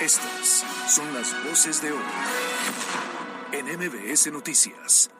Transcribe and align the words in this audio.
Estas 0.00 0.64
son 0.88 1.12
las 1.12 1.44
voces 1.44 1.82
de 1.82 1.92
hoy 1.92 2.02
en 3.52 3.66
MBS 3.66 4.32
Noticias. 4.32 5.10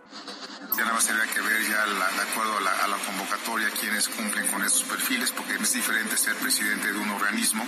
Ya 0.75 0.85
nada 0.85 0.95
más 0.95 1.07
tendría 1.07 1.31
que 1.31 1.41
ver 1.43 1.63
ya 1.69 1.85
de 1.85 2.23
acuerdo 2.23 2.57
a 2.57 2.89
la, 2.89 2.97
convocatoria 2.97 3.69
quienes 3.79 4.09
cumplen 4.09 4.47
con 4.47 4.65
estos 4.65 4.85
perfiles, 4.85 5.33
porque 5.33 5.53
es 5.55 5.73
diferente 5.75 6.17
ser 6.17 6.35
presidente 6.37 6.93
de 6.93 6.99
un 6.99 7.11
organismo 7.11 7.63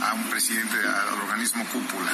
a 0.00 0.14
un 0.14 0.30
presidente 0.30 0.76
del 0.76 1.20
organismo 1.20 1.66
cúpula. 1.66 2.12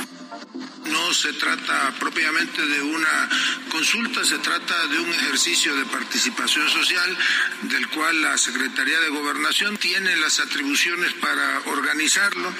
No 0.86 1.12
se 1.12 1.34
trata 1.34 1.92
propiamente 1.98 2.64
de 2.66 2.80
una 2.80 3.28
consulta, 3.70 4.24
se 4.24 4.38
trata 4.38 4.86
de 4.86 4.98
un 4.98 5.10
ejercicio 5.10 5.76
de 5.76 5.84
participación 5.84 6.70
social 6.70 7.18
del 7.62 7.86
cual 7.90 8.22
la 8.22 8.38
Secretaría 8.38 8.98
de 9.00 9.10
Gobernación 9.10 9.76
tiene 9.76 10.16
las 10.16 10.40
atribuciones 10.40 11.12
para 11.14 11.60
organizarlo. 11.66 12.50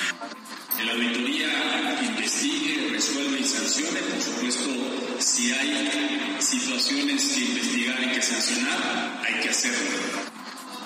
Que 0.77 0.85
la 0.85 0.93
auditoría 0.93 1.99
investigue, 2.03 2.89
resuelva 2.91 3.39
y 3.39 3.45
sancione, 3.45 4.01
por 4.01 4.23
supuesto, 4.23 5.21
si 5.21 5.53
hay 5.53 6.37
situaciones 6.41 7.25
que 7.25 7.41
investigar 7.41 8.03
y 8.03 8.09
que 8.13 8.23
sancionar, 8.23 9.23
hay 9.25 9.41
que 9.41 9.49
hacerlo. 9.51 9.91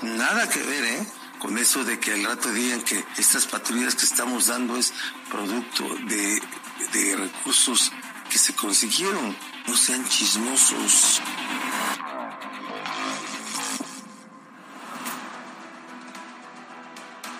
Nada 0.02 0.48
que 0.48 0.60
ver, 0.62 0.84
¿eh? 0.84 1.06
Con 1.38 1.58
eso 1.58 1.84
de 1.84 1.98
que 2.00 2.12
al 2.12 2.24
rato 2.24 2.50
digan 2.52 2.82
que 2.82 3.04
estas 3.18 3.46
patrullas 3.46 3.94
que 3.94 4.04
estamos 4.04 4.46
dando 4.46 4.76
es 4.76 4.92
producto 5.30 5.84
de, 6.06 6.40
de 6.92 7.16
recursos 7.16 7.92
que 8.30 8.38
se 8.38 8.54
consiguieron. 8.54 9.36
No 9.66 9.76
sean 9.76 10.08
chismosos. 10.08 11.20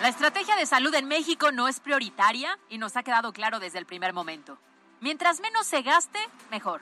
La 0.07 0.11
estrategia 0.11 0.55
de 0.55 0.65
salud 0.65 0.95
en 0.95 1.05
México 1.05 1.51
no 1.51 1.67
es 1.67 1.81
prioritaria 1.81 2.57
y 2.69 2.77
nos 2.77 2.95
ha 2.95 3.03
quedado 3.03 3.33
claro 3.33 3.59
desde 3.59 3.77
el 3.77 3.85
primer 3.85 4.13
momento. 4.13 4.57
Mientras 5.01 5.41
menos 5.41 5.67
se 5.67 5.81
gaste, 5.81 6.17
mejor. 6.49 6.81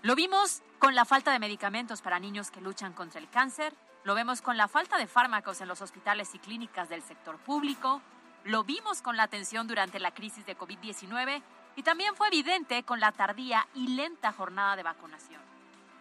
Lo 0.00 0.14
vimos 0.14 0.62
con 0.78 0.94
la 0.94 1.04
falta 1.04 1.30
de 1.30 1.38
medicamentos 1.38 2.00
para 2.00 2.18
niños 2.18 2.50
que 2.50 2.62
luchan 2.62 2.94
contra 2.94 3.20
el 3.20 3.28
cáncer, 3.28 3.74
lo 4.04 4.14
vemos 4.14 4.40
con 4.40 4.56
la 4.56 4.66
falta 4.66 4.96
de 4.96 5.06
fármacos 5.06 5.60
en 5.60 5.68
los 5.68 5.82
hospitales 5.82 6.34
y 6.34 6.38
clínicas 6.38 6.88
del 6.88 7.02
sector 7.02 7.36
público, 7.36 8.00
lo 8.44 8.64
vimos 8.64 9.02
con 9.02 9.18
la 9.18 9.24
atención 9.24 9.68
durante 9.68 10.00
la 10.00 10.14
crisis 10.14 10.46
de 10.46 10.56
COVID-19 10.56 11.42
y 11.76 11.82
también 11.82 12.16
fue 12.16 12.28
evidente 12.28 12.82
con 12.82 12.98
la 12.98 13.12
tardía 13.12 13.68
y 13.74 13.88
lenta 13.88 14.32
jornada 14.32 14.74
de 14.74 14.84
vacunación. 14.84 15.42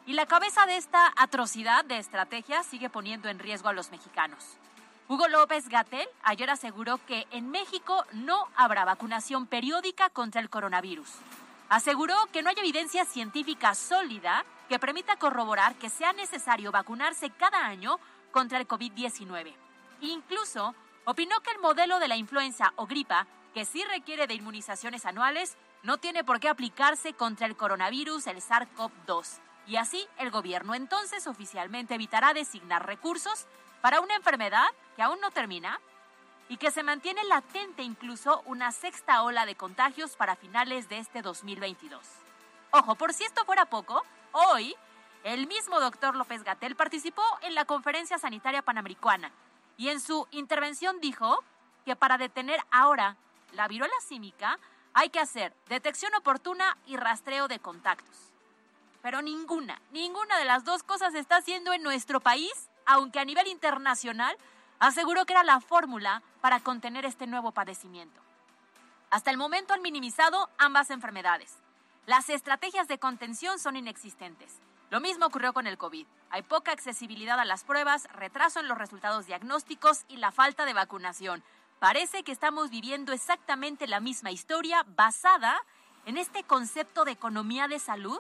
Y 0.06 0.14
la 0.14 0.28
cabeza 0.28 0.66
de 0.66 0.78
esta 0.78 1.12
atrocidad 1.18 1.84
de 1.84 1.98
estrategia 1.98 2.64
sigue 2.64 2.90
poniendo 2.90 3.28
en 3.28 3.40
riesgo 3.40 3.68
a 3.68 3.74
los 3.74 3.92
mexicanos. 3.92 4.58
Hugo 5.10 5.28
López 5.28 5.68
Gatel 5.68 6.08
ayer 6.24 6.50
aseguró 6.50 6.98
que 7.06 7.28
en 7.32 7.52
México 7.52 8.06
no 8.14 8.48
habrá 8.56 8.86
vacunación 8.86 9.48
periódica 9.48 10.10
contra 10.10 10.40
el 10.40 10.50
coronavirus. 10.50 11.10
Aseguró 11.68 12.16
que 12.32 12.42
no 12.42 12.50
hay 12.50 12.56
evidencia 12.58 13.04
científica 13.04 13.76
sólida 13.76 14.46
que 14.70 14.80
permita 14.80 15.18
corroborar 15.18 15.76
que 15.76 15.90
sea 15.90 16.14
necesario 16.14 16.72
vacunarse 16.72 17.32
cada 17.32 17.66
año 17.66 18.00
contra 18.32 18.58
el 18.58 18.68
COVID-19. 18.68 19.54
Incluso 20.02 20.74
opinó 21.04 21.42
que 21.42 21.52
el 21.52 21.60
modelo 21.60 22.00
de 22.00 22.08
la 22.08 22.16
influenza 22.16 22.72
o 22.78 22.88
gripa, 22.88 23.28
que 23.54 23.66
sí 23.66 23.84
requiere 23.84 24.26
de 24.26 24.36
inmunizaciones 24.36 25.06
anuales, 25.06 25.58
no 25.84 25.98
tiene 25.98 26.24
por 26.24 26.40
qué 26.40 26.48
aplicarse 26.48 27.12
contra 27.12 27.46
el 27.46 27.58
coronavirus, 27.58 28.28
el 28.28 28.38
SARS-CoV-2. 28.38 29.40
Y 29.68 29.76
así 29.76 30.08
el 30.18 30.32
gobierno 30.32 30.76
entonces 30.76 31.28
oficialmente 31.28 31.96
evitará 31.96 32.34
designar 32.34 32.86
recursos 32.86 33.48
para 33.84 34.00
una 34.00 34.16
enfermedad 34.16 34.70
que 34.96 35.02
aún 35.02 35.20
no 35.20 35.30
termina 35.30 35.78
y 36.48 36.56
que 36.56 36.72
se 36.72 36.84
mantiene 36.84 37.22
latente 37.26 37.84
incluso 37.84 38.42
una 38.46 38.72
sexta 38.72 39.24
ola 39.24 39.46
de 39.46 39.56
contagios 39.56 40.16
para 40.16 40.38
finales 40.38 40.88
de 40.88 41.00
este 41.00 41.22
2022. 41.22 42.00
Ojo, 42.72 42.96
por 42.96 43.12
si 43.12 43.26
esto 43.26 43.44
fuera 43.44 43.66
poco, 43.66 44.02
hoy 44.32 44.74
el 45.26 45.48
mismo 45.48 45.82
doctor 45.82 46.16
López 46.16 46.46
Gatel 46.46 46.78
participó 46.78 47.24
en 47.42 47.56
la 47.56 47.66
conferencia 47.66 48.18
sanitaria 48.18 48.62
panamericana 48.62 49.34
y 49.76 49.90
en 49.90 50.00
su 50.00 50.30
intervención 50.32 51.02
dijo 51.02 51.44
que 51.84 51.98
para 51.98 52.18
detener 52.18 52.62
ahora 52.72 53.18
la 53.52 53.68
viruela 53.68 53.94
símica 54.08 54.60
hay 54.94 55.10
que 55.10 55.20
hacer 55.20 55.54
detección 55.68 56.16
oportuna 56.16 56.78
y 56.86 56.96
rastreo 56.96 57.50
de 57.50 57.60
contactos. 57.60 58.32
Pero 59.02 59.22
ninguna, 59.22 59.82
ninguna 59.92 60.40
de 60.40 60.46
las 60.46 60.64
dos 60.64 60.84
cosas 60.84 61.14
está 61.16 61.36
haciendo 61.36 61.74
en 61.74 61.84
nuestro 61.84 62.22
país 62.22 62.70
aunque 62.86 63.20
a 63.20 63.26
nivel 63.26 63.48
internacional 63.48 64.38
aseguró 64.80 65.26
que 65.26 65.34
era 65.34 65.44
la 65.44 65.60
fórmula 65.60 66.22
para 66.42 66.60
contener 66.60 67.06
este 67.06 67.28
nuevo 67.28 67.52
padecimiento. 67.52 68.20
Hasta 69.10 69.32
el 69.32 69.38
momento 69.38 69.74
han 69.74 69.82
minimizado 69.82 70.50
ambas 70.58 70.90
enfermedades. 70.90 71.56
Las 72.06 72.30
estrategias 72.30 72.88
de 72.88 72.98
contención 72.98 73.60
son 73.60 73.76
inexistentes. 73.76 74.60
Lo 74.90 75.00
mismo 75.00 75.26
ocurrió 75.26 75.54
con 75.54 75.68
el 75.68 75.78
COVID. 75.78 76.06
Hay 76.30 76.42
poca 76.42 76.72
accesibilidad 76.72 77.40
a 77.40 77.46
las 77.46 77.64
pruebas, 77.64 78.08
retraso 78.14 78.60
en 78.60 78.68
los 78.68 78.78
resultados 78.78 79.26
diagnósticos 79.26 80.04
y 80.08 80.18
la 80.18 80.32
falta 80.32 80.66
de 80.66 80.74
vacunación. 80.74 81.44
Parece 81.80 82.24
que 82.24 82.32
estamos 82.32 82.70
viviendo 82.70 83.14
exactamente 83.14 83.88
la 83.88 84.00
misma 84.00 84.32
historia 84.32 84.86
basada 84.96 85.58
en 86.06 86.18
este 86.18 86.44
concepto 86.44 87.06
de 87.06 87.12
economía 87.12 87.68
de 87.68 87.80
salud 87.80 88.20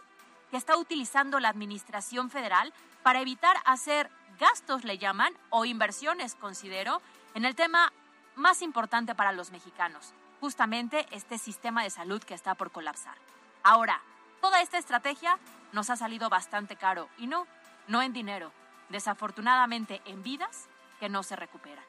que 0.51 0.57
está 0.57 0.78
utilizando 0.78 1.40
la 1.40 1.50
Administración 1.50 2.30
Federal 2.30 2.74
para 3.03 3.22
evitar 3.22 3.57
hacer 3.66 4.09
gastos, 4.40 4.84
le 4.84 4.98
llaman, 4.98 5.34
o 5.50 5.66
inversiones, 5.66 6.36
considero, 6.36 7.02
en 7.34 7.46
el 7.46 7.56
tema 7.56 7.92
más 8.36 8.62
importante 8.62 9.16
para 9.16 9.32
los 9.32 9.52
mexicanos, 9.52 10.14
justamente 10.40 11.06
este 11.12 11.38
sistema 11.38 11.84
de 11.84 11.90
salud 11.90 12.22
que 12.24 12.34
está 12.34 12.56
por 12.56 12.72
colapsar. 12.72 13.16
Ahora, 13.64 14.02
toda 14.42 14.62
esta 14.62 14.78
estrategia 14.78 15.38
nos 15.72 15.90
ha 15.90 15.96
salido 15.96 16.30
bastante 16.30 16.76
caro 16.76 17.10
y 17.18 17.28
no, 17.28 17.48
no 17.88 18.02
en 18.02 18.14
dinero, 18.14 18.52
desafortunadamente 18.90 20.02
en 20.06 20.24
vidas 20.24 20.68
que 21.00 21.10
no 21.10 21.24
se 21.24 21.36
recuperan. 21.36 21.84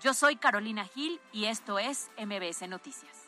Yo 0.00 0.14
soy 0.14 0.36
Carolina 0.36 0.84
Gil 0.84 1.20
y 1.32 1.46
esto 1.46 1.78
es 1.78 2.10
MBS 2.18 2.68
Noticias. 2.68 3.27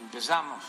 Empezamos. 0.00 0.64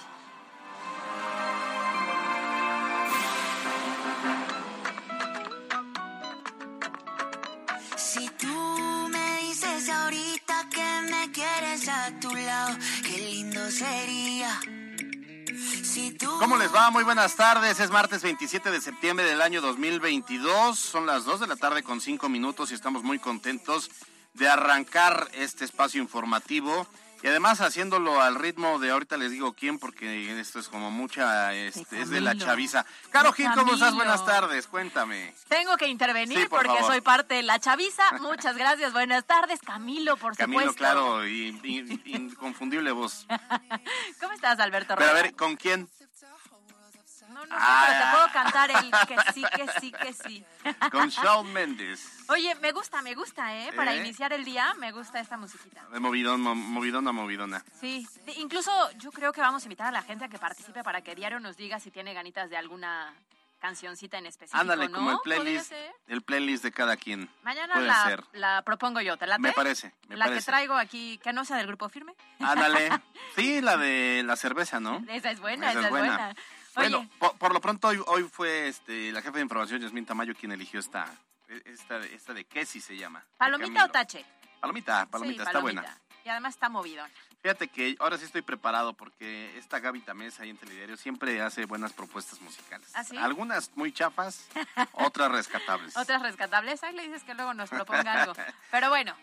Si 7.95 8.29
tú 8.29 9.07
me 9.09 9.41
dices 9.41 9.89
ahorita 9.89 10.69
que 10.69 11.11
me 11.11 11.31
quieres 11.31 11.87
a 11.87 12.11
tu 12.19 12.33
lado, 12.33 12.77
qué 13.03 13.17
lindo 13.17 13.69
sería. 13.71 14.59
Si 15.83 16.11
tú... 16.11 16.27
¿Cómo 16.39 16.57
les 16.57 16.73
va? 16.73 16.89
Muy 16.91 17.03
buenas 17.03 17.35
tardes. 17.35 17.79
Es 17.79 17.89
martes 17.89 18.21
27 18.21 18.71
de 18.71 18.81
septiembre 18.81 19.25
del 19.25 19.41
año 19.41 19.61
2022. 19.61 20.77
Son 20.77 21.05
las 21.05 21.25
2 21.25 21.41
de 21.41 21.47
la 21.47 21.55
tarde 21.55 21.83
con 21.83 22.01
5 22.01 22.29
minutos 22.29 22.71
y 22.71 22.75
estamos 22.75 23.03
muy 23.03 23.19
contentos 23.19 23.89
de 24.33 24.47
arrancar 24.47 25.27
este 25.33 25.65
espacio 25.65 26.01
informativo 26.01 26.87
y 27.21 27.27
además 27.27 27.61
haciéndolo 27.61 28.21
al 28.21 28.35
ritmo 28.35 28.79
de 28.79 28.91
ahorita 28.91 29.17
les 29.17 29.31
digo 29.31 29.53
quién, 29.53 29.79
porque 29.79 30.39
esto 30.39 30.59
es 30.59 30.67
como 30.69 30.91
mucha, 30.91 31.53
este, 31.53 32.01
es 32.01 32.09
de 32.09 32.21
la 32.21 32.35
chaviza. 32.37 32.85
Caro 33.09 33.31
Gil, 33.33 33.49
¿cómo 33.55 33.73
estás? 33.73 33.95
Buenas 33.95 34.25
tardes, 34.25 34.67
cuéntame. 34.67 35.33
Tengo 35.47 35.75
que 35.77 35.87
intervenir 35.87 36.49
porque 36.49 36.77
soy 36.85 37.01
parte 37.01 37.35
de 37.35 37.43
la 37.43 37.59
chaviza. 37.59 38.03
Muchas 38.21 38.57
gracias, 38.57 38.93
buenas 38.93 39.25
tardes. 39.25 39.59
Camilo, 39.61 40.17
por 40.17 40.35
Camilo, 40.35 40.61
supuesto. 40.61 40.79
claro, 40.79 41.27
y, 41.27 41.59
inconfundible 42.05 42.91
voz. 42.91 43.25
¿Cómo 44.19 44.33
estás, 44.33 44.59
Alberto? 44.59 44.95
Pero 44.97 45.09
a 45.09 45.13
ver, 45.13 45.33
¿con 45.35 45.55
quién? 45.55 45.89
No, 47.37 47.45
no 47.45 47.55
sé, 47.55 47.65
pero 47.87 47.99
te 48.03 48.11
puedo 48.11 48.27
cantar 48.33 48.71
el 48.71 48.91
que 49.07 49.31
sí, 49.33 49.43
que 49.55 49.79
sí, 49.79 49.91
que 49.91 50.13
sí. 50.13 50.45
Con 50.91 51.09
Shawn 51.09 51.53
Mendes. 51.53 52.23
Oye, 52.29 52.55
me 52.55 52.71
gusta, 52.71 53.01
me 53.01 53.13
gusta, 53.13 53.55
¿eh? 53.55 53.71
Para 53.75 53.93
¿Eh? 53.93 53.97
iniciar 53.99 54.33
el 54.33 54.43
día, 54.43 54.73
me 54.79 54.91
gusta 54.91 55.19
esta 55.19 55.37
musiquita. 55.37 55.85
De 55.91 55.99
movidón, 55.99 56.41
movidona, 56.41 57.11
movidona. 57.11 57.63
Sí, 57.79 58.07
incluso 58.37 58.71
yo 58.97 59.11
creo 59.11 59.31
que 59.31 59.41
vamos 59.41 59.63
a 59.63 59.65
invitar 59.65 59.87
a 59.87 59.91
la 59.91 60.01
gente 60.01 60.25
a 60.25 60.29
que 60.29 60.39
participe 60.39 60.83
para 60.83 61.01
que 61.01 61.13
diario 61.15 61.39
nos 61.39 61.57
diga 61.57 61.79
si 61.79 61.91
tiene 61.91 62.13
ganitas 62.13 62.49
de 62.49 62.57
alguna 62.57 63.13
cancioncita 63.59 64.19
en 64.19 64.27
específico, 64.27 64.61
Ándale, 64.61 64.87
¿no? 64.87 64.93
como 64.93 65.11
el 65.11 65.17
¿Podría 65.17 65.41
playlist, 65.41 65.73
el 66.07 66.21
playlist 66.21 66.63
de 66.63 66.71
cada 66.71 66.95
quien. 66.95 67.27
Mañana 67.41 67.73
Puede 67.73 67.87
la, 67.87 68.05
ser. 68.05 68.23
la 68.33 68.61
propongo 68.61 69.01
yo, 69.01 69.17
¿te 69.17 69.25
late? 69.25 69.41
Me 69.41 69.51
parece, 69.51 69.93
me 70.07 70.15
la 70.15 70.25
parece. 70.25 70.41
que 70.45 70.51
traigo 70.51 70.75
aquí, 70.75 71.17
que 71.23 71.33
no 71.33 71.43
sea 71.43 71.57
del 71.57 71.65
grupo 71.65 71.89
firme. 71.89 72.13
Ándale. 72.39 72.89
Sí, 73.35 73.61
la 73.61 73.77
de 73.77 74.23
la 74.25 74.35
cerveza, 74.35 74.79
¿no? 74.79 75.03
Esa 75.09 75.29
es 75.29 75.39
buena, 75.39 75.69
Esa 75.69 75.79
esa, 75.79 75.79
es 75.81 75.85
es 75.85 75.91
buena. 75.91 76.17
buena. 76.17 76.35
Bueno, 76.77 77.09
por, 77.19 77.37
por 77.37 77.53
lo 77.53 77.59
pronto 77.59 77.87
hoy, 77.87 78.01
hoy 78.05 78.23
fue 78.23 78.67
este, 78.67 79.11
la 79.11 79.21
jefa 79.21 79.37
de 79.37 79.41
información, 79.41 79.81
Yasmín 79.81 80.05
Tamayo, 80.05 80.35
quien 80.35 80.51
eligió 80.51 80.79
esta, 80.79 81.11
esta, 81.65 81.97
esta 81.97 82.33
de 82.33 82.45
Kesi 82.45 82.79
se 82.79 82.95
llama. 82.95 83.25
¿palomita 83.37 83.85
o 83.85 83.89
tache? 83.89 84.23
Palomita, 84.59 85.05
palomita, 85.07 85.43
Sí, 85.43 85.47
está 85.47 85.59
buena. 85.59 85.97
Y 86.23 86.29
además 86.29 86.55
está 86.55 86.69
movidón. 86.69 87.09
Fíjate 87.41 87.67
que 87.69 87.95
ahora 87.99 88.17
sí 88.17 88.25
estoy 88.25 88.41
preparado 88.41 88.93
porque 88.93 89.57
esta 89.57 89.79
Gaby 89.79 90.01
Tamés 90.01 90.39
ahí 90.39 90.49
en 90.49 90.57
Telediario 90.57 90.97
siempre 90.97 91.41
hace 91.41 91.65
buenas 91.65 91.93
propuestas 91.93 92.41
musicales. 92.41 92.89
¿Ah, 92.93 93.03
sí? 93.03 93.15
Algunas 93.17 93.71
muy 93.75 93.93
chafas, 93.93 94.47
otras 94.91 95.31
rescatables. 95.31 95.95
Otras 95.97 96.21
rescatables. 96.21 96.83
Ahí 96.83 96.95
le 96.95 97.03
dices 97.03 97.23
que 97.23 97.33
luego 97.33 97.53
nos 97.53 97.69
proponga 97.69 98.23
algo. 98.23 98.33
Pero 98.71 98.89
bueno, 98.89 99.15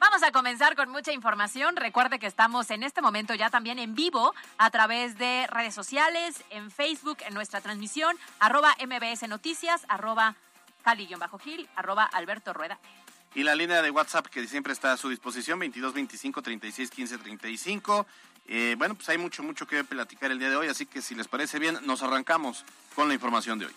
vamos 0.00 0.22
a 0.24 0.32
comenzar 0.32 0.74
con 0.74 0.88
mucha 0.88 1.12
información. 1.12 1.76
Recuerde 1.76 2.18
que 2.18 2.26
estamos 2.26 2.70
en 2.70 2.82
este 2.82 3.00
momento 3.00 3.34
ya 3.34 3.50
también 3.50 3.78
en 3.78 3.94
vivo 3.94 4.34
a 4.58 4.70
través 4.70 5.16
de 5.18 5.46
redes 5.46 5.74
sociales, 5.74 6.42
en 6.50 6.70
Facebook, 6.70 7.18
en 7.26 7.34
nuestra 7.34 7.60
transmisión, 7.60 8.16
arroba 8.40 8.74
MBS 8.84 9.28
Noticias, 9.28 9.86
arroba 9.88 10.34
Cali-Gil, 10.82 11.68
arroba 11.76 12.04
Alberto 12.04 12.52
Rueda. 12.52 12.78
Y 13.34 13.44
la 13.44 13.54
línea 13.54 13.82
de 13.82 13.90
WhatsApp 13.92 14.26
que 14.26 14.44
siempre 14.48 14.72
está 14.72 14.92
a 14.92 14.96
su 14.96 15.08
disposición, 15.10 15.58
22 15.60 15.94
25 15.94 16.42
36 16.42 16.90
15 16.90 17.18
35. 17.18 18.06
Eh, 18.46 18.74
bueno, 18.76 18.96
pues 18.96 19.08
hay 19.10 19.18
mucho, 19.18 19.44
mucho 19.44 19.66
que 19.66 19.84
platicar 19.84 20.32
el 20.32 20.40
día 20.40 20.50
de 20.50 20.56
hoy, 20.56 20.66
así 20.66 20.86
que 20.86 21.02
si 21.02 21.14
les 21.14 21.28
parece 21.28 21.60
bien, 21.60 21.78
nos 21.84 22.02
arrancamos 22.02 22.64
con 22.96 23.06
la 23.06 23.14
información 23.14 23.60
de 23.60 23.66
hoy. 23.66 23.74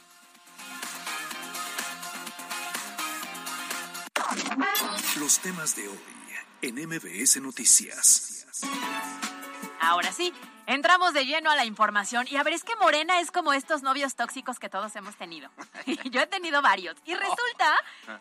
Los 5.20 5.40
temas 5.40 5.76
de 5.76 5.88
hoy 5.88 6.00
en 6.62 6.76
MBS 6.88 7.42
Noticias. 7.42 8.46
Ahora 9.80 10.12
sí, 10.12 10.32
entramos 10.68 11.14
de 11.14 11.26
lleno 11.26 11.50
a 11.50 11.56
la 11.56 11.66
información. 11.66 12.28
Y 12.30 12.38
a 12.38 12.44
ver, 12.44 12.54
es 12.54 12.64
que 12.64 12.76
Morena 12.76 13.20
es 13.20 13.32
como 13.32 13.54
estos 13.54 13.82
novios 13.82 14.16
tóxicos 14.16 14.60
que 14.60 14.70
todos 14.70 14.96
hemos 14.96 15.16
tenido. 15.16 15.50
Yo 16.12 16.22
he 16.22 16.28
tenido 16.28 16.62
varios. 16.62 16.96
Y 17.06 17.16
resulta 17.16 17.76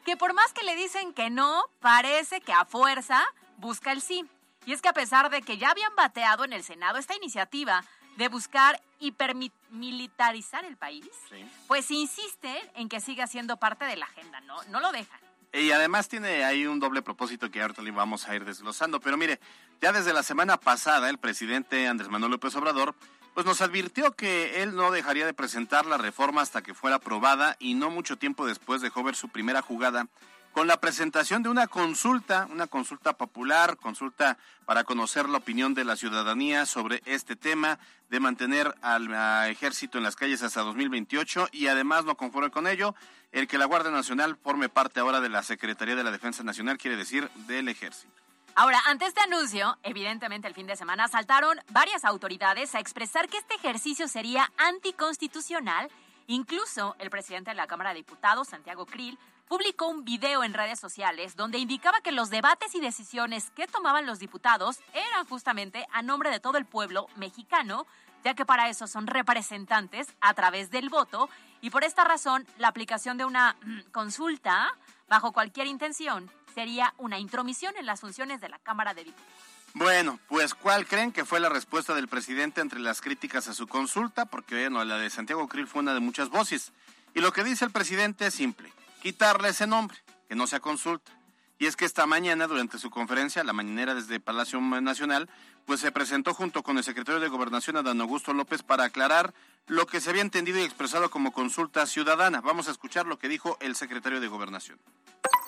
que 0.05 0.17
por 0.17 0.33
más 0.33 0.53
que 0.53 0.63
le 0.65 0.75
dicen 0.75 1.13
que 1.13 1.29
no, 1.31 1.65
parece 1.81 2.41
que 2.41 2.53
a 2.53 2.65
fuerza 2.65 3.23
busca 3.59 3.93
el 3.93 4.01
sí. 4.01 4.25
Y 4.65 4.73
es 4.73 4.81
que 4.81 4.89
a 4.89 4.93
pesar 4.95 5.29
de 5.29 5.43
que 5.43 5.59
ya 5.59 5.71
habían 5.71 5.95
bateado 5.97 6.45
en 6.45 6.53
el 6.53 6.65
Senado 6.65 6.99
esta 6.99 7.15
iniciativa 7.15 7.85
de 8.17 8.29
buscar 8.29 8.81
hipermilitarizar 9.01 10.65
el 10.65 10.77
país, 10.77 11.09
Sí. 11.29 11.45
pues 11.67 11.91
insisten 11.91 12.57
en 12.75 12.89
que 12.89 13.01
siga 13.01 13.27
siendo 13.27 13.57
parte 13.59 13.85
de 13.85 13.97
la 13.97 14.07
agenda, 14.07 14.41
¿no? 14.43 14.63
No 14.65 14.81
lo 14.81 14.93
dejan. 14.93 15.21
Y 15.53 15.71
además 15.71 16.09
tiene 16.09 16.45
ahí 16.45 16.67
un 16.67 16.81
doble 16.81 17.03
propósito 17.03 17.51
que 17.51 17.61
ahorita 17.61 17.83
le 17.83 17.91
vamos 17.91 18.27
a 18.27 18.35
ir 18.35 18.45
desglosando. 18.45 19.01
Pero 19.01 19.17
mire, 19.17 19.39
ya 19.81 19.93
desde 19.93 20.15
la 20.15 20.23
semana 20.23 20.57
pasada 20.57 21.11
el 21.11 21.19
presidente 21.19 21.87
Andrés 21.87 22.09
Manuel 22.09 22.33
López 22.33 22.55
Obrador 22.57 22.95
pues 23.35 23.47
nos 23.47 23.63
advirtió 23.63 24.13
que 24.13 24.63
él 24.63 24.77
no 24.77 24.91
dejaría 24.91 25.25
de 25.25 25.33
presentar 25.33 25.87
la 25.87 25.97
reforma 25.97 26.43
hasta 26.43 26.63
que 26.63 26.75
fuera 26.75 26.97
aprobada 26.97 27.57
y 27.59 27.75
no 27.75 27.91
mucho 27.91 28.19
tiempo 28.19 28.47
después 28.47 28.83
dejó 28.83 29.03
ver 29.03 29.17
su 29.17 29.31
primera 29.31 29.63
jugada 29.63 30.07
con 30.53 30.67
la 30.67 30.79
presentación 30.79 31.43
de 31.43 31.49
una 31.49 31.67
consulta, 31.67 32.47
una 32.51 32.67
consulta 32.67 33.15
popular, 33.15 33.79
consulta 33.79 34.37
para 34.67 34.85
conocer 34.85 35.29
la 35.29 35.39
opinión 35.39 35.75
de 35.75 35.85
la 35.85 35.97
ciudadanía 35.97 36.67
sobre 36.67 37.03
este 37.07 37.37
tema 37.37 37.79
de 38.11 38.21
mantener 38.21 38.75
al 38.83 39.09
ejército 39.51 39.97
en 39.99 40.05
las 40.05 40.17
calles 40.17 40.43
hasta 40.43 40.61
2028 40.61 41.49
y 41.53 41.69
además 41.69 42.05
no 42.05 42.17
conforme 42.17 42.51
con 42.51 42.67
ello, 42.67 42.95
el 43.33 43.49
que 43.49 43.57
la 43.57 43.65
Guardia 43.65 43.91
Nacional 43.91 44.37
forme 44.37 44.69
parte 44.69 45.01
ahora 45.01 45.21
de 45.21 45.31
la 45.31 45.43
Secretaría 45.43 45.97
de 45.97 46.05
la 46.05 46.11
Defensa 46.11 46.43
Nacional, 46.43 46.77
quiere 46.77 46.99
decir 46.99 47.31
del 47.47 47.69
ejército. 47.69 48.13
Ahora, 48.55 48.83
ante 48.87 49.07
este 49.07 49.23
anuncio, 49.23 49.79
evidentemente 49.83 50.47
el 50.47 50.53
fin 50.53 50.67
de 50.67 50.77
semana 50.77 51.09
saltaron 51.09 51.59
varias 51.71 52.05
autoridades 52.05 52.75
a 52.75 52.81
expresar 52.81 53.31
que 53.31 53.39
este 53.39 53.55
ejercicio 53.55 54.09
sería 54.09 54.53
anticonstitucional. 54.59 55.91
Incluso 56.27 56.95
el 56.99 57.09
presidente 57.09 57.51
de 57.51 57.57
la 57.57 57.67
Cámara 57.67 57.91
de 57.91 57.97
Diputados, 57.97 58.49
Santiago 58.49 58.85
Krill, 58.85 59.19
publicó 59.53 59.89
un 59.89 60.03
video 60.03 60.45
en 60.45 60.55
redes 60.55 60.81
sociales 60.81 61.37
donde 61.37 61.59
indicaba 61.59 62.01
que 62.01 62.11
los 62.11 62.31
debates 62.31 62.75
y 62.75 62.81
decisiones 62.81 63.51
que 63.51 63.67
tomaban 63.67 64.07
los 64.07 64.19
diputados 64.19 64.79
eran 64.95 65.27
justamente 65.27 65.87
a 65.93 66.01
nombre 66.01 66.31
de 66.31 66.41
todo 66.41 66.57
el 66.57 66.65
pueblo 66.65 67.07
mexicano, 67.17 67.87
ya 68.25 68.33
que 68.33 68.47
para 68.47 68.71
eso 68.71 68.87
son 68.87 69.07
representantes 69.07 70.07
a 70.23 70.33
través 70.33 70.71
del 70.71 70.89
voto 70.89 71.29
y 71.61 71.69
por 71.69 71.85
esta 71.85 72.03
razón 72.03 72.47
la 72.57 72.69
aplicación 72.69 73.19
de 73.19 73.27
una 73.27 73.55
mm, 73.61 73.91
consulta 73.91 74.75
bajo 75.11 75.33
cualquier 75.33 75.67
intención 75.67 76.31
sería 76.55 76.95
una 76.97 77.19
intromisión 77.19 77.77
en 77.77 77.85
las 77.85 78.01
funciones 78.01 78.41
de 78.41 78.49
la 78.49 78.59
Cámara 78.59 78.95
de 78.95 79.05
Diputados. 79.05 79.35
Bueno, 79.75 80.19
pues 80.29 80.55
¿cuál 80.55 80.87
creen 80.87 81.13
que 81.13 81.27
fue 81.27 81.41
la 81.41 81.51
respuesta 81.51 81.95
del 81.95 82.09
presidente 82.09 82.63
entre 82.63 82.81
las 82.81 83.03
críticas 83.03 83.49
a 83.49 83.53
su 83.53 83.67
consulta? 83.67 84.25
Porque 84.25 84.55
bueno, 84.71 84.83
la 84.83 84.97
de 84.97 85.11
Santiago 85.11 85.47
Krill 85.47 85.67
fue 85.67 85.83
una 85.83 85.93
de 85.93 86.01
muchas 86.01 86.31
voces. 86.31 86.73
Y 87.13 87.21
lo 87.21 87.35
que 87.35 87.45
dice 87.45 87.67
el 87.67 87.71
presidente 87.71 88.27
es 88.27 88.33
simple, 88.33 88.73
quitarle 89.03 89.49
ese 89.49 89.67
nombre, 89.67 89.99
que 90.29 90.37
no 90.37 90.47
sea 90.47 90.61
consulta. 90.61 91.11
Y 91.59 91.67
es 91.67 91.75
que 91.75 91.85
esta 91.85 92.07
mañana, 92.07 92.47
durante 92.47 92.79
su 92.79 92.89
conferencia, 92.89 93.43
la 93.43 93.53
mañanera 93.53 93.95
desde 93.95 94.21
Palacio 94.21 94.61
Nacional, 94.61 95.29
pues 95.67 95.81
se 95.81 95.91
presentó 95.91 96.35
junto 96.35 96.63
con 96.63 96.79
el 96.79 96.85
secretario 96.85 97.21
de 97.21 97.29
Gobernación, 97.29 97.77
Adán 97.77 98.01
Augusto 98.01 98.33
López, 98.33 98.63
para 98.63 98.85
aclarar 98.85 99.35
lo 99.67 99.87
que 99.87 100.01
se 100.01 100.11
había 100.11 100.23
entendido 100.23 100.59
y 100.59 100.63
expresado 100.63 101.11
como 101.11 101.33
consulta 101.33 101.87
ciudadana. 101.87 102.41
Vamos 102.41 102.69
a 102.69 102.71
escuchar 102.71 103.07
lo 103.07 103.19
que 103.19 103.29
dijo 103.29 103.59
el 103.61 103.75
secretario 103.75 104.21
de 104.21 104.29
Gobernación. 104.29 104.79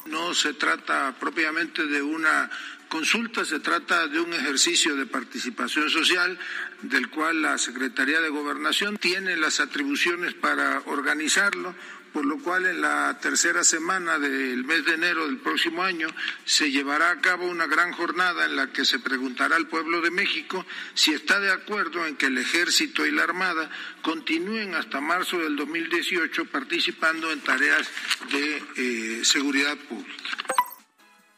No 0.07 0.35
se 0.35 0.55
trata 0.55 1.15
propiamente 1.19 1.87
de 1.87 2.03
una 2.03 2.51
consulta, 2.89 3.45
se 3.45 3.61
trata 3.61 4.07
de 4.09 4.21
un 4.21 4.33
ejercicio 4.35 4.97
de 4.97 5.07
participación 5.07 5.91
social 5.91 6.39
del 6.83 7.09
cual 7.09 7.43
la 7.43 7.59
Secretaría 7.59 8.21
de 8.21 8.29
Gobernación 8.29 8.99
tiene 8.99 9.37
las 9.37 9.61
atribuciones 9.61 10.35
para 10.35 10.83
organizarlo, 10.87 11.75
por 12.15 12.25
lo 12.25 12.39
cual 12.39 12.65
en 12.65 12.81
la 12.81 13.19
tercera 13.19 13.65
semana 13.65 14.21
del 14.21 14.65
mes 14.65 14.85
de 14.85 14.95
enero 14.95 15.27
del 15.27 15.39
próximo 15.39 15.83
año 15.83 16.07
se 16.45 16.71
llevará 16.71 17.11
a 17.11 17.21
cabo 17.21 17.45
una 17.45 17.67
gran 17.67 17.91
jornada 17.93 18.45
en 18.45 18.55
la 18.55 18.69
que 18.69 18.85
se 18.85 19.01
preguntará 19.01 19.57
al 19.57 19.67
pueblo 19.67 20.01
de 20.01 20.13
México 20.13 20.65
si 20.95 21.13
está 21.13 21.41
de 21.41 21.51
acuerdo 21.51 22.07
en 22.07 22.15
que 22.17 22.27
el 22.27 22.39
ejército 22.39 23.05
y 23.05 23.11
la 23.11 23.25
armada 23.25 23.69
continúen 24.01 24.77
hasta 24.77 25.01
marzo 25.01 25.39
del 25.39 25.57
2018 25.57 26.45
participando 26.53 27.33
en 27.33 27.41
tareas 27.41 27.91
de 28.31 28.63
eh, 28.77 29.25
seguridad 29.25 29.77
pública. 29.77 30.15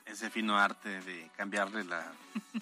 Ese 0.05 0.29
fino 0.29 0.59
arte 0.59 1.01
de 1.01 1.31
cambiarle 1.39 1.85
la... 1.85 2.13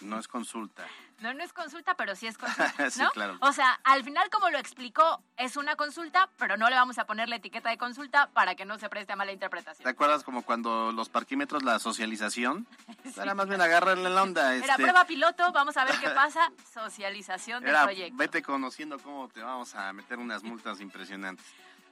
No 0.03 0.21
es 0.21 0.29
consulta. 0.29 0.87
No, 1.21 1.33
no 1.33 1.43
es 1.43 1.53
consulta, 1.53 1.95
pero 1.95 2.15
sí 2.17 2.27
es 2.27 2.37
consulta, 2.37 2.73
Sí, 2.91 3.01
¿no? 3.01 3.11
claro. 3.11 3.37
O 3.41 3.53
sea, 3.53 3.73
al 3.85 4.05
final, 4.05 4.29
como 4.31 4.51
lo 4.51 4.59
explicó, 4.59 5.23
es 5.37 5.57
una 5.57 5.77
consulta, 5.77 6.29
pero 6.39 6.57
no 6.57 6.69
le 6.69 6.77
vamos 6.77 6.99
a 6.99 7.07
poner 7.07 7.29
la 7.29 7.37
etiqueta 7.37 7.71
de 7.71 7.79
consulta 7.79 8.29
para 8.33 8.55
que 8.55 8.65
no 8.65 8.79
se 8.79 8.89
preste 8.89 9.13
a 9.13 9.17
mala 9.17 9.29
¿Te 9.31 9.35
interpretación. 9.35 9.89
acuerdas 9.89 10.23
como 10.25 10.43
cuando 10.43 10.93
los 10.93 11.09
parquímetros, 11.09 11.63
la 11.63 11.79
socialización? 11.79 12.67
Era 13.17 13.35
más 13.35 13.49
bien 13.49 13.61
agarrarle 13.61 14.11
la 14.11 14.23
onda. 14.23 14.55
Era 14.55 14.65
este, 14.67 14.83
prueba 14.83 15.05
piloto, 15.07 15.53
vamos 15.53 15.77
a 15.77 15.85
ver 15.85 15.95
qué 15.99 16.11
pasa. 16.11 16.53
Socialización 16.75 17.63
del 17.63 17.71
era, 17.71 17.85
proyecto. 17.85 18.17
vete 18.17 18.43
conociendo 18.43 18.99
cómo 18.99 19.29
te 19.29 19.41
vamos 19.43 19.75
a 19.75 19.93
meter 19.93 20.19
unas 20.19 20.43
multas 20.43 20.81
impresionantes. 20.81 21.47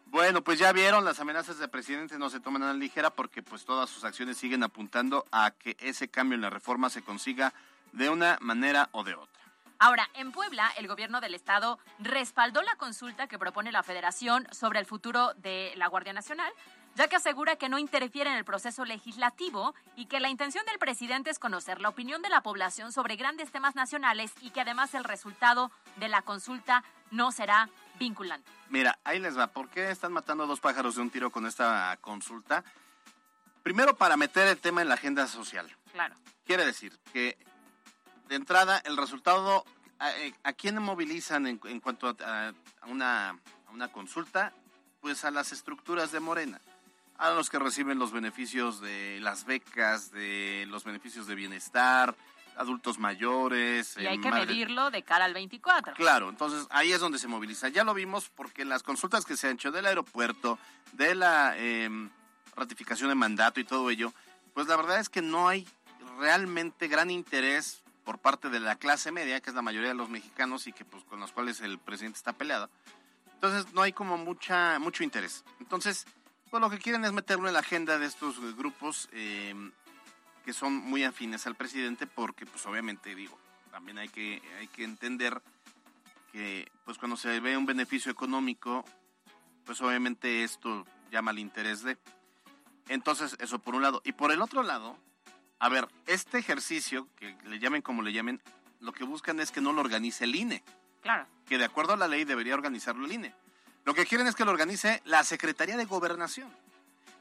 Bueno, 0.07 0.43
pues 0.43 0.59
ya 0.59 0.73
vieron, 0.73 1.07
las 1.07 1.21
amenazas 1.21 1.59
del 1.59 1.71
presidente 1.71 2.19
no 2.19 2.29
se 2.29 2.39
toman 2.41 2.63
a 2.65 2.67
la 2.67 2.75
ligera 2.75 3.09
porque 3.11 3.43
pues 3.43 3.65
todas 3.65 3.89
sus 3.89 4.05
acciones 4.05 4.37
siguen 4.37 4.63
apuntando 4.63 5.25
a 5.33 5.53
que 5.53 5.75
ese 5.81 6.09
cambio 6.09 6.35
en 6.37 6.43
la 6.43 6.51
reforma 6.51 6.91
se 6.91 7.01
consiga 7.01 7.55
de 7.93 8.09
una 8.11 8.39
manera 8.41 8.89
o 8.93 9.05
de 9.05 9.15
otra. 9.15 9.43
Ahora, 9.79 10.09
en 10.15 10.31
Puebla, 10.31 10.73
el 10.77 10.87
gobierno 10.87 11.21
del 11.21 11.35
estado 11.35 11.79
respaldó 11.99 12.63
la 12.63 12.77
consulta 12.77 13.27
que 13.27 13.39
propone 13.39 13.73
la 13.73 13.83
federación 13.83 14.47
sobre 14.53 14.79
el 14.79 14.87
futuro 14.87 15.35
de 15.35 15.73
la 15.77 15.89
Guardia 15.89 16.13
Nacional, 16.13 16.53
ya 16.95 17.09
que 17.09 17.17
asegura 17.17 17.57
que 17.57 17.69
no 17.69 17.79
interfiere 17.79 18.31
en 18.31 18.37
el 18.37 18.45
proceso 18.45 18.85
legislativo 18.85 19.75
y 19.97 20.07
que 20.07 20.21
la 20.21 20.29
intención 20.29 20.65
del 20.67 20.79
presidente 20.79 21.31
es 21.31 21.39
conocer 21.39 21.81
la 21.81 21.89
opinión 21.89 22.23
de 22.23 22.29
la 22.29 22.43
población 22.43 22.93
sobre 22.93 23.17
grandes 23.17 23.51
temas 23.51 23.75
nacionales 23.75 24.33
y 24.41 24.51
que 24.51 24.61
además 24.61 24.95
el 24.95 25.03
resultado 25.03 25.73
de 25.97 26.09
la 26.09 26.23
consulta 26.23 26.85
no 27.11 27.33
será 27.33 27.69
vinculante. 27.99 28.49
Mira, 28.69 28.99
ahí 29.05 29.19
les 29.19 29.37
va. 29.37 29.49
¿Por 29.49 29.69
qué 29.69 29.91
están 29.91 30.13
matando 30.13 30.45
a 30.45 30.47
dos 30.47 30.61
pájaros 30.61 30.95
de 30.95 31.03
un 31.03 31.11
tiro 31.11 31.31
con 31.31 31.47
esta 31.47 31.97
consulta? 32.01 32.63
Primero, 33.63 33.97
para 33.97 34.17
meter 34.17 34.49
el 34.49 34.59
tema 34.59 34.83
en 34.83 34.89
la 34.89 34.95
agenda 34.95 35.27
social. 35.27 35.69
Claro. 35.93 36.15
Quiere 36.47 36.65
decir 36.65 36.99
que, 37.13 37.37
de 38.29 38.37
entrada, 38.37 38.79
el 38.85 38.97
resultado, 38.97 39.65
¿a, 39.99 40.11
eh, 40.13 40.35
a 40.45 40.53
quién 40.53 40.81
movilizan 40.83 41.47
en, 41.47 41.61
en 41.65 41.81
cuanto 41.81 42.09
a, 42.09 42.49
a 42.49 42.87
una, 42.87 43.31
a 43.31 43.71
una 43.73 43.89
consulta? 43.89 44.53
Pues 45.01 45.25
a 45.25 45.31
las 45.31 45.53
estructuras 45.53 46.13
de 46.13 46.21
Morena, 46.21 46.61
a 47.19 47.31
los 47.31 47.51
que 47.51 47.59
reciben 47.59 47.99
los 47.99 48.13
beneficios 48.13 48.81
de 48.81 49.19
las 49.21 49.45
becas, 49.45 50.13
de 50.13 50.65
los 50.69 50.85
beneficios 50.85 51.27
de 51.27 51.35
bienestar, 51.35 52.15
adultos 52.57 52.99
mayores. 52.99 53.97
Y 53.99 54.07
hay 54.07 54.21
que 54.21 54.31
madre- 54.31 54.47
medirlo 54.47 54.91
de 54.91 55.03
cara 55.03 55.25
al 55.25 55.35
24. 55.35 55.95
Claro, 55.95 56.29
entonces 56.29 56.67
ahí 56.71 56.93
es 56.93 57.01
donde 57.01 57.19
se 57.19 57.27
moviliza. 57.27 57.69
Ya 57.69 57.83
lo 57.83 57.95
vimos 57.95 58.29
porque 58.29 58.65
las 58.65 58.83
consultas 58.85 59.25
que 59.25 59.37
se 59.37 59.49
han 59.49 59.55
hecho 59.55 59.73
del 59.73 59.87
aeropuerto, 59.87 60.59
de 60.93 61.15
la 61.17 61.55
eh, 61.57 61.91
ratificación 62.55 63.09
de 63.09 63.15
mandato 63.17 63.59
y 63.59 63.65
todo 63.65 63.91
ello, 63.91 64.13
pues 64.55 64.69
la 64.69 64.77
verdad 64.77 65.01
es 65.01 65.09
que 65.09 65.23
no 65.23 65.49
hay 65.49 65.67
realmente 66.19 66.87
gran 66.89 67.11
interés 67.11 67.82
por 68.05 68.19
parte 68.19 68.49
de 68.49 68.61
la 68.61 68.77
clase 68.77 69.13
media, 69.13 69.41
que 69.41 69.51
es 69.51 69.57
la 69.57 69.63
mayoría 69.63 69.89
de 69.89 69.95
los 69.95 70.09
mexicanos 70.09 70.67
y 70.67 70.73
que 70.73 70.85
pues 70.85 71.05
con 71.05 71.21
los 71.21 71.33
cuales 71.33 71.61
el 71.61 71.79
presidente 71.79 72.19
está 72.19 72.33
peleado. 72.33 72.69
Entonces 73.35 73.73
no 73.75 73.83
hay 73.83 73.93
como 73.93 74.17
mucha 74.19 74.79
mucho 74.79 75.05
interés. 75.05 75.45
Entonces, 75.61 76.07
pues 76.51 76.61
lo 76.61 76.71
que 76.71 76.79
quieren 76.79 77.05
es 77.05 77.13
meterlo 77.13 77.49
en 77.49 77.55
la 77.55 77.61
agenda 77.61 77.99
de 77.99 78.07
estos 78.07 78.39
grupos 78.57 79.09
eh, 79.13 79.55
que 80.45 80.53
son 80.53 80.75
muy 80.75 81.05
afines 81.05 81.47
al 81.47 81.55
presidente 81.55 82.07
porque 82.07 82.47
pues 82.47 82.65
obviamente 82.67 83.15
digo, 83.15 83.39
también 83.71 83.99
hay 83.99 84.09
que 84.09 84.43
hay 84.59 84.69
que 84.69 84.85
entender 84.85 85.41
que 86.33 86.71
pues 86.85 86.99
cuando 86.99 87.17
se 87.17 87.41
ve 87.41 87.57
un 87.57 87.67
beneficio 87.67 88.11
económico, 88.11 88.85
pues 89.65 89.81
obviamente 89.81 90.43
esto 90.43 90.87
llama 91.11 91.31
al 91.31 91.39
interés 91.39 91.83
de. 91.83 91.99
Entonces, 92.89 93.37
eso 93.39 93.59
por 93.61 93.75
un 93.75 93.83
lado. 93.83 94.03
Y 94.05 94.13
por 94.13 94.33
el 94.33 94.43
otro 94.43 94.63
lado, 94.63 94.97
a 95.63 95.69
ver, 95.69 95.87
este 96.07 96.39
ejercicio, 96.39 97.07
que 97.15 97.37
le 97.45 97.61
llamen 97.61 97.83
como 97.83 98.03
le 98.03 98.13
llamen, 98.13 98.43
lo 98.81 98.93
que 98.93 99.05
buscan 99.05 99.39
es 99.39 99.53
que 99.53 99.61
no 99.61 99.73
lo 99.73 99.81
organice 99.81 100.25
el 100.25 100.35
INE, 100.35 100.65
Claro. 101.03 101.25
que 101.47 101.57
de 101.57 101.65
acuerdo 101.65 101.93
a 101.93 101.97
la 101.97 102.09
ley 102.09 102.25
debería 102.25 102.55
organizarlo 102.55 103.07
el 103.07 103.13
INE. 103.13 103.33
Lo 103.85 103.95
que 103.95 104.05
quieren 104.05 104.27
es 104.27 104.35
que 104.35 104.45
lo 104.45 104.51
organice 104.51 105.01
la 105.05 105.23
Secretaría 105.23 105.77
de 105.77 105.85
Gobernación. 105.85 106.53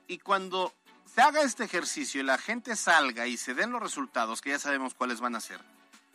Y 0.08 0.18
cuando 0.18 0.74
se 1.06 1.22
haga 1.22 1.42
este 1.44 1.66
ejercicio 1.66 2.20
y 2.20 2.24
la 2.24 2.40
gente 2.40 2.76
salga 2.76 3.28
y 3.28 3.38
se 3.38 3.54
den 3.54 3.70
los 3.72 3.80
resultados, 3.80 4.42
que 4.42 4.50
ya 4.50 4.58
sabemos 4.58 4.96
cuáles 4.96 5.20
van 5.20 5.36
a 5.36 5.40
ser, 5.40 5.60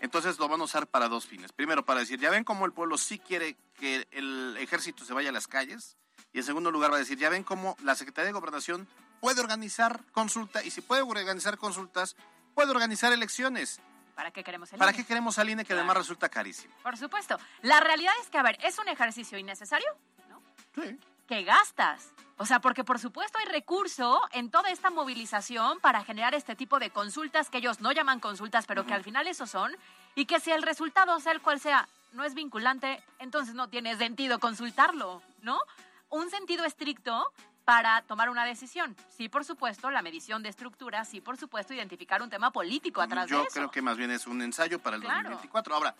entonces 0.00 0.36
lo 0.40 0.48
van 0.48 0.60
a 0.60 0.64
usar 0.64 0.88
para 0.88 1.08
dos 1.08 1.26
fines. 1.26 1.52
Primero, 1.52 1.84
para 1.84 2.00
decir, 2.00 2.18
ya 2.18 2.30
ven 2.30 2.42
cómo 2.42 2.66
el 2.66 2.72
pueblo 2.72 2.98
sí 2.98 3.20
quiere 3.20 3.56
que 3.78 4.08
el 4.10 4.56
ejército 4.58 5.04
se 5.04 5.14
vaya 5.14 5.28
a 5.28 5.32
las 5.32 5.46
calles. 5.46 5.96
Y 6.32 6.38
en 6.38 6.44
segundo 6.44 6.72
lugar, 6.72 6.90
va 6.90 6.96
a 6.96 6.98
decir, 6.98 7.18
ya 7.18 7.28
ven 7.30 7.44
cómo 7.44 7.76
la 7.84 7.94
Secretaría 7.94 8.26
de 8.26 8.32
Gobernación 8.32 8.88
puede 9.20 9.40
organizar 9.40 10.02
consulta 10.12 10.62
y 10.62 10.70
si 10.70 10.80
puede 10.80 11.02
organizar 11.02 11.58
consultas, 11.58 12.16
puede 12.54 12.70
organizar 12.70 13.12
elecciones. 13.12 13.80
¿Para 14.14 14.30
qué 14.30 14.42
queremos 14.42 14.72
el 14.72 14.78
¿Para 14.78 14.92
INE? 14.92 14.98
qué 14.98 15.06
queremos 15.06 15.38
al 15.38 15.50
INE 15.50 15.64
que 15.64 15.74
además 15.74 15.98
resulta 15.98 16.28
carísimo? 16.28 16.74
Por 16.82 16.96
supuesto. 16.96 17.38
La 17.62 17.80
realidad 17.80 18.14
es 18.22 18.30
que, 18.30 18.38
a 18.38 18.42
ver, 18.42 18.58
es 18.64 18.78
un 18.78 18.88
ejercicio 18.88 19.36
innecesario, 19.36 19.88
¿no? 20.28 20.40
Sí. 20.74 20.98
Que 21.26 21.44
gastas. 21.44 22.12
O 22.38 22.46
sea, 22.46 22.60
porque 22.60 22.84
por 22.84 22.98
supuesto 22.98 23.38
hay 23.38 23.46
recurso 23.46 24.20
en 24.32 24.50
toda 24.50 24.70
esta 24.70 24.90
movilización 24.90 25.80
para 25.80 26.04
generar 26.04 26.34
este 26.34 26.54
tipo 26.54 26.78
de 26.78 26.90
consultas 26.90 27.50
que 27.50 27.58
ellos 27.58 27.80
no 27.80 27.92
llaman 27.92 28.20
consultas, 28.20 28.66
pero 28.66 28.86
que 28.86 28.94
al 28.94 29.04
final 29.04 29.26
eso 29.26 29.46
son, 29.46 29.74
y 30.14 30.26
que 30.26 30.40
si 30.40 30.50
el 30.50 30.62
resultado, 30.62 31.18
sea 31.20 31.32
el 31.32 31.40
cual 31.40 31.60
sea, 31.60 31.88
no 32.12 32.24
es 32.24 32.34
vinculante, 32.34 33.02
entonces 33.18 33.54
no 33.54 33.68
tiene 33.68 33.96
sentido 33.96 34.38
consultarlo, 34.38 35.22
¿no? 35.42 35.58
Un 36.10 36.30
sentido 36.30 36.64
estricto 36.64 37.32
para 37.66 38.00
tomar 38.02 38.30
una 38.30 38.44
decisión. 38.44 38.96
Sí, 39.10 39.28
por 39.28 39.44
supuesto, 39.44 39.90
la 39.90 40.00
medición 40.00 40.40
de 40.40 40.48
estructura, 40.48 41.04
sí, 41.04 41.20
por 41.20 41.36
supuesto, 41.36 41.74
identificar 41.74 42.22
un 42.22 42.30
tema 42.30 42.52
político 42.52 43.02
atrás 43.02 43.28
Yo 43.28 43.40
de 43.40 43.46
eso. 43.46 43.54
creo 43.54 43.70
que 43.72 43.82
más 43.82 43.96
bien 43.96 44.12
es 44.12 44.28
un 44.28 44.40
ensayo 44.40 44.78
para 44.78 44.94
el 44.96 45.02
Claro. 45.02 45.30
2024. 45.30 45.74
Ahora, 45.74 45.96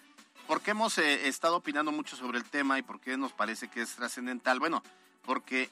¿por 0.47 0.61
qué 0.63 0.71
hemos 0.71 0.97
eh, 0.99 1.27
estado 1.27 1.57
opinando 1.57 1.91
mucho 1.91 2.15
sobre 2.15 2.39
el 2.39 2.45
tema 2.45 2.79
y 2.79 2.83
por 2.83 3.01
qué 3.01 3.17
nos 3.17 3.33
parece 3.33 3.67
que 3.67 3.83
es 3.83 3.97
trascendental? 3.97 4.61
Bueno, 4.61 4.81
porque 5.25 5.69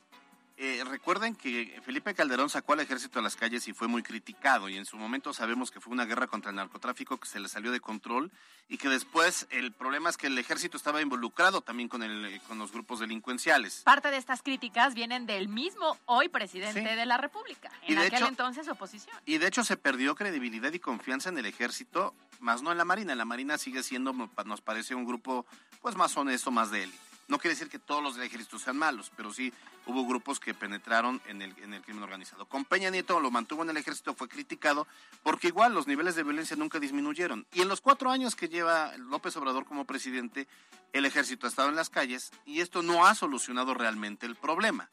eh, 0.56 0.82
recuerden 0.86 1.34
que 1.34 1.80
Felipe 1.84 2.14
Calderón 2.14 2.48
sacó 2.48 2.74
al 2.74 2.80
ejército 2.80 3.18
a 3.18 3.22
las 3.22 3.34
calles 3.36 3.66
y 3.66 3.72
fue 3.72 3.88
muy 3.88 4.02
criticado 4.02 4.68
y 4.68 4.76
en 4.76 4.86
su 4.86 4.96
momento 4.96 5.32
sabemos 5.32 5.70
que 5.70 5.80
fue 5.80 5.92
una 5.92 6.04
guerra 6.04 6.26
contra 6.28 6.50
el 6.50 6.56
narcotráfico 6.56 7.18
que 7.18 7.26
se 7.26 7.40
le 7.40 7.48
salió 7.48 7.72
de 7.72 7.80
control 7.80 8.30
y 8.68 8.78
que 8.78 8.88
después 8.88 9.46
el 9.50 9.72
problema 9.72 10.10
es 10.10 10.16
que 10.16 10.28
el 10.28 10.38
ejército 10.38 10.76
estaba 10.76 11.02
involucrado 11.02 11.60
también 11.60 11.88
con, 11.88 12.02
el, 12.02 12.24
eh, 12.26 12.40
con 12.46 12.58
los 12.58 12.70
grupos 12.72 13.00
delincuenciales. 13.00 13.82
Parte 13.84 14.10
de 14.10 14.16
estas 14.16 14.42
críticas 14.42 14.94
vienen 14.94 15.26
del 15.26 15.48
mismo 15.48 15.98
hoy 16.06 16.28
presidente 16.28 16.80
Sí. 16.88 16.96
de 16.96 17.06
la 17.06 17.16
República, 17.16 17.70
Y 17.86 17.92
en 17.94 17.98
de 18.00 18.06
aquel 18.06 18.18
hecho- 18.20 18.28
entonces 18.28 18.68
oposición. 18.68 19.16
Y 19.26 19.38
de 19.38 19.48
hecho 19.48 19.64
se 19.64 19.76
perdió 19.76 20.14
credibilidad 20.14 20.72
y 20.72 20.78
confianza 20.78 21.28
en 21.30 21.38
el 21.38 21.46
ejército, 21.46 22.14
más 22.40 22.62
no 22.62 22.70
en 22.72 22.78
la 22.78 22.84
Marina. 22.84 23.14
La 23.14 23.24
Marina 23.24 23.58
sigue 23.58 23.82
siendo, 23.82 24.12
nos 24.12 24.60
parece, 24.60 24.94
un 24.94 25.04
grupo 25.04 25.46
pues 25.82 25.96
más 25.96 26.16
honesto, 26.16 26.50
más 26.50 26.70
de 26.70 26.84
élite. 26.84 26.98
No 27.28 27.38
quiere 27.38 27.54
decir 27.54 27.68
que 27.68 27.78
todos 27.78 28.02
los 28.02 28.16
del 28.16 28.26
ejército 28.26 28.58
sean 28.58 28.76
malos, 28.76 29.10
pero 29.16 29.32
sí 29.32 29.52
hubo 29.86 30.06
grupos 30.06 30.40
que 30.40 30.54
penetraron 30.54 31.20
en 31.26 31.42
el, 31.42 31.54
en 31.62 31.74
el 31.74 31.82
crimen 31.82 32.02
organizado. 32.02 32.46
Con 32.46 32.64
Peña 32.64 32.90
Nieto 32.90 33.20
lo 33.20 33.30
mantuvo 33.30 33.62
en 33.62 33.70
el 33.70 33.76
ejército, 33.76 34.14
fue 34.14 34.28
criticado, 34.28 34.86
porque 35.22 35.48
igual 35.48 35.74
los 35.74 35.86
niveles 35.86 36.14
de 36.14 36.22
violencia 36.22 36.56
nunca 36.56 36.78
disminuyeron. 36.78 37.46
Y 37.52 37.62
en 37.62 37.68
los 37.68 37.80
cuatro 37.80 38.10
años 38.10 38.36
que 38.36 38.48
lleva 38.48 38.96
López 38.98 39.36
Obrador 39.36 39.64
como 39.64 39.84
presidente, 39.84 40.46
el 40.92 41.06
ejército 41.06 41.46
ha 41.46 41.50
estado 41.50 41.68
en 41.68 41.76
las 41.76 41.90
calles 41.90 42.30
y 42.46 42.60
esto 42.60 42.82
no 42.82 43.06
ha 43.06 43.14
solucionado 43.14 43.74
realmente 43.74 44.26
el 44.26 44.36
problema 44.36 44.88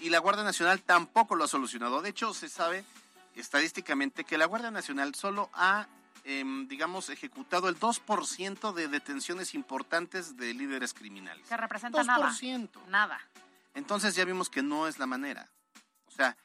y 0.00 0.10
la 0.10 0.18
Guardia 0.18 0.44
Nacional 0.44 0.80
tampoco 0.82 1.34
lo 1.34 1.44
ha 1.44 1.48
solucionado. 1.48 2.02
De 2.02 2.10
hecho, 2.10 2.34
se 2.34 2.48
sabe 2.48 2.84
estadísticamente 3.34 4.24
que 4.24 4.38
la 4.38 4.46
Guardia 4.46 4.70
Nacional 4.70 5.14
solo 5.14 5.50
ha, 5.52 5.86
em, 6.28 6.68
digamos, 6.68 7.08
ejecutado 7.08 7.70
el 7.70 7.80
2% 7.80 8.74
de 8.74 8.88
detenciones 8.88 9.54
importantes 9.54 10.36
de 10.36 10.52
líderes 10.52 10.92
criminales. 10.92 11.48
Que 11.48 11.56
representa 11.56 12.04
nada. 12.04 12.28
2%. 12.28 12.86
Nada. 12.88 13.18
Entonces 13.74 14.14
ya 14.14 14.26
vimos 14.26 14.50
que 14.50 14.62
no 14.62 14.86
es 14.86 14.98
la 14.98 15.06
manera. 15.06 15.48
O 16.06 16.10
sea, 16.10 16.36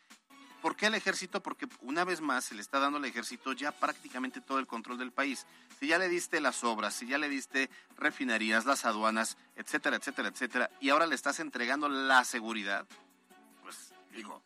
¿por 0.62 0.78
qué 0.78 0.86
el 0.86 0.96
ejército? 0.96 1.44
Porque 1.44 1.68
una 1.82 2.06
vez 2.06 2.22
más 2.22 2.46
se 2.46 2.56
le 2.56 2.62
está 2.62 2.80
dando 2.80 2.98
al 2.98 3.04
ejército 3.04 3.52
ya 3.52 3.74
prácticamente 3.74 4.40
todo 4.40 4.60
el 4.60 4.68
control 4.68 4.98
del 4.98 5.12
país. 5.12 5.46
Si 5.82 5.88
ya 5.88 5.98
le 5.98 6.08
diste 6.08 6.40
las 6.40 6.64
obras, 6.64 6.94
si 6.94 7.06
ya 7.06 7.18
le 7.18 7.28
diste 7.28 7.70
refinerías, 7.98 8.66
las 8.66 8.86
aduanas, 8.86 9.36
etcétera, 9.58 9.98
etcétera, 9.98 10.30
etcétera, 10.30 10.70
y 10.80 10.92
ahora 10.92 11.08
le 11.08 11.16
estás 11.16 11.42
entregando 11.42 11.90
la 11.90 12.24
seguridad, 12.24 12.88
pues 13.62 13.94
digo, 14.16 14.43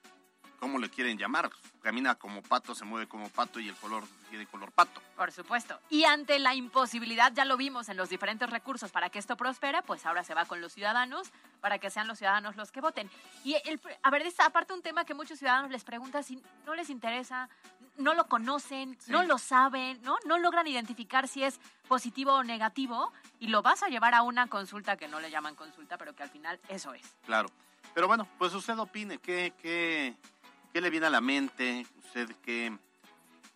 ¿cómo 0.60 0.80
le 0.80 0.90
quieren 0.90 1.18
llamar? 1.18 1.50
Camina 1.82 2.16
como 2.16 2.42
pato, 2.42 2.76
se 2.76 2.84
mueve 2.86 3.08
como 3.08 3.30
pato 3.30 3.60
y 3.60 3.70
el 3.70 3.76
color 3.76 4.04
tiene 4.30 4.46
color 4.46 4.72
pato. 4.72 5.02
Por 5.16 5.32
supuesto. 5.32 5.80
Y 5.90 6.04
ante 6.04 6.38
la 6.40 6.54
imposibilidad, 6.56 7.32
ya 7.34 7.46
lo 7.46 7.56
vimos 7.58 7.90
en 7.90 7.98
los 7.98 8.10
diferentes 8.10 8.50
recursos 8.50 8.92
para 8.92 9.10
que 9.10 9.20
esto 9.20 9.38
prospere, 9.38 9.82
pues 9.84 10.06
ahora 10.06 10.24
se 10.24 10.34
va 10.34 10.46
con 10.46 10.60
los 10.62 10.74
ciudadanos 10.74 11.32
para 11.62 11.80
que 11.80 11.90
sean 11.90 12.08
los 12.08 12.18
ciudadanos 12.18 12.56
los 12.56 12.72
que 12.72 12.82
voten. 12.82 13.10
Y 13.44 13.56
el, 13.66 13.80
a 14.04 14.10
ver, 14.10 14.24
es 14.24 14.40
aparte 14.40 14.74
un 14.74 14.82
tema 14.82 15.06
que 15.06 15.14
muchos 15.14 15.40
ciudadanos 15.40 15.72
les 15.72 15.84
preguntan 15.84 16.24
si 16.24 16.42
no 16.66 16.76
les 16.76 16.90
interesa, 16.90 17.50
no 17.98 18.14
lo 18.14 18.28
conocen, 18.28 18.98
Sí. 19.00 19.12
no 19.12 19.24
lo 19.24 19.38
saben, 19.38 20.02
¿no? 20.04 20.18
No 20.26 20.38
logran 20.38 20.68
identificar 20.68 21.28
si 21.28 21.44
es 21.44 21.60
positivo 21.88 22.34
o 22.34 22.44
negativo 22.44 23.12
y 23.40 23.48
lo 23.48 23.62
vas 23.62 23.82
a 23.84 23.88
llevar 23.88 24.14
a 24.14 24.22
una 24.24 24.48
consulta 24.48 24.98
que 24.98 25.08
no 25.08 25.20
le 25.20 25.32
llaman 25.32 25.56
consulta, 25.56 25.98
pero 25.98 26.14
que 26.16 26.24
al 26.24 26.30
final 26.30 26.60
eso 26.68 26.94
es. 26.94 27.16
Claro. 27.26 27.50
Pero 27.94 28.08
bueno, 28.08 28.28
pues 28.38 28.54
usted 28.54 28.78
opine, 28.78 29.18
¿qué, 29.18 29.54
qué, 29.60 30.16
qué 30.78 30.82
le 30.82 30.92
viene 30.92 31.08
a 31.08 31.10
la 31.10 31.22
mente? 31.22 31.88
¿Usted 32.06 32.30
qué, 32.44 32.72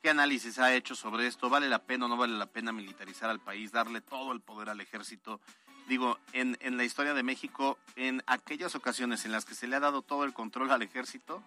qué 0.02 0.10
análisis 0.10 0.58
ha 0.58 0.74
hecho 0.74 0.96
sobre 0.96 1.28
esto? 1.28 1.52
¿Vale 1.52 1.70
la 1.70 1.78
pena 1.78 2.06
o 2.06 2.08
no 2.08 2.18
vale 2.18 2.34
la 2.36 2.48
pena 2.48 2.72
militarizar 2.72 3.30
al 3.30 3.40
país, 3.40 3.72
darle 3.72 4.02
todo 4.02 4.32
el 4.32 4.42
poder 4.42 4.70
al 4.72 4.82
ejército? 4.82 5.40
Digo, 5.88 6.18
en, 6.34 6.58
en 6.62 6.78
la 6.78 6.84
historia 6.84 7.14
de 7.14 7.22
México, 7.22 7.78
en 7.96 8.24
aquellas 8.26 8.74
ocasiones 8.74 9.24
en 9.26 9.32
las 9.34 9.46
que 9.46 9.54
se 9.54 9.68
le 9.68 9.76
ha 9.76 9.80
dado 9.80 10.02
todo 10.02 10.24
el 10.24 10.34
control 10.34 10.72
al 10.72 10.82
ejército, 10.82 11.44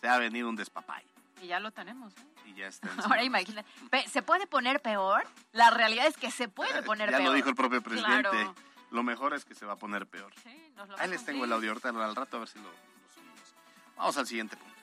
se 0.00 0.06
ha 0.06 0.16
venido 0.18 0.48
un 0.48 0.54
despapay. 0.54 1.02
Y 1.42 1.48
ya 1.48 1.58
lo 1.58 1.72
tenemos. 1.72 2.12
¿eh? 2.16 2.22
Y 2.46 2.54
ya 2.54 2.68
está. 2.68 2.88
Ahora 3.04 3.24
imagina, 3.24 3.64
pe- 3.90 4.06
¿se 4.08 4.22
puede 4.22 4.46
poner 4.46 4.80
peor? 4.80 5.26
La 5.50 5.70
realidad 5.70 6.06
es 6.06 6.16
que 6.16 6.30
se 6.30 6.46
puede 6.46 6.82
poner 6.84 7.08
Eh, 7.08 7.12
ya 7.12 7.18
peor. 7.18 7.30
lo 7.30 7.34
dijo 7.34 7.48
el 7.48 7.56
propio 7.56 7.82
presidente. 7.82 8.28
Claro. 8.30 8.54
Lo 8.92 9.02
mejor 9.02 9.34
es 9.34 9.44
que 9.44 9.56
se 9.56 9.66
va 9.66 9.72
a 9.72 9.76
poner 9.76 10.06
peor. 10.06 10.32
Sí, 10.44 10.72
nos 10.76 10.88
lo 10.88 10.96
va 10.96 11.02
Ahí 11.02 11.10
les 11.10 11.24
tengo 11.24 11.44
el 11.44 11.52
audio 11.52 11.70
ahorita 11.70 11.88
al 11.88 12.14
rato 12.14 12.36
a 12.36 12.40
ver 12.40 12.48
si 12.48 12.60
lo, 12.60 12.66
lo 12.66 12.70
subimos. 13.12 13.54
Vamos 13.96 14.16
al 14.16 14.26
siguiente 14.28 14.56
punto. 14.56 14.79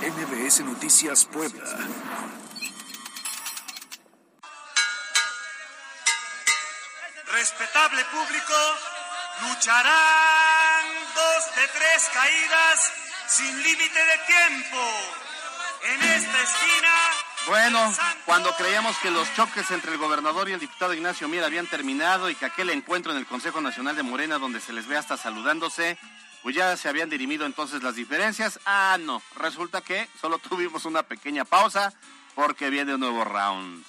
MBS 0.00 0.60
Noticias 0.60 1.24
Puebla. 1.24 1.64
Respetable 7.32 8.04
público, 8.06 8.54
lucharán 9.42 10.86
dos 11.14 11.56
de 11.56 11.68
tres 11.78 12.10
caídas 12.14 12.92
sin 13.26 13.62
límite 13.62 13.98
de 13.98 14.18
tiempo. 14.26 14.78
En 15.84 16.02
esta 16.02 16.42
esquina. 16.42 16.92
Bueno, 17.46 17.94
cuando 18.24 18.54
creíamos 18.56 18.98
que 18.98 19.10
los 19.10 19.32
choques 19.34 19.70
entre 19.70 19.92
el 19.92 19.98
gobernador 19.98 20.48
y 20.48 20.52
el 20.52 20.60
diputado 20.60 20.92
Ignacio 20.92 21.28
Mier 21.28 21.44
habían 21.44 21.66
terminado 21.66 22.28
y 22.28 22.34
que 22.34 22.46
aquel 22.46 22.70
encuentro 22.70 23.12
en 23.12 23.18
el 23.18 23.26
Consejo 23.26 23.60
Nacional 23.60 23.96
de 23.96 24.02
Morena 24.02 24.38
donde 24.38 24.60
se 24.60 24.72
les 24.72 24.86
ve 24.86 24.96
hasta 24.96 25.16
saludándose, 25.16 25.98
pues 26.42 26.54
ya 26.54 26.76
se 26.76 26.88
habían 26.88 27.10
dirimido 27.10 27.46
entonces 27.46 27.82
las 27.82 27.94
diferencias. 27.94 28.60
Ah, 28.64 28.96
no, 29.00 29.22
resulta 29.36 29.80
que 29.80 30.08
solo 30.20 30.38
tuvimos 30.48 30.84
una 30.84 31.02
pequeña 31.02 31.44
pausa 31.44 31.92
porque 32.34 32.70
viene 32.70 32.94
un 32.94 33.00
nuevo 33.00 33.24
round. 33.24 33.84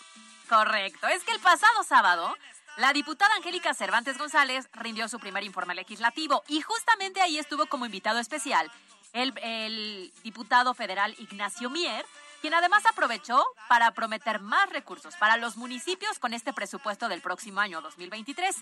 Correcto. 0.47 1.07
Es 1.07 1.23
que 1.23 1.31
el 1.31 1.39
pasado 1.39 1.83
sábado, 1.83 2.35
la 2.77 2.91
diputada 2.93 3.35
Angélica 3.35 3.73
Cervantes 3.73 4.17
González 4.17 4.67
rindió 4.73 5.07
su 5.07 5.19
primer 5.19 5.43
informe 5.43 5.75
legislativo 5.75 6.43
y 6.47 6.61
justamente 6.61 7.21
ahí 7.21 7.37
estuvo 7.37 7.67
como 7.67 7.85
invitado 7.85 8.19
especial 8.19 8.71
el, 9.13 9.33
el 9.41 10.13
diputado 10.23 10.73
federal 10.73 11.15
Ignacio 11.19 11.69
Mier, 11.69 12.05
quien 12.41 12.53
además 12.53 12.83
aprovechó 12.85 13.43
para 13.67 13.91
prometer 13.91 14.39
más 14.39 14.69
recursos 14.69 15.15
para 15.15 15.37
los 15.37 15.57
municipios 15.57 16.19
con 16.19 16.33
este 16.33 16.53
presupuesto 16.53 17.09
del 17.09 17.21
próximo 17.21 17.59
año 17.59 17.81
2023. 17.81 18.55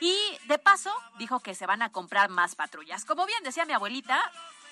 Y 0.00 0.16
de 0.46 0.58
paso 0.58 0.92
dijo 1.18 1.40
que 1.40 1.54
se 1.54 1.66
van 1.66 1.82
a 1.82 1.90
comprar 1.90 2.30
más 2.30 2.54
patrullas. 2.54 3.04
Como 3.04 3.26
bien 3.26 3.42
decía 3.42 3.64
mi 3.64 3.72
abuelita, 3.72 4.20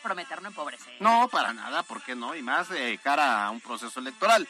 prometer 0.03 0.43
no 0.43 0.49
empobrece. 0.49 0.97
No, 1.01 1.29
para 1.29 1.53
nada, 1.53 1.83
¿por 1.83 2.03
qué 2.03 2.15
no? 2.15 2.35
Y 2.35 2.43
más 2.43 2.69
de 2.69 2.99
cara 2.99 3.47
a 3.47 3.51
un 3.51 3.61
proceso 3.61 4.01
electoral. 4.01 4.49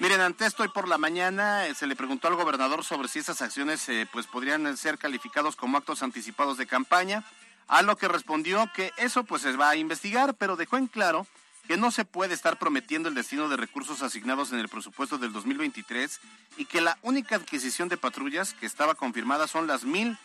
Miren, 0.00 0.20
ante 0.20 0.44
esto, 0.44 0.64
hoy 0.64 0.68
por 0.70 0.88
la 0.88 0.98
mañana 0.98 1.66
eh, 1.66 1.74
se 1.74 1.86
le 1.86 1.94
preguntó 1.94 2.26
al 2.26 2.34
gobernador 2.34 2.84
sobre 2.84 3.06
si 3.06 3.20
esas 3.20 3.40
acciones 3.42 3.88
eh, 3.88 4.08
pues 4.12 4.26
podrían 4.26 4.76
ser 4.76 4.98
calificados 4.98 5.54
como 5.54 5.78
actos 5.78 6.02
anticipados 6.02 6.58
de 6.58 6.66
campaña, 6.66 7.22
a 7.68 7.82
lo 7.82 7.96
que 7.96 8.08
respondió 8.08 8.68
que 8.74 8.92
eso 8.96 9.22
pues 9.22 9.42
se 9.42 9.56
va 9.56 9.70
a 9.70 9.76
investigar, 9.76 10.34
pero 10.34 10.56
dejó 10.56 10.78
en 10.78 10.88
claro 10.88 11.28
que 11.66 11.76
no 11.76 11.90
se 11.90 12.04
puede 12.04 12.34
estar 12.34 12.58
prometiendo 12.58 13.08
el 13.08 13.14
destino 13.14 13.48
de 13.48 13.56
recursos 13.56 14.02
asignados 14.02 14.52
en 14.52 14.58
el 14.58 14.68
presupuesto 14.68 15.18
del 15.18 15.32
2023 15.32 16.20
y 16.58 16.66
que 16.66 16.80
la 16.80 16.98
única 17.02 17.36
adquisición 17.36 17.88
de 17.88 17.96
patrullas 17.96 18.52
que 18.54 18.66
estaba 18.66 18.94
confirmada 18.94 19.48
son 19.48 19.66
las 19.66 19.84
mil 19.84 20.18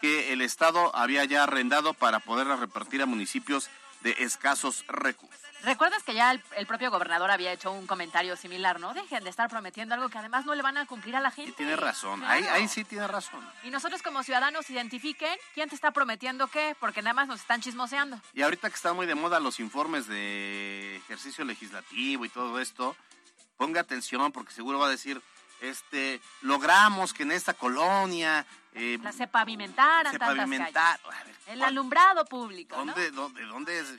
que 0.00 0.32
el 0.32 0.40
Estado 0.40 0.94
había 0.94 1.24
ya 1.24 1.44
arrendado 1.44 1.94
para 1.94 2.20
poderlas 2.20 2.60
repartir 2.60 3.02
a 3.02 3.06
municipios 3.06 3.68
de 4.02 4.16
escasos 4.18 4.84
recursos. 4.88 5.40
¿Recuerdas 5.62 6.02
que 6.02 6.14
ya 6.14 6.30
el, 6.30 6.42
el, 6.56 6.66
propio 6.66 6.90
gobernador 6.90 7.30
había 7.30 7.52
hecho 7.52 7.72
un 7.72 7.86
comentario 7.86 8.36
similar, 8.36 8.78
no? 8.78 8.94
Dejen 8.94 9.24
de 9.24 9.30
estar 9.30 9.48
prometiendo 9.48 9.94
algo 9.94 10.08
que 10.08 10.18
además 10.18 10.46
no 10.46 10.54
le 10.54 10.62
van 10.62 10.76
a 10.76 10.86
cumplir 10.86 11.16
a 11.16 11.20
la 11.20 11.30
gente. 11.30 11.50
Y 11.50 11.54
tiene 11.54 11.74
razón, 11.76 12.20
claro. 12.20 12.34
ahí, 12.34 12.44
ahí 12.52 12.68
sí 12.68 12.84
tiene 12.84 13.08
razón. 13.08 13.40
Y 13.64 13.70
nosotros 13.70 14.02
como 14.02 14.22
ciudadanos 14.22 14.68
identifiquen 14.70 15.36
quién 15.54 15.68
te 15.68 15.74
está 15.74 15.90
prometiendo 15.90 16.46
qué, 16.48 16.76
porque 16.78 17.02
nada 17.02 17.14
más 17.14 17.26
nos 17.26 17.40
están 17.40 17.62
chismoseando. 17.62 18.20
Y 18.32 18.42
ahorita 18.42 18.68
que 18.68 18.76
están 18.76 18.94
muy 18.94 19.06
de 19.06 19.14
moda 19.14 19.40
los 19.40 19.58
informes 19.58 20.06
de 20.06 20.96
ejercicio 20.96 21.44
legislativo 21.44 22.24
y 22.24 22.28
todo 22.28 22.60
esto, 22.60 22.94
ponga 23.56 23.80
atención 23.80 24.30
porque 24.32 24.52
seguro 24.52 24.78
va 24.78 24.86
a 24.86 24.90
decir, 24.90 25.20
este, 25.60 26.20
logramos 26.42 27.12
que 27.12 27.22
en 27.22 27.32
esta 27.32 27.54
colonia... 27.54 28.46
Eh, 28.74 28.98
la 29.02 29.12
se 29.12 29.26
pavimentaran 29.26 30.12
se 30.12 30.18
tantas 30.18 30.36
pavimentar, 30.36 31.00
calles. 31.00 31.36
El 31.46 31.62
alumbrado 31.62 32.26
público, 32.26 32.76
¿dónde, 32.76 33.10
¿no? 33.10 33.22
¿dónde, 33.22 33.42
dónde, 33.46 33.78
es, 33.78 33.94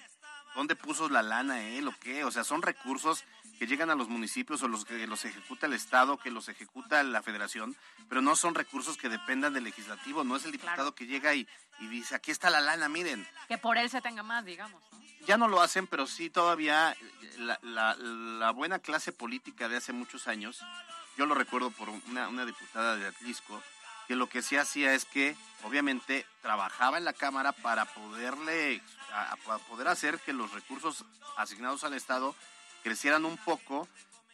¿Dónde 0.55 0.75
puso 0.75 1.09
la 1.09 1.23
lana 1.23 1.61
él 1.61 1.87
o 1.87 1.95
qué? 1.99 2.23
O 2.23 2.31
sea, 2.31 2.43
son 2.43 2.61
recursos 2.61 3.23
que 3.57 3.67
llegan 3.67 3.89
a 3.89 3.95
los 3.95 4.07
municipios 4.07 4.61
o 4.61 4.67
los 4.67 4.85
que 4.85 5.07
los 5.07 5.25
ejecuta 5.25 5.65
el 5.65 5.73
Estado, 5.73 6.17
que 6.17 6.31
los 6.31 6.47
ejecuta 6.47 7.01
la 7.03 7.23
Federación, 7.23 7.75
pero 8.07 8.21
no 8.21 8.35
son 8.35 8.55
recursos 8.55 8.97
que 8.97 9.09
dependan 9.09 9.53
del 9.53 9.63
legislativo, 9.63 10.23
no 10.23 10.35
es 10.35 10.45
el 10.45 10.51
diputado 10.51 10.75
claro. 10.75 10.95
que 10.95 11.07
llega 11.07 11.33
y, 11.33 11.47
y, 11.79 11.87
dice, 11.87 12.15
aquí 12.15 12.31
está 12.31 12.49
la 12.49 12.61
lana, 12.61 12.87
miren. 12.87 13.27
Que 13.47 13.57
por 13.57 13.77
él 13.77 13.89
se 13.89 14.01
tenga 14.01 14.23
más, 14.23 14.45
digamos. 14.45 14.81
¿no? 14.91 15.01
Ya 15.25 15.37
no 15.37 15.47
lo 15.47 15.61
hacen, 15.61 15.87
pero 15.87 16.07
sí 16.07 16.29
todavía 16.29 16.95
la, 17.37 17.59
la, 17.61 17.95
la, 17.95 18.51
buena 18.51 18.79
clase 18.79 19.11
política 19.11 19.67
de 19.67 19.77
hace 19.77 19.91
muchos 19.91 20.27
años, 20.27 20.61
yo 21.17 21.25
lo 21.25 21.35
recuerdo 21.35 21.71
por 21.71 21.89
una, 21.89 22.27
una 22.27 22.45
diputada 22.45 22.95
de 22.95 23.07
Atlisco, 23.07 23.61
que 24.07 24.15
lo 24.15 24.27
que 24.27 24.41
sí 24.41 24.55
hacía 24.55 24.93
es 24.93 25.05
que 25.05 25.35
obviamente 25.63 26.25
trabajaba 26.41 26.97
en 26.97 27.05
la 27.05 27.13
Cámara 27.13 27.51
para 27.51 27.85
poderle 27.85 28.81
a, 29.11 29.33
a 29.33 29.57
poder 29.57 29.87
hacer 29.87 30.19
que 30.19 30.31
los 30.31 30.53
recursos 30.53 31.03
asignados 31.35 31.83
al 31.83 31.93
Estado 31.93 32.35
crecieran 32.83 33.25
un 33.25 33.37
poco 33.37 33.87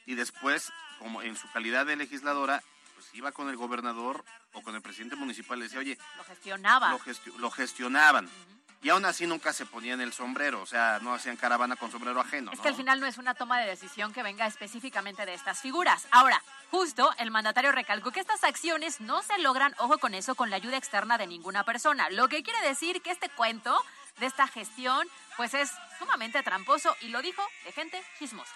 y 0.06 0.16
después, 0.16 0.72
como 1.00 1.22
en 1.22 1.36
su 1.36 1.50
calidad 1.52 1.86
de 1.86 1.96
legisladora, 1.96 2.62
pues 2.94 3.08
iba 3.14 3.32
con 3.32 3.50
el 3.50 3.58
gobernador 3.58 4.24
o 4.54 4.62
con 4.62 4.76
el 4.76 4.82
presidente 4.82 5.16
municipal 5.16 5.58
y 5.58 5.62
le 5.62 5.66
decía, 5.66 5.80
oye, 5.80 5.98
lo 6.18 6.24
gestionaba. 6.24 6.92
Lo, 6.92 7.00
gesti 7.00 7.32
lo 7.38 7.50
gestionaban. 7.50 8.26
Uh 8.26 8.30
-huh. 8.30 8.54
Y 8.84 8.90
aún 8.90 9.06
así 9.06 9.26
nunca 9.26 9.54
se 9.54 9.66
ponían 9.66 10.02
el 10.02 10.12
sombrero, 10.12 10.62
o 10.62 10.66
sea, 10.66 11.00
no 11.02 11.14
hacían 11.14 11.38
caravana 11.38 11.78
con 11.78 11.90
sombrero 11.90 12.20
ajeno. 12.20 12.52
Es 12.52 12.58
¿no? 12.58 12.64
que 12.64 12.70
al 12.70 12.76
final 12.76 13.00
no 13.00 13.08
es 13.08 13.18
una 13.18 13.34
toma 13.34 13.58
de 13.60 13.68
decisión 13.68 14.12
que 14.12 14.22
venga 14.24 14.46
específicamente 14.46 15.26
de 15.26 15.34
estas 15.34 15.62
figuras. 15.62 16.06
Ahora, 16.12 16.44
justo 16.74 17.12
el 17.20 17.30
mandatario 17.30 17.72
recalcó 17.72 18.10
que 18.10 18.20
estas 18.20 18.44
acciones 18.44 19.00
no 19.00 19.22
se 19.22 19.38
logran, 19.38 19.76
ojo 19.78 20.00
con 20.00 20.16
eso, 20.16 20.34
con 20.34 20.50
la 20.50 20.56
ayuda 20.56 20.76
externa 20.76 21.20
de 21.20 21.28
ninguna 21.28 21.64
persona. 21.64 22.10
Lo 22.10 22.28
que 22.30 22.42
quiere 22.42 22.68
decir 22.68 23.04
que 23.04 23.12
este 23.12 23.30
cuento 23.30 23.78
de 24.20 24.26
esta 24.26 24.48
gestión, 24.48 25.08
pues 25.38 25.54
es 25.54 25.70
sumamente 26.00 26.42
tramposo 26.42 26.96
y 27.02 27.10
lo 27.10 27.22
dijo 27.22 27.44
de 27.64 27.74
gente 27.74 28.02
chismosa. 28.18 28.52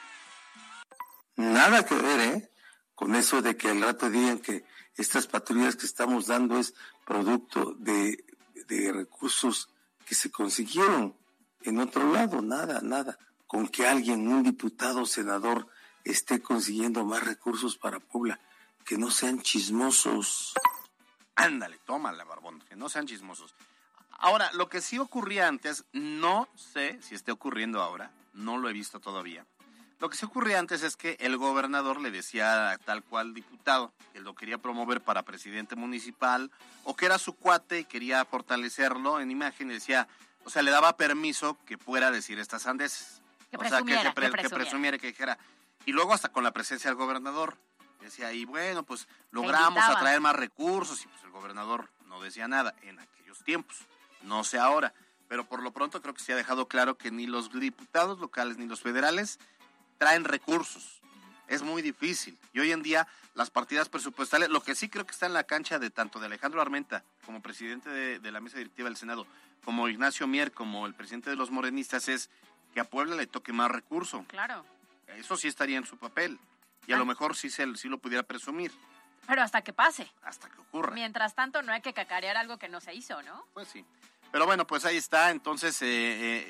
Nada 1.35 1.85
que 1.85 1.93
ver, 1.93 2.19
¿eh? 2.21 2.51
Con 2.95 3.13
eso 3.13 3.43
de 3.43 3.55
que 3.55 3.69
al 3.69 3.83
rato 3.83 4.09
digan 4.09 4.39
que 4.39 4.65
estas 4.95 5.27
patrullas 5.27 5.75
que 5.75 5.85
estamos 5.85 6.25
dando 6.25 6.57
es 6.57 6.73
producto 7.05 7.75
de, 7.77 8.25
de 8.67 8.93
recursos 8.93 9.69
que 10.07 10.15
se 10.15 10.31
consiguieron 10.31 11.15
en 11.61 11.77
otro 11.77 12.11
lado, 12.11 12.41
nada, 12.41 12.81
nada. 12.81 13.19
Con 13.45 13.67
que 13.67 13.85
alguien, 13.85 14.27
un 14.27 14.41
diputado, 14.41 15.05
senador, 15.05 15.67
esté 16.11 16.41
consiguiendo 16.41 17.05
más 17.05 17.23
recursos 17.23 17.77
para 17.77 17.99
Puebla, 17.99 18.39
que 18.85 18.97
no 18.97 19.11
sean 19.11 19.41
chismosos. 19.41 20.53
Ándale, 21.35 21.77
tómala, 21.85 22.23
Barbón, 22.23 22.61
que 22.61 22.75
no 22.75 22.89
sean 22.89 23.07
chismosos. 23.07 23.53
Ahora, 24.19 24.49
lo 24.53 24.69
que 24.69 24.81
sí 24.81 24.97
ocurría 24.97 25.47
antes, 25.47 25.85
no 25.93 26.47
sé 26.55 26.99
si 27.01 27.13
esté 27.13 27.31
ocurriendo 27.31 27.81
ahora, 27.81 28.11
no 28.33 28.57
lo 28.57 28.69
he 28.69 28.73
visto 28.73 28.99
todavía. 28.99 29.45
Lo 29.99 30.09
que 30.09 30.17
sí 30.17 30.25
ocurría 30.25 30.59
antes 30.59 30.83
es 30.83 30.95
que 30.95 31.17
el 31.19 31.37
gobernador 31.37 31.99
le 32.01 32.11
decía 32.11 32.71
a 32.71 32.77
tal 32.77 33.03
cual 33.03 33.33
diputado 33.33 33.91
que 34.13 34.19
lo 34.19 34.35
quería 34.35 34.59
promover 34.59 35.01
para 35.01 35.23
presidente 35.23 35.75
municipal 35.75 36.51
o 36.83 36.95
que 36.95 37.07
era 37.07 37.17
su 37.17 37.33
cuate 37.33 37.79
y 37.79 37.85
quería 37.85 38.23
fortalecerlo 38.25 39.19
en 39.19 39.31
imagen 39.31 39.71
y 39.71 39.75
decía, 39.75 40.07
o 40.45 40.49
sea, 40.51 40.61
le 40.61 40.71
daba 40.71 40.97
permiso 40.97 41.57
que 41.65 41.77
pudiera 41.77 42.11
decir 42.11 42.37
estas 42.39 42.61
sandeces. 42.63 43.21
Que 43.49 43.57
o 43.57 43.59
sea, 43.61 43.79
que, 43.79 43.85
presumiera, 43.85 44.03
que, 44.03 44.11
pre 44.11 44.25
que 44.25 44.31
que 44.31 44.37
presumiera. 44.37 44.65
presumiera, 44.65 44.97
que 44.97 45.07
dijera. 45.07 45.37
Y 45.87 45.93
luego 45.93 46.13
hasta 46.13 46.27
con 46.27 46.43
la 46.43 46.51
presencia 46.51 46.89
del 46.89 46.97
gobernador. 46.97 47.57
Decía, 48.01 48.33
y 48.33 48.43
bueno, 48.43 48.83
pues 48.83 49.07
logramos 49.31 49.81
atraer 49.81 50.19
más 50.19 50.35
recursos 50.35 51.01
y 51.05 51.07
pues 51.07 51.23
el 51.23 51.31
gobernador 51.31 51.89
no 52.07 52.21
decía 52.21 52.45
nada 52.49 52.75
en 52.81 52.99
aquellos 52.99 53.41
tiempos. 53.45 53.77
No 54.21 54.43
sé 54.43 54.59
ahora. 54.59 54.93
Pero 55.29 55.45
por 55.45 55.63
lo 55.63 55.71
pronto 55.71 56.01
creo 56.01 56.13
que 56.13 56.21
se 56.21 56.33
ha 56.33 56.35
dejado 56.35 56.67
claro 56.67 56.97
que 56.97 57.09
ni 57.09 57.25
los 57.25 57.57
diputados 57.57 58.19
locales 58.19 58.57
ni 58.57 58.65
los 58.65 58.81
federales 58.81 59.39
traen 59.97 60.25
recursos. 60.25 60.99
Es 61.47 61.63
muy 61.63 61.81
difícil. 61.81 62.37
Y 62.51 62.59
hoy 62.59 62.73
en 62.73 62.83
día 62.83 63.07
las 63.33 63.49
partidas 63.49 63.87
presupuestales, 63.87 64.49
lo 64.49 64.61
que 64.61 64.75
sí 64.75 64.89
creo 64.89 65.05
que 65.05 65.13
está 65.13 65.25
en 65.25 65.33
la 65.33 65.45
cancha 65.45 65.79
de 65.79 65.89
tanto 65.89 66.19
de 66.19 66.25
Alejandro 66.25 66.61
Armenta 66.61 67.05
como 67.25 67.41
presidente 67.41 67.89
de, 67.89 68.19
de 68.19 68.31
la 68.33 68.41
mesa 68.41 68.57
directiva 68.57 68.89
del 68.89 68.97
Senado, 68.97 69.25
como 69.63 69.87
Ignacio 69.87 70.27
Mier, 70.27 70.51
como 70.51 70.85
el 70.85 70.95
presidente 70.95 71.29
de 71.29 71.37
los 71.37 71.49
morenistas, 71.49 72.09
es 72.09 72.29
que 72.73 72.81
a 72.81 72.83
Puebla 72.83 73.15
le 73.15 73.25
toque 73.25 73.53
más 73.53 73.71
recurso. 73.71 74.25
Claro. 74.27 74.65
Eso 75.15 75.37
sí 75.37 75.47
estaría 75.47 75.77
en 75.77 75.85
su 75.85 75.97
papel. 75.97 76.39
Y 76.85 76.93
a 76.93 76.95
Ah. 76.95 76.99
lo 76.99 77.05
mejor 77.05 77.35
sí, 77.35 77.49
se, 77.49 77.75
sí 77.75 77.87
lo 77.89 77.97
pudiera 77.97 78.23
presumir 78.23 78.71
Pero 79.27 79.41
hasta 79.41 79.61
que 79.61 79.73
pase. 79.73 80.09
hasta 80.23 80.49
que 80.49 80.59
ocurra. 80.61 80.93
Mientras 80.93 81.35
tanto, 81.35 81.61
no 81.61 81.71
hay 81.73 81.81
que 81.81 81.93
cacarear 81.93 82.37
algo 82.37 82.57
que 82.57 82.69
no 82.69 82.79
se 82.79 82.93
hizo, 82.93 83.21
¿no? 83.23 83.45
Pues 83.53 83.67
sí. 83.67 83.85
Pero 84.31 84.45
bueno, 84.45 84.65
pues 84.67 84.85
ahí 84.85 84.97
está. 84.97 85.31
Entonces, 85.31 85.81
eh, 85.81 85.87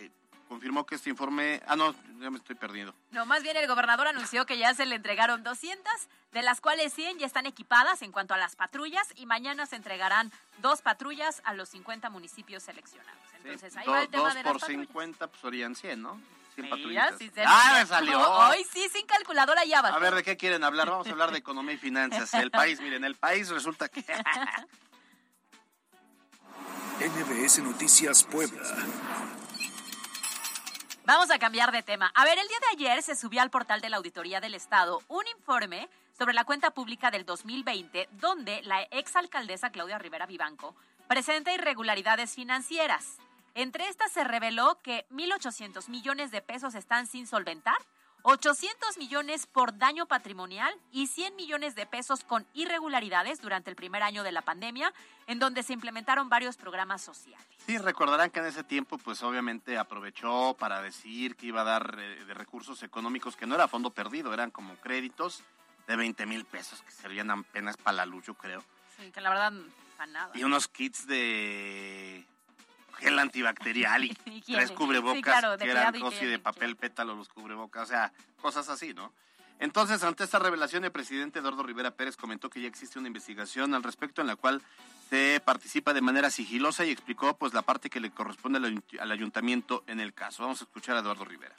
eh, 0.06 0.12
confirmó 0.48 0.86
que 0.86 0.96
este 0.96 1.10
informe... 1.10 1.62
Ah, 1.68 1.76
no, 1.76 1.94
ya 2.20 2.30
me 2.30 2.38
estoy 2.38 2.56
perdiendo. 2.56 2.94
No, 3.12 3.26
más 3.26 3.42
bien 3.44 3.58
el 3.58 3.68
gobernador 3.68 4.08
anunció 4.08 4.46
que 4.46 4.58
ya 4.58 4.74
se 4.74 4.86
le 4.86 4.96
entregaron 4.96 5.44
200, 5.44 5.92
de 6.32 6.42
las 6.42 6.62
cuales 6.62 6.94
100 6.94 7.20
ya 7.20 7.26
están 7.26 7.46
equipadas 7.46 8.02
en 8.02 8.12
cuanto 8.12 8.34
a 8.34 8.38
las 8.38 8.56
patrullas 8.56 9.08
y 9.16 9.26
mañana 9.26 9.66
se 9.66 9.76
entregarán 9.76 10.32
dos 10.60 10.82
patrullas 10.82 11.42
a 11.46 11.54
los 11.54 11.70
50 11.70 12.10
municipios 12.10 12.64
seleccionados. 12.64 13.20
Entonces 13.44 13.76
ahí 13.78 13.86
Do- 13.86 13.92
va 13.92 14.02
el 14.04 14.10
tema 14.10 14.24
dos 14.26 14.34
de 14.36 14.44
por 14.44 14.54
las 14.54 14.62
patrullas. 14.62 14.88
50, 14.88 15.28
pues 15.28 15.42
serían 15.42 15.76
100, 15.76 16.02
¿no? 16.02 16.22
100 16.58 16.66
Mira, 16.66 16.76
patrullitas. 16.76 17.18
sí 17.20 17.30
se 17.34 17.44
¡Ah, 17.46 17.72
me- 17.74 17.80
me 17.82 17.86
salió! 17.86 18.20
Hoy 18.50 18.66
sí, 18.74 18.90
sin 18.92 19.06
calculadora 19.06 19.64
ya 19.66 19.82
va. 19.84 19.90
A 19.90 20.00
ver, 20.00 20.16
¿de 20.16 20.24
qué 20.24 20.36
quieren 20.38 20.64
hablar? 20.64 20.90
Vamos 20.90 21.06
a 21.08 21.12
hablar 21.12 21.32
de 21.32 21.38
economía 21.38 21.76
y 21.76 21.78
finanzas. 21.78 22.34
El 22.34 22.50
país, 22.52 22.80
miren, 22.82 23.04
el 23.04 23.16
país 23.16 23.50
resulta 23.50 23.88
que... 23.90 24.04
NBS 27.00 27.60
Noticias 27.60 28.24
Puebla. 28.24 28.64
Vamos 31.06 31.30
a 31.30 31.38
cambiar 31.38 31.72
de 31.72 31.84
tema. 31.84 32.12
A 32.16 32.26
ver, 32.26 32.40
el 32.40 32.48
día 32.48 32.58
de 32.60 32.68
ayer 32.86 33.04
se 33.04 33.16
subió 33.16 33.42
al 33.44 33.52
portal 33.52 33.80
de 33.82 33.90
la 33.90 33.98
Auditoría 33.98 34.42
del 34.42 34.56
Estado 34.56 35.02
un 35.08 35.26
informe 35.38 35.90
sobre 36.18 36.34
la 36.34 36.44
cuenta 36.44 36.72
pública 36.72 37.12
del 37.12 37.24
2020, 37.26 38.10
donde 38.14 38.64
la 38.64 38.82
exalcaldesa 38.82 39.70
Claudia 39.70 40.00
Rivera 40.00 40.26
Vivanco 40.26 40.76
presenta 41.08 41.54
irregularidades 41.54 42.34
financieras. 42.34 43.18
Entre 43.58 43.90
estas 43.90 44.12
se 44.12 44.24
reveló 44.24 44.80
que 44.84 45.08
1.800 45.10 45.90
millones 45.90 46.30
de 46.30 46.44
pesos 46.44 46.76
están 46.76 47.08
sin 47.08 47.26
solventar, 47.26 47.78
800 48.22 49.00
millones 49.00 49.48
por 49.48 49.80
daño 49.80 50.06
patrimonial 50.06 50.72
y 50.92 51.08
100 51.08 51.36
millones 51.36 51.74
de 51.74 51.88
pesos 51.88 52.24
con 52.24 52.46
irregularidades 52.54 53.42
durante 53.42 53.72
el 53.72 53.76
primer 53.76 54.04
año 54.04 54.22
de 54.22 54.32
la 54.32 54.44
pandemia, 54.44 54.94
en 55.26 55.40
donde 55.40 55.64
se 55.64 55.74
implementaron 55.74 56.30
varios 56.30 56.56
programas 56.56 57.02
sociales. 57.02 57.48
Sí, 57.66 57.80
recordarán 57.80 58.30
que 58.30 58.42
en 58.42 58.46
ese 58.46 58.64
tiempo, 58.64 59.00
pues 59.00 59.24
obviamente 59.24 59.80
aprovechó 59.80 60.56
para 60.60 60.80
decir 60.84 61.36
que 61.36 61.48
iba 61.48 61.62
a 61.62 61.64
dar 61.64 61.98
eh, 61.98 62.26
de 62.26 62.34
recursos 62.36 62.84
económicos 62.84 63.36
que 63.36 63.48
no 63.48 63.56
era 63.56 63.68
fondo 63.68 63.90
perdido, 63.90 64.36
eran 64.36 64.52
como 64.52 64.76
créditos 64.76 65.44
de 65.88 65.96
20 65.96 66.28
mil 66.28 66.46
pesos 66.46 66.84
que 66.84 66.92
servían 66.92 67.32
apenas 67.32 67.76
para 67.76 67.98
la 67.98 68.06
luz, 68.06 68.24
yo 68.28 68.36
creo. 68.36 68.64
Sí, 68.98 69.10
que 69.12 69.20
la 69.20 69.30
verdad, 69.32 69.52
para 69.98 70.12
nada. 70.12 70.32
Y 70.38 70.44
unos 70.44 70.68
kits 70.68 71.08
de 71.08 72.24
gel 72.98 73.18
antibacterial 73.20 74.06
y 74.06 74.14
tres 74.46 74.72
cubrebocas 74.72 75.16
Sí, 75.16 75.22
claro, 75.22 75.58
de 75.58 75.66
que 75.66 75.72
eran 75.72 75.96
y 75.96 76.26
de 76.26 76.40
papel 76.40 76.76
pétalo 76.76 77.16
los 77.16 77.30
cubrebocas, 77.30 77.84
o 77.84 77.86
sea, 77.88 78.12
cosas 78.42 78.70
así, 78.70 78.94
¿no? 78.94 79.14
Entonces, 79.60 80.04
ante 80.04 80.24
esta 80.24 80.38
revelación, 80.38 80.86
el 80.86 80.92
presidente 80.92 81.40
Eduardo 81.40 81.64
Rivera 81.64 81.92
Pérez 81.92 82.16
comentó 82.16 82.50
que 82.50 82.62
ya 82.62 82.68
existe 82.68 83.00
una 83.00 83.08
investigación 83.08 83.74
al 83.74 83.82
respecto 83.82 84.22
en 84.22 84.28
la 84.28 84.36
cual 84.36 84.62
se 85.10 85.42
participa 85.44 85.94
de 85.94 86.02
manera 86.02 86.30
sigilosa 86.30 86.86
y 86.86 86.92
explicó 86.92 87.36
pues 87.36 87.54
la 87.54 87.64
parte 87.64 87.90
que 87.90 88.00
le 88.00 88.12
corresponde 88.12 88.60
al, 88.60 88.84
al 89.00 89.12
ayuntamiento 89.12 89.84
en 89.88 90.00
el 90.00 90.14
caso. 90.14 90.44
Vamos 90.44 90.62
a 90.62 90.66
escuchar 90.66 90.96
a 90.96 91.00
Eduardo 91.00 91.26
Rivera. 91.26 91.56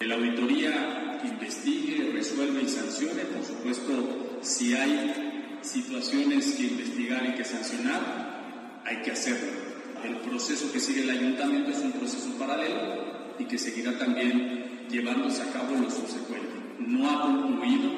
La 0.00 0.14
auditoría 0.14 1.20
investigue, 1.24 2.12
resuelva 2.12 2.60
y 2.60 2.68
sancione, 2.68 3.24
por 3.24 3.44
supuesto, 3.44 4.38
si 4.42 4.74
hay 4.74 5.58
situaciones 5.60 6.54
que 6.54 6.62
investigar 6.62 7.26
y 7.26 7.34
que 7.34 7.44
sancionar, 7.44 8.80
hay 8.86 9.02
que 9.02 9.10
hacerlo. 9.10 9.67
El 10.02 10.16
proceso 10.18 10.70
que 10.72 10.80
sigue 10.80 11.02
el 11.02 11.10
ayuntamiento 11.10 11.70
es 11.70 11.78
un 11.78 11.92
proceso 11.92 12.30
paralelo 12.38 13.34
y 13.38 13.44
que 13.44 13.58
seguirá 13.58 13.98
también 13.98 14.86
llevándose 14.88 15.42
a 15.42 15.52
cabo 15.52 15.74
en 15.74 15.82
lo 15.84 15.90
subsecuente. 15.90 16.54
No 16.78 17.10
ha 17.10 17.22
concluido, 17.22 17.90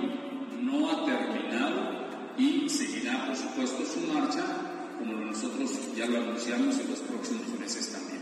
no 0.60 0.90
ha 0.90 1.04
terminado 1.04 2.00
y 2.36 2.68
seguirá, 2.68 3.26
por 3.26 3.36
supuesto, 3.36 3.84
su 3.84 4.00
marcha, 4.12 4.44
como 4.98 5.12
nosotros 5.12 5.94
ya 5.94 6.06
lo 6.06 6.18
anunciamos 6.18 6.78
en 6.78 6.90
los 6.90 7.00
próximos 7.00 7.48
meses 7.58 7.92
también. 7.92 8.20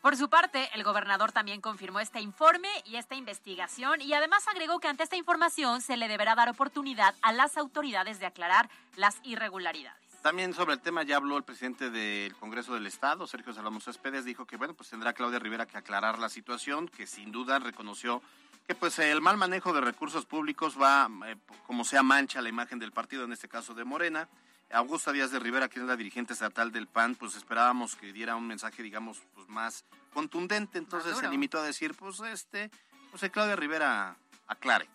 Por 0.00 0.16
su 0.16 0.28
parte, 0.28 0.68
el 0.74 0.82
gobernador 0.82 1.30
también 1.30 1.60
confirmó 1.60 2.00
este 2.00 2.20
informe 2.20 2.68
y 2.84 2.96
esta 2.96 3.14
investigación 3.14 4.00
y 4.00 4.12
además 4.12 4.48
agregó 4.48 4.80
que 4.80 4.88
ante 4.88 5.04
esta 5.04 5.16
información 5.16 5.80
se 5.80 5.96
le 5.96 6.08
deberá 6.08 6.34
dar 6.34 6.48
oportunidad 6.48 7.14
a 7.22 7.32
las 7.32 7.56
autoridades 7.56 8.18
de 8.18 8.26
aclarar 8.26 8.68
las 8.96 9.20
irregularidades. 9.22 10.11
También 10.22 10.54
sobre 10.54 10.74
el 10.74 10.80
tema 10.80 11.02
ya 11.02 11.16
habló 11.16 11.36
el 11.36 11.42
presidente 11.42 11.90
del 11.90 12.36
Congreso 12.36 12.74
del 12.74 12.86
Estado, 12.86 13.26
Sergio 13.26 13.52
Salomón 13.52 13.80
Céspedes, 13.80 14.24
dijo 14.24 14.46
que 14.46 14.56
bueno, 14.56 14.72
pues 14.72 14.88
tendrá 14.88 15.12
Claudia 15.12 15.40
Rivera 15.40 15.66
que 15.66 15.76
aclarar 15.76 16.20
la 16.20 16.28
situación, 16.28 16.86
que 16.86 17.08
sin 17.08 17.32
duda 17.32 17.58
reconoció 17.58 18.22
que 18.66 18.76
pues 18.76 19.00
el 19.00 19.20
mal 19.20 19.36
manejo 19.36 19.72
de 19.72 19.80
recursos 19.80 20.24
públicos 20.24 20.80
va, 20.80 21.10
eh, 21.26 21.34
como 21.66 21.84
sea, 21.84 22.04
mancha 22.04 22.40
la 22.40 22.48
imagen 22.48 22.78
del 22.78 22.92
partido, 22.92 23.24
en 23.24 23.32
este 23.32 23.48
caso 23.48 23.74
de 23.74 23.84
Morena. 23.84 24.28
Augusta 24.70 25.10
Díaz 25.10 25.32
de 25.32 25.40
Rivera, 25.40 25.68
que 25.68 25.80
es 25.80 25.84
la 25.84 25.96
dirigente 25.96 26.32
estatal 26.32 26.70
del 26.70 26.86
PAN, 26.86 27.16
pues 27.16 27.34
esperábamos 27.34 27.96
que 27.96 28.12
diera 28.12 28.36
un 28.36 28.46
mensaje, 28.46 28.82
digamos, 28.82 29.20
pues 29.34 29.48
más 29.48 29.84
contundente. 30.14 30.78
Entonces 30.78 31.18
se 31.18 31.28
limitó 31.28 31.58
a 31.58 31.62
decir, 31.62 31.94
pues 31.94 32.20
este, 32.20 32.70
pues 33.10 33.28
Claudia 33.30 33.56
Rivera 33.56 34.16
aclare. 34.46 34.88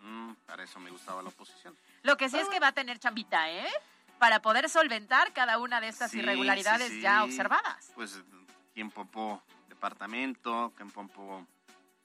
Mm, 0.00 0.32
para 0.46 0.62
eso 0.62 0.78
me 0.78 0.90
gustaba 0.90 1.20
la 1.20 1.28
oposición. 1.30 1.76
Lo 2.02 2.16
que 2.16 2.28
sí 2.28 2.38
es 2.38 2.48
que 2.48 2.60
va 2.60 2.68
a 2.68 2.72
tener 2.72 2.98
chambita, 3.00 3.50
¿eh? 3.50 3.68
Para 4.18 4.42
poder 4.42 4.68
solventar 4.68 5.32
cada 5.32 5.58
una 5.58 5.80
de 5.80 5.88
estas 5.88 6.12
irregularidades 6.14 7.00
ya 7.00 7.24
observadas. 7.24 7.92
Pues, 7.94 8.20
¿quién 8.74 8.90
popó 8.90 9.42
departamento? 9.68 10.72
¿Quién 10.76 10.90
popó 10.90 11.46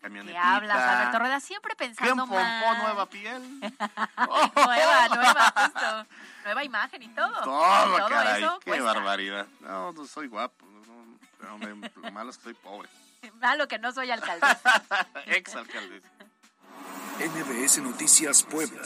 camionetita? 0.01 0.39
¿Qué 0.39 0.47
hablas, 0.47 0.77
Alberto 0.77 1.19
Rueda? 1.19 1.39
Siempre 1.39 1.75
pensando 1.75 2.25
¿Quién 2.25 2.39
pompó 2.39 2.83
nueva 2.83 3.05
piel? 3.07 3.59
nueva, 3.59 5.07
nueva, 5.09 5.53
justo. 5.55 6.07
Nueva 6.45 6.63
imagen 6.63 7.03
y 7.03 7.07
todo. 7.09 7.41
Todo, 7.43 7.97
todo 7.97 8.09
caray, 8.09 8.43
eso 8.43 8.59
qué 8.59 8.81
barbaridad. 8.81 9.47
No, 9.61 9.91
no 9.91 10.05
soy 10.05 10.27
guapo. 10.27 10.65
No, 11.41 11.57
me, 11.57 11.91
lo 11.95 12.11
malo 12.11 12.29
es 12.29 12.37
que 12.37 12.43
soy 12.43 12.53
pobre. 12.53 12.89
Malo 13.35 13.67
que 13.67 13.79
no 13.79 13.91
soy 13.91 14.11
alcaldesa. 14.11 14.59
Ex 15.27 15.55
alcaldesa. 15.55 16.09
NBS 17.19 17.77
Noticias 17.79 18.43
Puebla. 18.43 18.81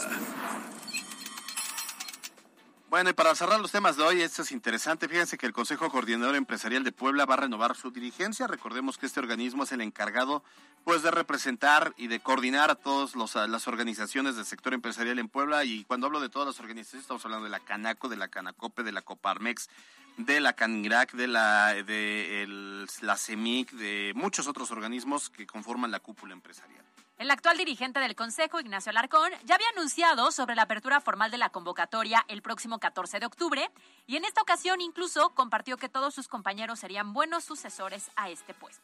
Bueno, 2.90 3.10
y 3.10 3.14
para 3.14 3.36
cerrar 3.36 3.60
los 3.60 3.74
temas 3.74 3.98
de 3.98 4.04
hoy, 4.04 4.22
esto 4.22 4.44
es 4.44 4.52
interesante. 4.54 5.10
Fíjense 5.10 5.38
que 5.38 5.46
el 5.46 5.52
Consejo 5.52 5.90
Coordinador 5.90 6.36
Empresarial 6.36 6.86
de 6.86 6.94
Puebla 6.94 7.26
va 7.26 7.34
a 7.34 7.38
renovar 7.38 7.76
su 7.76 7.92
dirigencia. 7.92 8.48
Recordemos 8.48 8.98
que 8.98 9.06
este 9.06 9.20
organismo 9.20 9.64
es 9.64 9.74
el 9.74 9.82
encargado 9.82 10.42
pues 10.86 11.04
de 11.04 11.12
representar 11.12 11.94
y 11.98 12.08
de 12.08 12.22
coordinar 12.22 12.72
a 12.72 12.76
todas 12.76 13.14
las 13.16 13.68
organizaciones 13.68 14.38
del 14.38 14.46
sector 14.46 14.74
empresarial 14.74 15.20
en 15.20 15.28
Puebla. 15.28 15.66
Y 15.66 15.84
cuando 15.84 16.08
hablo 16.08 16.22
de 16.22 16.30
todas 16.30 16.48
las 16.48 16.62
organizaciones, 16.62 17.04
estamos 17.04 17.26
hablando 17.26 17.44
de 17.44 17.52
la 17.52 17.60
Canaco, 17.60 18.08
de 18.08 18.16
la 18.16 18.30
Canacope, 18.30 18.84
de 18.84 18.94
la 18.94 19.02
Coparmex, 19.02 19.70
de 20.16 20.40
la 20.40 20.54
Canirac, 20.54 21.12
de 21.12 21.28
la, 21.28 21.74
de 21.74 22.88
la 23.02 23.18
CEMIC, 23.18 23.72
de 23.72 24.14
muchos 24.16 24.48
otros 24.48 24.72
organismos 24.72 25.30
que 25.30 25.46
conforman 25.46 25.92
la 25.92 26.00
cúpula 26.00 26.32
empresarial. 26.32 26.86
El 27.18 27.32
actual 27.32 27.58
dirigente 27.58 28.00
del 28.00 28.16
Consejo, 28.16 28.60
Ignacio 28.60 28.92
Alarcón, 28.92 29.32
ya 29.44 29.56
había 29.56 29.70
anunciado 29.76 30.32
sobre 30.32 30.54
la 30.54 30.62
apertura 30.64 31.02
formal 31.02 31.32
de 31.32 31.40
la 31.40 31.50
convocatoria 31.50 32.24
el 32.28 32.44
próximo 32.44 32.78
14 32.78 33.20
de 33.20 33.26
octubre 33.26 33.72
y 34.06 34.18
en 34.18 34.26
esta 34.26 34.40
ocasión 34.44 34.82
incluso 34.82 35.32
compartió 35.32 35.78
que 35.78 35.90
todos 35.90 36.14
sus 36.14 36.28
compañeros 36.28 36.80
serían 36.80 37.14
buenos 37.14 37.44
sucesores 37.44 38.12
a 38.16 38.30
este 38.30 38.54
puesto. 38.54 38.84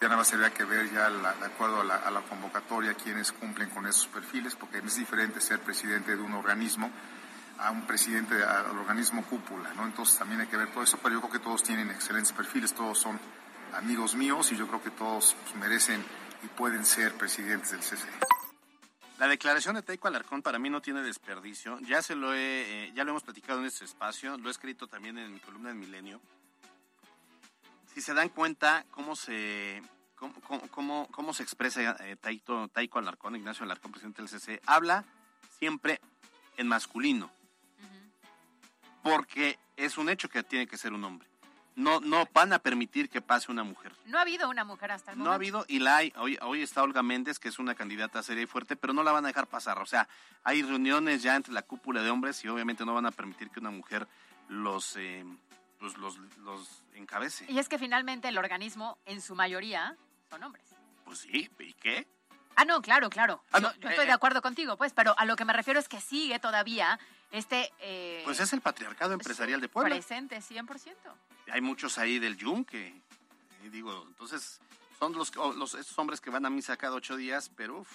Ya 0.00 0.06
nada 0.06 0.18
más 0.18 0.28
sería 0.28 0.54
que 0.54 0.62
ver 0.62 0.92
ya 0.92 1.10
de 1.10 1.44
acuerdo 1.44 1.80
a 1.80 1.84
la, 1.84 1.96
a 1.96 2.10
la 2.12 2.20
convocatoria 2.20 2.94
quienes 2.94 3.32
cumplen 3.32 3.70
con 3.70 3.84
esos 3.86 4.06
perfiles, 4.06 4.54
porque 4.54 4.78
es 4.78 4.94
diferente 4.94 5.40
ser 5.40 5.58
presidente 5.58 6.14
de 6.14 6.22
un 6.22 6.34
organismo 6.34 6.88
a 7.58 7.72
un 7.72 7.82
presidente 7.84 8.44
al 8.44 8.78
organismo 8.78 9.24
cúpula, 9.24 9.72
¿no? 9.74 9.86
Entonces 9.86 10.16
también 10.18 10.42
hay 10.42 10.46
que 10.46 10.56
ver 10.56 10.70
todo 10.70 10.84
eso, 10.84 10.98
pero 11.02 11.16
yo 11.16 11.20
creo 11.20 11.32
que 11.32 11.38
todos 11.40 11.64
tienen 11.64 11.90
excelentes 11.90 12.32
perfiles, 12.32 12.72
todos 12.72 12.98
son 12.98 13.18
amigos 13.74 14.14
míos 14.14 14.52
y 14.52 14.56
yo 14.56 14.68
creo 14.68 14.82
que 14.82 14.90
todos 14.90 15.34
pues, 15.42 15.56
merecen 15.56 16.04
y 16.42 16.46
pueden 16.48 16.84
ser 16.84 17.14
presidentes 17.14 17.70
del 17.70 17.80
CCE. 17.80 18.08
La 19.18 19.28
declaración 19.28 19.76
de 19.76 19.82
Taiko 19.82 20.08
Alarcón 20.08 20.42
para 20.42 20.58
mí 20.58 20.68
no 20.68 20.80
tiene 20.80 21.02
desperdicio. 21.02 21.78
Ya 21.80 22.02
se 22.02 22.16
lo 22.16 22.34
he, 22.34 22.86
eh, 22.86 22.92
ya 22.94 23.04
lo 23.04 23.10
hemos 23.10 23.22
platicado 23.22 23.60
en 23.60 23.66
este 23.66 23.84
espacio, 23.84 24.36
lo 24.36 24.48
he 24.48 24.50
escrito 24.50 24.88
también 24.88 25.16
en 25.18 25.32
mi 25.32 25.38
columna 25.38 25.68
del 25.68 25.78
Milenio. 25.78 26.20
Si 27.94 28.00
se 28.00 28.14
dan 28.14 28.30
cuenta 28.30 28.84
cómo 28.90 29.14
se 29.14 29.82
cómo, 30.16 30.34
cómo, 30.70 31.08
cómo 31.10 31.34
se 31.34 31.42
expresa 31.42 31.96
eh, 32.00 32.16
Alarcón, 32.94 33.36
Ignacio 33.36 33.64
Alarcón, 33.64 33.92
presidente 33.92 34.22
del 34.22 34.30
CCE, 34.30 34.60
habla 34.66 35.04
siempre 35.58 36.00
en 36.56 36.66
masculino. 36.66 37.30
Porque 39.02 39.58
es 39.76 39.98
un 39.98 40.08
hecho 40.08 40.28
que 40.28 40.42
tiene 40.42 40.66
que 40.66 40.78
ser 40.78 40.92
un 40.92 41.04
hombre 41.04 41.31
no, 41.76 42.00
no 42.00 42.28
van 42.32 42.52
a 42.52 42.58
permitir 42.58 43.08
que 43.08 43.20
pase 43.20 43.50
una 43.50 43.64
mujer. 43.64 43.92
No 44.06 44.18
ha 44.18 44.22
habido 44.22 44.48
una 44.48 44.64
mujer 44.64 44.92
hasta 44.92 45.12
el 45.12 45.16
momento. 45.16 45.28
No 45.28 45.32
ha 45.32 45.34
habido, 45.36 45.64
y 45.68 45.78
la 45.78 45.96
hay. 45.96 46.12
Hoy, 46.16 46.38
hoy 46.42 46.62
está 46.62 46.82
Olga 46.82 47.02
Méndez, 47.02 47.38
que 47.38 47.48
es 47.48 47.58
una 47.58 47.74
candidata 47.74 48.22
seria 48.22 48.42
y 48.42 48.46
fuerte, 48.46 48.76
pero 48.76 48.92
no 48.92 49.02
la 49.02 49.12
van 49.12 49.24
a 49.24 49.28
dejar 49.28 49.46
pasar. 49.46 49.78
O 49.78 49.86
sea, 49.86 50.08
hay 50.44 50.62
reuniones 50.62 51.22
ya 51.22 51.36
entre 51.36 51.52
la 51.52 51.62
cúpula 51.62 52.02
de 52.02 52.10
hombres 52.10 52.44
y 52.44 52.48
obviamente 52.48 52.84
no 52.84 52.94
van 52.94 53.06
a 53.06 53.10
permitir 53.10 53.50
que 53.50 53.60
una 53.60 53.70
mujer 53.70 54.06
los, 54.48 54.96
eh, 54.96 55.24
pues, 55.78 55.96
los, 55.96 56.18
los 56.38 56.84
encabece. 56.94 57.46
Y 57.48 57.58
es 57.58 57.68
que 57.68 57.78
finalmente 57.78 58.28
el 58.28 58.38
organismo, 58.38 58.98
en 59.06 59.20
su 59.20 59.34
mayoría, 59.34 59.96
son 60.28 60.42
hombres. 60.42 60.64
Pues 61.04 61.20
sí, 61.20 61.50
¿y 61.58 61.72
qué? 61.74 62.06
Ah, 62.54 62.66
no, 62.66 62.82
claro, 62.82 63.08
claro. 63.08 63.42
Ah, 63.50 63.60
yo, 63.60 63.68
estoy 63.68 64.04
de 64.04 64.10
eh, 64.10 64.12
acuerdo 64.12 64.42
contigo, 64.42 64.76
pues, 64.76 64.92
pero 64.92 65.18
a 65.18 65.24
lo 65.24 65.36
que 65.36 65.46
me 65.46 65.54
refiero 65.54 65.80
es 65.80 65.88
que 65.88 66.00
sigue 66.00 66.38
todavía 66.38 66.98
este... 67.30 67.72
Eh, 67.80 68.20
pues 68.26 68.40
es 68.40 68.52
el 68.52 68.60
patriarcado 68.60 69.14
empresarial 69.14 69.60
de 69.60 69.68
Puebla. 69.68 69.94
Presente, 69.94 70.36
100% 70.36 70.66
hay 71.50 71.60
muchos 71.60 71.98
ahí 71.98 72.18
del 72.18 72.36
yunque. 72.36 73.00
Y 73.64 73.68
digo, 73.68 74.04
entonces, 74.08 74.60
son 74.98 75.12
los, 75.14 75.34
los 75.34 75.74
estos 75.74 75.98
hombres 75.98 76.20
que 76.20 76.30
van 76.30 76.46
a 76.46 76.50
misa 76.50 76.76
cada 76.76 76.94
ocho 76.94 77.16
días, 77.16 77.50
pero 77.56 77.80
uf. 77.80 77.88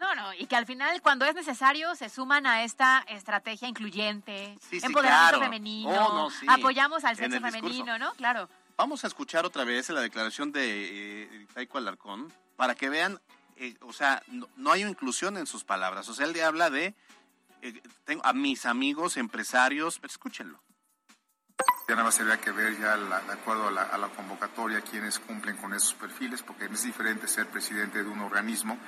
No, 0.00 0.14
no, 0.14 0.34
y 0.34 0.46
que 0.46 0.56
al 0.56 0.66
final, 0.66 1.00
cuando 1.02 1.24
es 1.24 1.34
necesario, 1.34 1.94
se 1.94 2.08
suman 2.08 2.46
a 2.46 2.64
esta 2.64 3.04
estrategia 3.08 3.68
incluyente, 3.68 4.58
sí, 4.60 4.78
empoderamiento 4.82 5.40
femenino, 5.40 6.26
oh, 6.26 6.30
apoyamos 6.48 7.04
al 7.04 7.16
sexo 7.16 7.40
femenino, 7.40 7.98
¿no? 7.98 8.12
Claro. 8.14 8.48
Vamos 8.76 9.04
a 9.04 9.06
escuchar 9.06 9.46
otra 9.46 9.64
vez 9.64 9.88
la 9.90 10.00
declaración 10.00 10.50
de 10.50 11.22
eh, 11.22 11.46
Taiko 11.54 11.78
Alarcón 11.78 12.32
para 12.56 12.74
que 12.74 12.88
vean, 12.88 13.20
eh, 13.56 13.76
o 13.82 13.92
sea, 13.92 14.22
no, 14.26 14.72
hay 14.72 14.82
inclusión 14.82 15.36
en 15.36 15.46
sus 15.46 15.64
palabras. 15.64 16.08
O 16.08 16.14
sea, 16.14 16.26
él 16.26 16.38
habla 16.42 16.70
de 16.70 16.94
eh, 17.62 17.80
tengo 18.04 18.26
a 18.26 18.32
mis 18.32 18.66
amigos 18.66 19.16
empresarios, 19.16 19.98
pero 20.00 20.10
escúchenlo. 20.10 20.60
Ya 21.88 21.94
nada 21.94 22.04
más 22.04 22.14
sería 22.14 22.40
que 22.40 22.50
ver 22.50 22.78
ya 22.78 22.96
de 22.96 23.32
acuerdo 23.32 23.68
a 23.68 23.70
la, 23.70 23.82
a 23.82 23.98
la, 23.98 24.08
convocatoria 24.08 24.80
quienes 24.80 25.18
cumplen 25.18 25.56
con 25.58 25.74
esos 25.74 25.94
perfiles, 25.94 26.42
porque 26.42 26.64
es 26.64 26.82
diferente 26.82 27.28
ser 27.28 27.46
presidente 27.48 28.02
de 28.02 28.08
un 28.08 28.20
organismo 28.20 28.78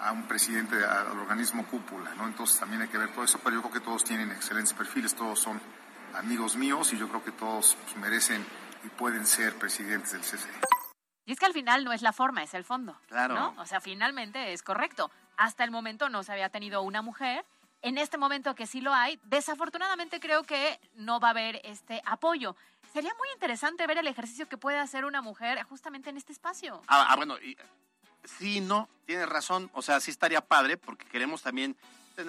a 0.00 0.12
un 0.12 0.28
presidente 0.28 0.76
del 0.76 1.18
organismo 1.18 1.66
cúpula, 1.66 2.14
¿no? 2.14 2.26
Entonces 2.26 2.58
también 2.58 2.82
hay 2.82 2.88
que 2.88 2.98
ver 2.98 3.12
todo 3.12 3.24
eso, 3.24 3.40
pero 3.42 3.56
yo 3.56 3.62
creo 3.62 3.72
que 3.72 3.80
todos 3.80 4.04
tienen 4.04 4.30
excelentes 4.30 4.72
perfiles, 4.72 5.14
todos 5.14 5.40
son 5.40 5.60
amigos 6.14 6.56
míos 6.56 6.92
y 6.92 6.98
yo 6.98 7.08
creo 7.08 7.24
que 7.24 7.32
todos 7.32 7.76
pues, 7.82 7.96
merecen 7.96 8.46
y 8.84 8.88
pueden 8.90 9.26
ser 9.26 9.54
presidentes 9.56 10.12
del 10.12 10.20
CCE. 10.22 10.48
Y 11.26 11.32
es 11.32 11.38
que 11.38 11.46
al 11.46 11.52
final 11.52 11.84
no 11.84 11.92
es 11.92 12.02
la 12.02 12.12
forma, 12.12 12.42
es 12.42 12.54
el 12.54 12.64
fondo. 12.64 12.96
Claro. 13.08 13.34
¿no? 13.34 13.54
O 13.58 13.66
sea, 13.66 13.80
finalmente 13.80 14.52
es 14.52 14.62
correcto. 14.62 15.10
Hasta 15.36 15.64
el 15.64 15.70
momento 15.70 16.08
no 16.08 16.22
se 16.22 16.32
había 16.32 16.48
tenido 16.48 16.82
una 16.82 17.02
mujer 17.02 17.44
en 17.82 17.98
este 17.98 18.18
momento 18.18 18.54
que 18.54 18.66
sí 18.66 18.80
lo 18.80 18.92
hay, 18.92 19.18
desafortunadamente 19.24 20.20
creo 20.20 20.44
que 20.44 20.80
no 20.94 21.20
va 21.20 21.28
a 21.28 21.30
haber 21.30 21.60
este 21.64 22.02
apoyo. 22.04 22.56
Sería 22.92 23.12
muy 23.14 23.28
interesante 23.34 23.86
ver 23.86 23.98
el 23.98 24.06
ejercicio 24.06 24.48
que 24.48 24.56
puede 24.56 24.78
hacer 24.78 25.04
una 25.04 25.22
mujer 25.22 25.62
justamente 25.64 26.10
en 26.10 26.16
este 26.16 26.32
espacio. 26.32 26.82
Ah, 26.88 27.08
ah 27.10 27.16
bueno, 27.16 27.36
sí, 28.24 28.60
no, 28.60 28.88
tienes 29.06 29.28
razón. 29.28 29.70
O 29.74 29.82
sea, 29.82 30.00
sí 30.00 30.10
estaría 30.10 30.40
padre 30.40 30.76
porque 30.76 31.06
queremos 31.06 31.42
también, 31.42 31.76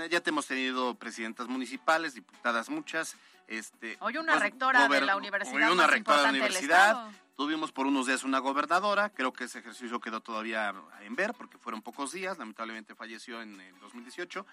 ya 0.10 0.22
te 0.22 0.30
hemos 0.30 0.46
tenido 0.46 0.96
presidentas 0.96 1.48
municipales, 1.48 2.14
diputadas 2.14 2.70
muchas. 2.70 3.16
Este, 3.48 3.98
hoy 4.02 4.18
una 4.18 4.34
pues, 4.34 4.44
rectora 4.44 4.88
de 4.88 5.02
la 5.02 5.16
universidad. 5.16 5.56
Hoy 5.56 5.74
una 5.74 5.88
rectora 5.88 6.18
de 6.18 6.24
la 6.24 6.30
universidad. 6.30 7.10
Tuvimos 7.36 7.72
por 7.72 7.88
unos 7.88 8.06
días 8.06 8.26
una 8.26 8.40
gobernadora, 8.40 9.10
creo 9.12 9.32
que 9.32 9.46
ese 9.46 9.60
ejercicio 9.60 10.02
quedó 10.02 10.20
todavía 10.20 10.74
en 11.04 11.16
ver 11.16 11.34
porque 11.34 11.58
fueron 11.58 11.82
pocos 11.82 12.12
días, 12.12 12.38
lamentablemente 12.38 12.96
falleció 12.96 13.42
en 13.42 13.62
el 13.62 13.80
2018. 13.80 14.46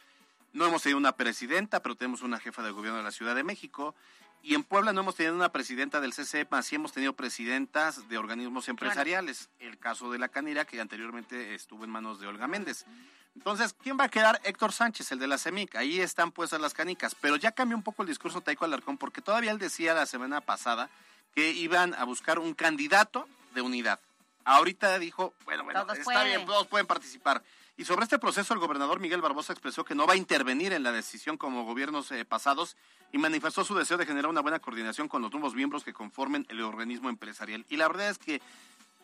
No 0.56 0.64
hemos 0.64 0.82
tenido 0.82 0.96
una 0.96 1.12
presidenta, 1.12 1.82
pero 1.82 1.96
tenemos 1.96 2.22
una 2.22 2.40
jefa 2.40 2.62
de 2.62 2.70
gobierno 2.70 2.96
de 2.96 3.04
la 3.04 3.10
Ciudad 3.10 3.34
de 3.34 3.44
México. 3.44 3.94
Y 4.42 4.54
en 4.54 4.64
Puebla 4.64 4.94
no 4.94 5.02
hemos 5.02 5.14
tenido 5.14 5.34
una 5.34 5.52
presidenta 5.52 6.00
del 6.00 6.14
CCEPA, 6.14 6.62
sí 6.62 6.76
hemos 6.76 6.92
tenido 6.92 7.12
presidentas 7.12 8.08
de 8.08 8.16
organismos 8.16 8.66
empresariales. 8.70 9.50
El 9.60 9.76
caso 9.76 10.10
de 10.10 10.18
la 10.18 10.30
Canira, 10.30 10.64
que 10.64 10.80
anteriormente 10.80 11.54
estuvo 11.54 11.84
en 11.84 11.90
manos 11.90 12.20
de 12.20 12.26
Olga 12.26 12.46
Méndez. 12.46 12.86
Entonces, 13.34 13.74
¿quién 13.82 13.98
va 14.00 14.04
a 14.04 14.08
quedar? 14.08 14.40
Héctor 14.44 14.72
Sánchez, 14.72 15.12
el 15.12 15.18
de 15.18 15.26
la 15.26 15.36
CEMIC. 15.36 15.76
Ahí 15.76 16.00
están 16.00 16.32
puestas 16.32 16.58
las 16.58 16.72
canicas. 16.72 17.14
Pero 17.14 17.36
ya 17.36 17.52
cambió 17.52 17.76
un 17.76 17.82
poco 17.82 18.02
el 18.02 18.08
discurso 18.08 18.40
Taiko 18.40 18.64
Alarcón, 18.64 18.96
porque 18.96 19.20
todavía 19.20 19.50
él 19.50 19.58
decía 19.58 19.92
la 19.92 20.06
semana 20.06 20.40
pasada 20.40 20.88
que 21.34 21.50
iban 21.50 21.92
a 21.92 22.04
buscar 22.04 22.38
un 22.38 22.54
candidato 22.54 23.28
de 23.54 23.60
unidad. 23.60 24.00
Ahorita 24.46 24.98
dijo, 24.98 25.34
bueno, 25.44 25.64
bueno, 25.64 25.82
Todos 25.82 25.98
está 25.98 26.04
pueden. 26.04 26.24
bien, 26.28 26.46
todos 26.46 26.66
pueden 26.66 26.86
participar. 26.86 27.42
Y 27.78 27.84
sobre 27.84 28.04
este 28.04 28.18
proceso, 28.18 28.54
el 28.54 28.60
gobernador 28.60 29.00
Miguel 29.00 29.20
Barbosa 29.20 29.52
expresó 29.52 29.84
que 29.84 29.94
no 29.94 30.06
va 30.06 30.14
a 30.14 30.16
intervenir 30.16 30.72
en 30.72 30.82
la 30.82 30.92
decisión 30.92 31.36
como 31.36 31.64
gobiernos 31.64 32.10
eh, 32.10 32.24
pasados 32.24 32.76
y 33.12 33.18
manifestó 33.18 33.64
su 33.64 33.74
deseo 33.74 33.98
de 33.98 34.06
generar 34.06 34.30
una 34.30 34.40
buena 34.40 34.60
coordinación 34.60 35.08
con 35.08 35.20
los 35.20 35.30
nuevos 35.30 35.54
miembros 35.54 35.84
que 35.84 35.92
conformen 35.92 36.46
el 36.48 36.62
organismo 36.62 37.10
empresarial. 37.10 37.66
Y 37.68 37.76
la 37.76 37.88
verdad 37.88 38.08
es 38.08 38.18
que 38.18 38.40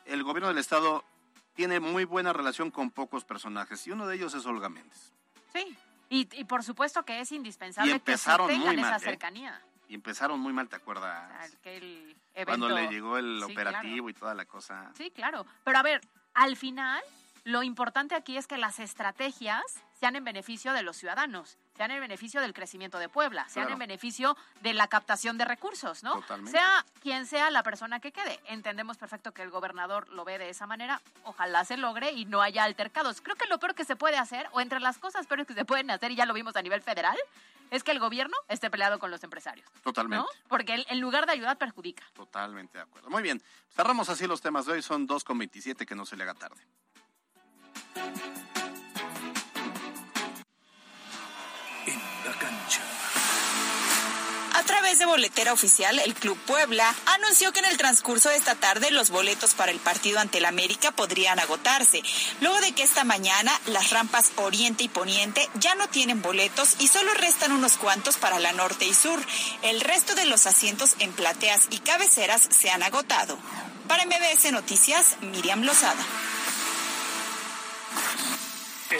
el 0.07 0.23
gobierno 0.23 0.49
del 0.49 0.59
Estado 0.59 1.05
tiene 1.55 1.81
muy 1.81 2.05
buena 2.05 2.33
relación 2.33 2.71
con 2.71 2.91
pocos 2.91 3.25
personajes 3.25 3.87
y 3.87 3.91
uno 3.91 4.07
de 4.07 4.17
ellos 4.17 4.33
es 4.35 4.47
Olga 4.47 4.71
Méndez. 4.71 5.13
Sí. 5.53 5.77
Y, 6.09 6.29
y 6.41 6.45
por 6.45 6.63
supuesto 6.63 7.05
que 7.05 7.21
es 7.21 7.31
indispensable 7.31 7.91
Y 7.91 7.95
empezaron 7.95 8.47
que 8.49 8.55
se 8.55 8.59
tengan 8.59 8.75
muy 8.75 8.83
mal, 8.83 8.95
esa 8.97 9.05
¿eh? 9.05 9.11
cercanía. 9.11 9.63
Y 9.89 9.95
empezaron 9.95 10.41
muy 10.41 10.55
mal, 10.55 10.69
¿te 10.71 10.77
acuerdas? 10.77 11.53
Aquel 11.59 12.17
evento. 12.35 12.47
Cuando 12.47 12.71
le 12.71 12.89
llegó 12.89 13.19
el 13.19 13.43
Sí, 13.47 13.53
operativo 13.53 14.09
y 14.09 14.15
toda 14.15 14.33
la 14.35 14.47
cosa. 14.47 14.91
Sí, 14.97 15.11
claro. 15.11 15.45
Pero 15.63 15.77
a 15.79 15.83
ver, 15.83 16.01
al 16.33 16.57
final, 16.57 17.03
lo 17.45 17.63
importante 17.63 18.15
aquí 18.15 18.37
es 18.37 18.47
que 18.47 18.57
las 18.59 18.79
estrategias 18.79 19.63
sean 19.99 20.17
en 20.17 20.25
beneficio 20.25 20.73
de 20.73 20.83
los 20.83 20.97
ciudadanos, 20.97 21.59
sean 21.77 21.91
en 21.91 22.01
beneficio 22.01 22.41
del 22.41 22.55
crecimiento 22.55 22.99
de 22.99 23.09
Puebla, 23.09 23.45
sean 23.49 23.67
Claro. 23.67 23.73
en 23.75 23.79
beneficio 23.81 24.37
de 24.61 24.75
la 24.75 24.87
captación 24.89 25.39
de 25.39 25.45
recursos, 25.45 26.03
¿no? 26.03 26.15
Totalmente. 26.21 26.53
Sea 26.53 26.85
quien 27.01 27.27
sea 27.27 27.51
la 27.51 27.63
persona 27.63 28.01
que 28.01 28.13
quede. 28.13 28.41
Entendemos 28.47 28.97
perfecto 28.99 29.33
que 29.33 29.43
el 29.43 29.51
gobernador 29.51 30.09
lo 30.11 30.25
ve 30.25 30.39
de 30.39 30.51
esa 30.51 30.67
manera. 30.67 31.01
Ojalá 31.25 31.65
se 31.65 31.77
logre 31.77 32.13
y 32.13 32.25
no 32.25 32.43
haya 32.43 32.65
altercados. 32.65 33.21
Creo 33.21 33.37
que 33.37 33.47
lo 33.49 33.59
peor 33.59 33.75
que 33.75 33.85
se 33.85 33.97
puede 33.97 34.19
hacer, 34.19 34.49
o 34.53 34.61
entre 34.61 34.81
las 34.81 34.99
cosas 34.99 35.27
peores 35.27 35.47
que 35.47 35.55
se 35.55 35.65
pueden 35.65 35.91
hacer, 35.91 36.11
y 36.13 36.17
ya 36.17 36.27
lo 36.27 36.35
vimos 36.35 36.57
a 36.57 36.63
nivel 36.63 36.83
federal, 36.83 37.17
es 37.71 37.83
que 37.85 37.91
el 37.93 37.99
gobierno 38.01 38.37
esté 38.49 38.71
peleado 38.71 38.99
con 38.99 39.11
los 39.11 39.23
empresarios. 39.25 39.67
Totalmente. 39.83 40.25
¿no? 40.25 40.49
Porque 40.49 40.85
en 40.89 41.01
lugar 41.01 41.27
de 41.27 41.33
ayudar, 41.33 41.57
perjudica. 41.59 42.05
Totalmente 42.13 42.79
de 42.79 42.85
acuerdo. 42.85 43.09
Muy 43.09 43.23
bien, 43.23 43.43
cerramos 43.75 44.09
así 44.09 44.27
los 44.27 44.41
temas 44.43 44.67
de 44.67 44.73
hoy. 44.73 44.83
Son 44.83 45.09
2.27, 45.09 45.87
que 45.87 45.95
no 45.95 46.05
se 46.05 46.17
le 46.17 46.25
haga 46.25 46.35
tarde. 46.35 46.63
A 54.55 54.65
través 54.65 54.99
de 54.99 55.07
boletera 55.07 55.53
oficial, 55.53 55.99
el 55.99 56.15
Club 56.15 56.39
Puebla 56.47 56.95
anunció 57.07 57.53
que 57.53 57.59
en 57.61 57.65
el 57.65 57.77
transcurso 57.77 58.29
de 58.29 58.37
esta 58.37 58.55
tarde 58.55 58.91
los 58.91 59.11
boletos 59.11 59.55
para 59.55 59.73
el 59.73 59.81
partido 59.81 60.21
ante 60.21 60.39
el 60.39 60.45
América 60.45 60.93
podrían 60.93 61.41
agotarse, 61.41 62.03
luego 62.41 62.61
de 62.61 62.73
que 62.73 62.83
esta 62.83 63.03
mañana 63.03 63.53
las 63.67 63.91
rampas 63.91 64.31
Oriente 64.37 64.85
y 64.85 64.89
Poniente 64.89 65.49
ya 65.55 65.75
no 65.75 65.89
tienen 65.89 66.23
boletos 66.23 66.77
y 66.79 66.89
solo 66.89 67.13
restan 67.15 67.53
unos 67.53 67.77
cuantos 67.77 68.17
para 68.19 68.39
la 68.39 68.53
Norte 68.53 68.87
y 68.87 68.95
Sur. 68.95 69.21
El 69.63 69.81
resto 69.81 70.15
de 70.15 70.27
los 70.27 70.47
asientos 70.47 70.95
en 71.01 71.13
plateas 71.13 71.63
y 71.71 71.79
cabeceras 71.79 72.43
se 72.51 72.71
han 72.71 72.83
agotado. 72.83 73.39
Para 73.89 74.07
MBS 74.07 74.53
Noticias, 74.53 75.17
Miriam 75.23 75.63
Lozada. 75.63 76.05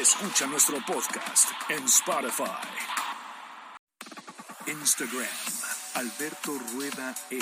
Escucha 0.01 0.47
nuestro 0.47 0.79
podcast 0.87 1.51
en 1.69 1.85
Spotify. 1.85 2.45
Instagram, 4.67 5.27
Alberto 5.95 6.53
Rueda 6.73 7.15
E. 7.31 7.41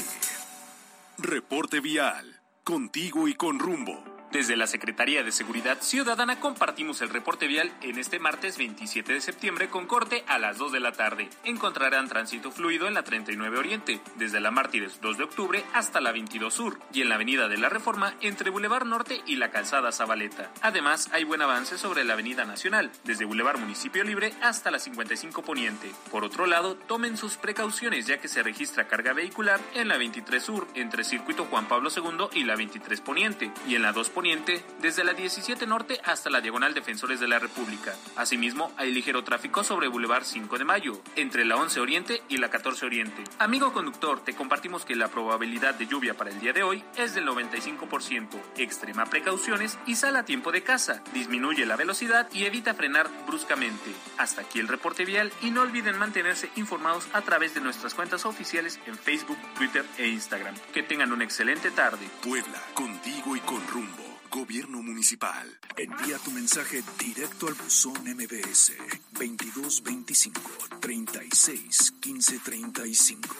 Reporte 1.19 1.79
vial, 1.79 2.41
contigo 2.65 3.29
y 3.29 3.35
con 3.35 3.61
rumbo. 3.61 4.10
Desde 4.33 4.57
la 4.57 4.69
Secretaría 4.69 5.25
de 5.25 5.33
Seguridad 5.33 5.79
Ciudadana 5.81 6.39
compartimos 6.39 7.01
el 7.01 7.09
reporte 7.09 7.49
vial 7.49 7.73
en 7.83 7.99
este 7.99 8.21
martes 8.21 8.59
27 8.59 9.13
de 9.13 9.21
septiembre 9.21 9.69
con 9.69 9.89
corte 9.89 10.23
a 10.29 10.39
las 10.39 10.57
2 10.57 10.71
de 10.71 10.79
la 10.79 10.93
tarde. 10.93 11.29
Encontrarán 11.43 12.09
tránsito 12.09 12.53
fluido 12.53 12.87
en 12.87 12.95
la 12.95 13.03
39 13.03 13.59
Oriente, 13.59 14.01
desde 14.15 14.39
la 14.39 14.53
Mártires 14.53 15.01
2 15.01 15.19
de 15.19 15.25
octubre 15.25 15.65
hasta 15.75 16.01
la 16.01 16.13
22 16.13 16.55
Sur, 16.55 16.79
y 16.93 17.03
en 17.03 17.09
la 17.09 17.17
Avenida 17.17 17.49
de 17.49 17.59
la 17.59 17.71
Reforma 17.71 18.15
entre 18.21 18.51
Boulevard 18.51 18.87
Norte 18.87 19.21
y 19.27 19.35
la 19.35 19.51
Calzada 19.51 19.91
Zabaleta. 19.91 20.53
Además, 20.63 21.11
hay 21.13 21.25
buen 21.25 21.43
avance 21.43 21.77
sobre 21.77 22.05
la 22.05 22.13
Avenida 22.13 22.45
Nacional, 22.45 22.93
desde 23.03 23.25
Boulevard 23.25 23.59
Municipio 23.59 24.05
Libre 24.05 24.33
hasta 24.43 24.71
la 24.71 24.79
55 24.79 25.43
Poniente. 25.43 25.91
Por 26.13 26.23
otro 26.23 26.47
lado, 26.47 26.77
tomen 26.77 27.17
sus 27.17 27.37
precauciones 27.37 28.07
ya 28.07 28.19
que 28.19 28.29
se 28.29 28.45
registra 28.45 28.87
carga 28.87 29.13
vehicular 29.13 29.59
en 29.75 29.89
la 29.89 29.99
23 29.99 30.41
Sur, 30.41 30.69
entre 30.75 31.03
Circuito 31.03 31.47
Juan 31.47 31.67
Pablo 31.67 31.91
II 31.95 32.29
y 32.39 32.45
la 32.45 32.55
23 32.55 33.01
Poniente, 33.01 33.51
y 33.67 33.75
en 33.75 33.83
la 33.83 33.91
2 33.91 34.09
Poniente 34.11 34.20
desde 34.21 35.03
la 35.03 35.15
17 35.15 35.67
Norte 35.67 35.99
hasta 36.05 36.29
la 36.29 36.43
Diagonal 36.43 36.75
Defensores 36.75 37.21
de 37.21 37.27
la 37.27 37.39
República. 37.39 37.95
Asimismo, 38.17 38.71
hay 38.77 38.93
ligero 38.93 39.25
tráfico 39.25 39.65
sobre 39.65 39.89
Boulevard 39.89 40.25
5 40.25 40.59
de 40.59 40.65
Mayo, 40.67 41.01
entre 41.17 41.47
la 41.47 41.57
11 41.57 41.81
Oriente 41.81 42.23
y 42.29 42.37
la 42.37 42.51
14 42.51 42.85
Oriente. 42.85 43.25
Amigo 43.39 43.73
conductor, 43.73 44.23
te 44.23 44.35
compartimos 44.35 44.85
que 44.85 44.95
la 44.95 45.09
probabilidad 45.09 45.75
de 45.75 45.87
lluvia 45.87 46.19
para 46.19 46.29
el 46.29 46.39
día 46.39 46.53
de 46.53 46.63
hoy 46.63 46.85
es 46.99 47.15
del 47.15 47.27
95%. 47.27 48.29
Extrema 48.59 49.07
precauciones 49.07 49.79
y 49.87 49.95
sal 49.95 50.17
a 50.17 50.27
tiempo 50.27 50.53
de 50.53 50.63
casa. 50.63 51.03
Disminuye 51.15 51.65
la 51.65 51.77
velocidad 51.77 52.29
y 52.31 52.45
evita 52.45 52.75
frenar 52.75 53.09
bruscamente. 53.27 53.91
Hasta 54.19 54.43
aquí 54.43 54.61
el 54.61 54.69
reporte 54.69 55.07
vial 55.07 55.33
y 55.41 55.51
no 55.51 55.63
olviden 55.63 55.99
mantenerse 55.99 56.51
informados 56.57 57.09
a 57.15 57.23
través 57.23 57.55
de 57.55 57.63
nuestras 57.63 57.95
cuentas 57.95 58.27
oficiales 58.27 58.81
en 58.85 58.99
Facebook, 58.99 59.39
Twitter 59.57 59.87
e 59.97 60.09
Instagram. 60.09 60.55
Que 60.75 60.83
tengan 60.83 61.11
una 61.11 61.25
excelente 61.25 61.71
tarde. 61.71 62.07
Puebla, 62.23 62.61
contigo 62.75 63.35
y 63.35 63.41
con 63.41 63.67
rumbo. 63.69 64.10
Gobierno 64.31 64.83
Municipal. 64.83 65.59
Envía 65.77 66.19
tu 66.19 66.31
mensaje 66.31 66.83
directo 66.99 67.49
al 67.49 67.55
buzón 67.55 67.95
MBS 68.05 68.73
2225 69.13 70.41
36 70.81 71.95
15 72.01 72.39
35. 72.39 73.37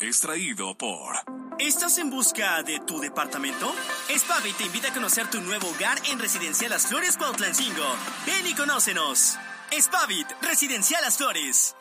Extraído 0.00 0.76
por 0.76 1.16
¿Estás 1.58 1.98
en 1.98 2.10
busca 2.10 2.62
de 2.62 2.80
tu 2.80 2.98
departamento? 2.98 3.72
Spavi 4.08 4.52
te 4.54 4.64
invita 4.64 4.88
a 4.88 4.94
conocer 4.94 5.30
tu 5.30 5.40
nuevo 5.40 5.68
hogar 5.68 5.98
en 6.10 6.18
Residencial 6.18 6.70
Las 6.70 6.86
Flores 6.86 7.16
Cuautlancingo. 7.16 7.84
Ven 8.26 8.46
y 8.46 8.54
conócenos. 8.54 9.38
Spavit, 9.80 10.26
Residencial 10.42 11.02
Las 11.02 11.16
Flores. 11.16 11.76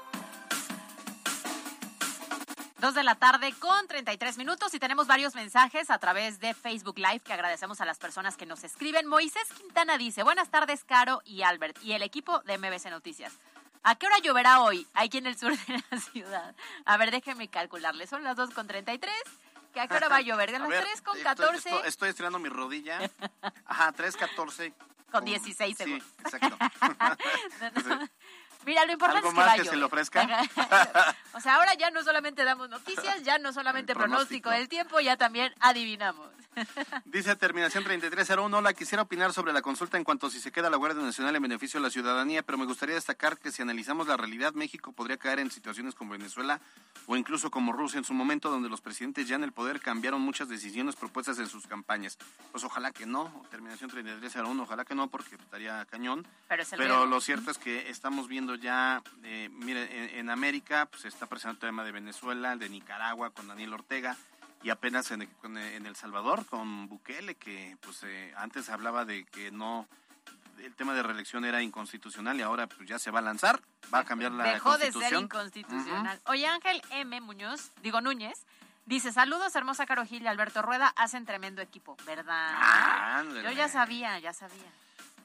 Dos 2.83 2.95
de 2.95 3.03
la 3.03 3.15
tarde 3.15 3.53
con 3.59 3.87
33 3.87 4.37
minutos 4.37 4.73
y 4.73 4.77
tenemos 4.79 5.07
varios 5.07 5.35
mensajes 5.35 5.89
a 5.89 5.99
través 5.99 6.41
de 6.41 6.53
Facebook 6.53 6.97
Live 6.97 7.21
que 7.21 7.31
agradecemos 7.31 7.79
a 7.79 7.85
las 7.85 7.97
personas 7.97 8.35
que 8.35 8.45
nos 8.45 8.65
escriben. 8.65 9.07
Moisés 9.07 9.47
Quintana 9.57 9.97
dice, 9.97 10.21
buenas 10.21 10.49
tardes 10.49 10.83
Caro 10.83 11.21
y 11.23 11.43
Albert 11.43 11.81
y 11.81 11.93
el 11.93 12.01
equipo 12.01 12.39
de 12.41 12.57
MBC 12.57 12.89
Noticias. 12.89 13.31
¿A 13.83 13.95
qué 13.95 14.05
hora 14.07 14.17
lloverá 14.19 14.59
hoy 14.59 14.85
aquí 14.95 15.19
en 15.19 15.27
el 15.27 15.37
sur 15.39 15.57
de 15.57 15.81
la 15.91 15.97
ciudad? 15.97 16.55
A 16.83 16.97
ver, 16.97 17.11
déjenme 17.11 17.47
calcularle. 17.47 18.05
Son 18.05 18.21
las 18.21 18.35
2 18.35 18.49
con 18.49 18.67
33. 18.67 19.13
¿Que 19.73 19.79
¿A 19.79 19.87
qué 19.87 19.95
hora 19.95 20.09
va 20.09 20.17
a 20.17 20.21
llover? 20.21 20.51
De 20.51 20.59
las 20.59 20.67
ver, 20.67 20.83
3 20.83 21.01
con 21.03 21.15
estoy- 21.17 21.23
14 21.23 21.69
Estoy, 21.69 21.87
estoy 21.87 22.09
estirando 22.09 22.37
mi 22.37 22.49
rodilla. 22.49 22.99
Ajá, 23.65 23.93
3.14. 23.93 24.73
con 25.09 25.23
16 25.23 25.77
Sí, 25.77 25.83
segundos. 25.85 26.07
exacto. 26.19 26.57
Mira, 28.65 28.85
lo 28.85 28.93
importante 28.93 29.27
¿Algo 29.27 29.29
es 29.29 29.33
que 29.33 29.39
más 29.39 29.49
va 29.49 29.53
a 29.53 29.63
que 29.63 29.69
se 29.69 29.75
le 29.75 29.83
ofrezca? 29.83 30.21
o 31.33 31.39
sea, 31.39 31.55
ahora 31.55 31.73
ya 31.75 31.91
no 31.91 32.03
solamente 32.03 32.43
damos 32.43 32.69
noticias, 32.69 33.23
ya 33.23 33.37
no 33.37 33.53
solamente 33.53 33.93
pronóstico. 33.93 34.49
del 34.49 34.69
tiempo, 34.69 34.99
ya 34.99 35.17
también 35.17 35.53
adivinamos. 35.59 36.29
Dice 37.05 37.35
terminación 37.35 37.83
3301, 37.83 38.57
hola, 38.57 38.73
quisiera 38.73 39.03
opinar 39.03 39.33
sobre 39.33 39.53
la 39.53 39.61
consulta 39.61 39.97
en 39.97 40.03
cuanto 40.03 40.27
a 40.27 40.29
si 40.29 40.39
se 40.39 40.51
queda 40.51 40.69
la 40.69 40.77
Guardia 40.77 41.01
Nacional 41.01 41.35
en 41.35 41.41
beneficio 41.41 41.79
de 41.79 41.85
la 41.85 41.89
ciudadanía, 41.89 42.43
pero 42.43 42.57
me 42.57 42.65
gustaría 42.65 42.95
destacar 42.95 43.37
que 43.37 43.51
si 43.51 43.61
analizamos 43.61 44.07
la 44.07 44.17
realidad, 44.17 44.53
México 44.53 44.91
podría 44.91 45.17
caer 45.17 45.39
en 45.39 45.51
situaciones 45.51 45.95
como 45.95 46.11
Venezuela 46.11 46.59
o 47.07 47.15
incluso 47.15 47.51
como 47.51 47.73
Rusia 47.73 47.97
en 47.97 48.03
su 48.03 48.13
momento, 48.13 48.49
donde 48.49 48.69
los 48.69 48.81
presidentes 48.81 49.27
ya 49.27 49.35
en 49.35 49.43
el 49.43 49.51
poder 49.51 49.79
cambiaron 49.79 50.21
muchas 50.21 50.47
decisiones 50.47 50.95
propuestas 50.95 51.39
en 51.39 51.47
sus 51.47 51.67
campañas. 51.67 52.17
Pues 52.51 52.63
ojalá 52.63 52.91
que 52.91 53.05
no, 53.05 53.45
terminación 53.49 53.89
3301, 53.89 54.63
ojalá 54.63 54.85
que 54.85 54.95
no, 54.95 55.09
porque 55.09 55.35
estaría 55.35 55.85
cañón. 55.85 56.25
Pero 56.77 57.05
lo 57.05 57.19
cierto 57.21 57.51
es 57.51 57.57
que 57.57 57.89
estamos 57.89 58.27
viendo 58.27 58.55
ya, 58.55 59.01
eh, 59.23 59.49
mire, 59.51 60.13
en, 60.13 60.19
en 60.19 60.29
América 60.29 60.87
pues, 60.89 61.01
se 61.01 61.07
está 61.07 61.25
presentando 61.25 61.67
el 61.67 61.71
tema 61.71 61.83
de 61.83 61.91
Venezuela, 61.91 62.53
el 62.53 62.59
de 62.59 62.69
Nicaragua 62.69 63.31
con 63.31 63.47
Daniel 63.47 63.73
Ortega 63.73 64.17
y 64.63 64.69
apenas 64.69 65.11
en, 65.11 65.29
en 65.43 65.85
El 65.85 65.95
Salvador 65.95 66.45
con 66.45 66.87
Bukele, 66.87 67.35
que 67.35 67.77
pues 67.81 68.01
eh, 68.03 68.33
antes 68.37 68.69
hablaba 68.69 69.05
de 69.05 69.25
que 69.25 69.51
no, 69.51 69.87
el 70.59 70.73
tema 70.75 70.93
de 70.93 71.03
reelección 71.03 71.45
era 71.45 71.61
inconstitucional 71.61 72.37
y 72.39 72.41
ahora 72.41 72.67
pues 72.67 72.87
ya 72.87 72.97
se 72.97 73.11
va 73.11 73.19
a 73.19 73.23
lanzar, 73.23 73.59
va 73.93 73.99
a 73.99 74.05
cambiar 74.05 74.31
la 74.31 74.45
Dejó 74.45 74.77
de 74.77 74.85
ser 74.85 74.93
constitución. 74.93 75.23
inconstitucional. 75.25 76.21
Oye, 76.25 76.47
Ángel 76.47 76.81
M. 76.91 77.21
Muñoz, 77.21 77.71
digo 77.81 78.01
Núñez, 78.01 78.45
Dice, 78.85 79.13
saludos, 79.13 79.55
hermosa 79.55 79.85
Caro 79.85 80.05
Gil 80.05 80.23
y 80.23 80.27
Alberto 80.27 80.61
Rueda, 80.61 80.87
hacen 80.97 81.25
tremendo 81.25 81.61
equipo, 81.61 81.95
¿verdad? 82.05 82.49
Ah. 82.53 83.23
Yo 83.41 83.51
ya 83.51 83.69
sabía, 83.69 84.19
ya 84.19 84.33
sabía. 84.33 84.69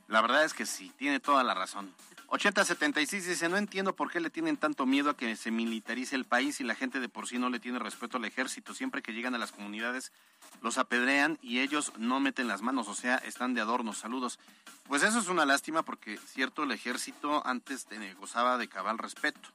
La 0.09 0.23
verdad 0.23 0.45
es 0.45 0.55
que 0.55 0.67
sí, 0.67 0.91
tiene 0.97 1.21
toda 1.21 1.45
la 1.45 1.55
razón. 1.55 1.95
8076 2.31 3.27
dice, 3.27 3.49
no 3.49 3.57
entiendo 3.57 3.95
por 3.95 4.11
qué 4.11 4.21
le 4.21 4.29
tienen 4.29 4.59
tanto 4.59 4.85
miedo 4.85 5.11
a 5.11 5.17
que 5.17 5.35
se 5.37 5.51
militarice 5.51 6.15
el 6.15 6.27
país 6.27 6.61
y 6.61 6.65
la 6.65 6.75
gente 6.75 7.01
de 7.01 7.09
por 7.09 7.27
sí 7.27 7.39
no 7.39 7.49
le 7.49 7.59
tiene 7.59 7.79
respeto 7.79 8.19
al 8.19 8.25
ejército. 8.25 8.75
Siempre 8.75 9.01
que 9.01 9.15
llegan 9.15 9.35
a 9.35 9.39
las 9.39 9.53
comunidades 9.53 10.13
los 10.61 10.77
apedrean 10.77 11.39
y 11.41 11.61
ellos 11.61 11.93
no 11.97 12.21
meten 12.21 12.49
las 12.49 12.61
manos, 12.61 12.89
o 12.89 12.95
sea, 12.95 13.17
están 13.17 13.55
de 13.55 13.63
adornos. 13.63 13.99
Saludos. 13.99 14.39
Pues 14.87 15.03
eso 15.03 15.19
es 15.19 15.29
una 15.29 15.47
lástima 15.47 15.83
porque, 15.83 16.19
cierto, 16.19 16.65
el 16.65 16.73
ejército 16.73 17.47
antes 17.47 17.87
gozaba 18.19 18.59
de 18.59 18.69
cabal 18.69 18.99
respeto. 18.99 19.49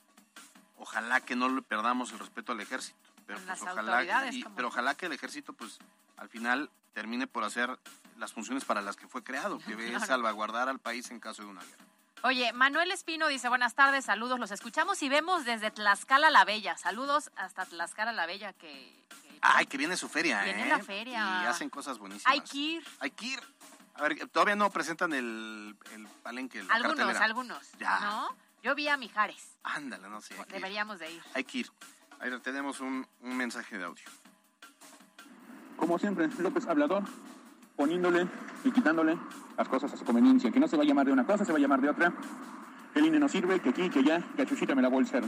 Ojalá 0.78 1.22
que 1.22 1.36
no 1.36 1.50
le 1.50 1.62
perdamos 1.62 2.12
el 2.12 2.20
respeto 2.20 2.52
al 2.52 2.62
ejército. 2.62 3.13
Pero, 3.26 3.40
pues, 3.40 3.48
las 3.48 3.62
ojalá, 3.62 4.30
y- 4.32 4.44
pero 4.56 4.68
ojalá 4.68 4.96
que 4.96 5.06
el 5.08 5.14
ejército, 5.14 5.54
pues, 5.54 5.80
al 6.18 6.30
final 6.30 6.70
termine 6.94 7.26
por 7.28 7.44
hacer 7.44 7.80
las 8.18 8.34
funciones 8.34 8.66
para 8.66 8.82
las 8.82 8.96
que 8.96 9.08
fue 9.08 9.24
creado, 9.24 9.60
que 9.60 9.74
es 10.04 10.06
salvaguardar 10.06 10.70
al 10.70 10.80
país 10.80 11.10
en 11.12 11.20
caso 11.20 11.42
de 11.44 11.48
una 11.50 11.62
guerra. 11.64 11.84
Oye, 12.24 12.54
Manuel 12.54 12.92
Espino 12.92 13.28
dice, 13.28 13.50
buenas 13.50 13.76
tardes, 13.76 14.06
saludos, 14.06 14.40
los 14.40 14.52
escuchamos 14.52 15.02
y 15.04 15.10
vemos 15.10 15.44
desde 15.44 15.72
Tlaxcala 15.72 16.30
la 16.30 16.46
Bella. 16.46 16.78
Saludos 16.78 17.32
hasta 17.36 17.66
Tlaxcala 17.66 18.14
la 18.14 18.26
Bella, 18.26 18.54
que, 18.54 18.70
que 19.24 19.40
Ay, 19.42 19.66
que 19.66 19.78
viene 19.78 19.98
su 19.98 20.08
feria, 20.08 20.42
Viene 20.44 20.64
¿eh? 20.64 20.70
la 20.70 20.80
feria. 20.80 21.42
Y 21.44 21.46
hacen 21.48 21.70
cosas 21.70 21.98
buenísimas. 21.98 22.32
hay 22.32 22.40
que 22.42 22.58
ir. 22.58 22.88
Hay 23.00 23.12
que 23.12 23.26
ir. 23.26 23.40
A 23.96 24.04
ver, 24.04 24.28
todavía 24.30 24.56
no 24.56 24.70
presentan 24.70 25.12
el, 25.14 25.76
el 25.92 26.08
palenque, 26.24 26.64
la 26.64 26.74
Algunos, 26.76 26.98
cartelera. 26.98 27.26
algunos. 27.26 27.72
Ya. 27.78 28.00
¿No? 28.00 28.36
Yo 28.64 28.74
vi 28.74 28.88
a 28.88 28.96
Mijares. 28.96 29.58
Ándale, 29.64 30.08
no 30.08 30.22
sé. 30.22 30.34
Ir. 30.34 30.46
Deberíamos 30.46 31.00
de 31.00 31.12
ir. 31.12 31.22
Hay 31.34 31.44
que 31.44 31.58
ir. 31.60 31.72
A 32.24 32.30
ver, 32.30 32.40
tenemos 32.40 32.80
un, 32.80 33.06
un 33.22 33.36
mensaje 33.36 33.78
de 33.78 33.84
audio. 33.84 34.06
Como 35.76 36.00
siempre, 36.00 36.30
López 36.40 36.66
hablador, 36.68 37.04
poniéndole 37.76 38.30
y 38.64 38.72
quitándole 38.72 39.18
las 39.58 39.68
cosas 39.68 39.92
a 39.92 39.98
su 39.98 40.06
conveniencia. 40.06 40.50
Que 40.50 40.58
no 40.62 40.70
se 40.70 40.78
va 40.78 40.84
a 40.84 40.86
llamar 40.86 41.06
de 41.06 41.12
una 41.12 41.26
cosa, 41.26 41.44
se 41.44 41.52
va 41.52 41.58
a 41.58 41.62
llamar 41.62 41.82
de 41.82 41.90
otra. 41.90 42.14
Que 42.94 43.00
el 43.00 43.08
INE 43.08 43.20
no 43.20 43.28
sirve, 43.28 43.60
que 43.60 43.70
aquí, 43.70 43.90
que 43.90 44.00
allá, 44.00 44.24
que 44.38 44.44
a 44.44 44.46
Chuchita 44.46 44.74
me 44.74 44.82
lavó 44.82 45.02
el 45.02 45.08
cerdo. 45.08 45.28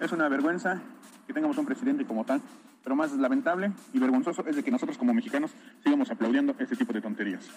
Es 0.00 0.12
una 0.12 0.28
vergüenza 0.28 0.82
que 1.26 1.32
tengamos 1.32 1.56
un 1.56 1.64
presidente 1.64 2.06
como 2.06 2.26
tal, 2.26 2.42
pero 2.84 2.94
más 2.94 3.10
lamentable 3.12 3.72
y 3.94 3.98
vergonzoso 3.98 4.44
es 4.46 4.54
de 4.54 4.62
que 4.62 4.70
nosotros 4.70 4.98
como 4.98 5.14
mexicanos 5.14 5.52
sigamos 5.82 6.10
aplaudiendo 6.10 6.54
este 6.58 6.76
tipo 6.76 6.92
de 6.92 7.00
tonterías. 7.00 7.48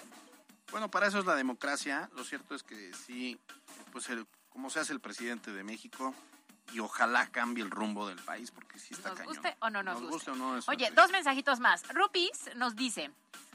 Bueno, 0.70 0.90
para 0.90 1.08
eso 1.08 1.18
es 1.18 1.26
la 1.26 1.34
democracia. 1.34 2.08
Lo 2.16 2.24
cierto 2.24 2.54
es 2.54 2.62
que 2.62 2.94
sí, 2.94 3.38
pues 3.92 4.08
el, 4.08 4.26
como 4.48 4.70
se 4.70 4.80
hace 4.80 4.94
el 4.94 5.00
presidente 5.00 5.52
de 5.52 5.62
México 5.62 6.14
y 6.72 6.78
ojalá 6.80 7.26
cambie 7.30 7.62
el 7.64 7.70
rumbo 7.70 8.08
del 8.08 8.18
país 8.18 8.50
porque 8.50 8.78
sí 8.78 8.94
está 8.94 9.10
Nos 9.10 9.18
cañón. 9.18 9.34
guste 9.34 9.56
o 9.60 9.70
no 9.70 9.82
nos, 9.82 10.00
Nos 10.00 10.10
guste. 10.10 10.30
guste 10.30 10.30
o 10.30 10.34
no, 10.34 10.60
Oye, 10.68 10.90
dos 10.92 11.10
mensajitos 11.10 11.60
más. 11.60 11.86
Rupis 11.88 12.50
nos 12.56 12.76
dice, 12.76 13.10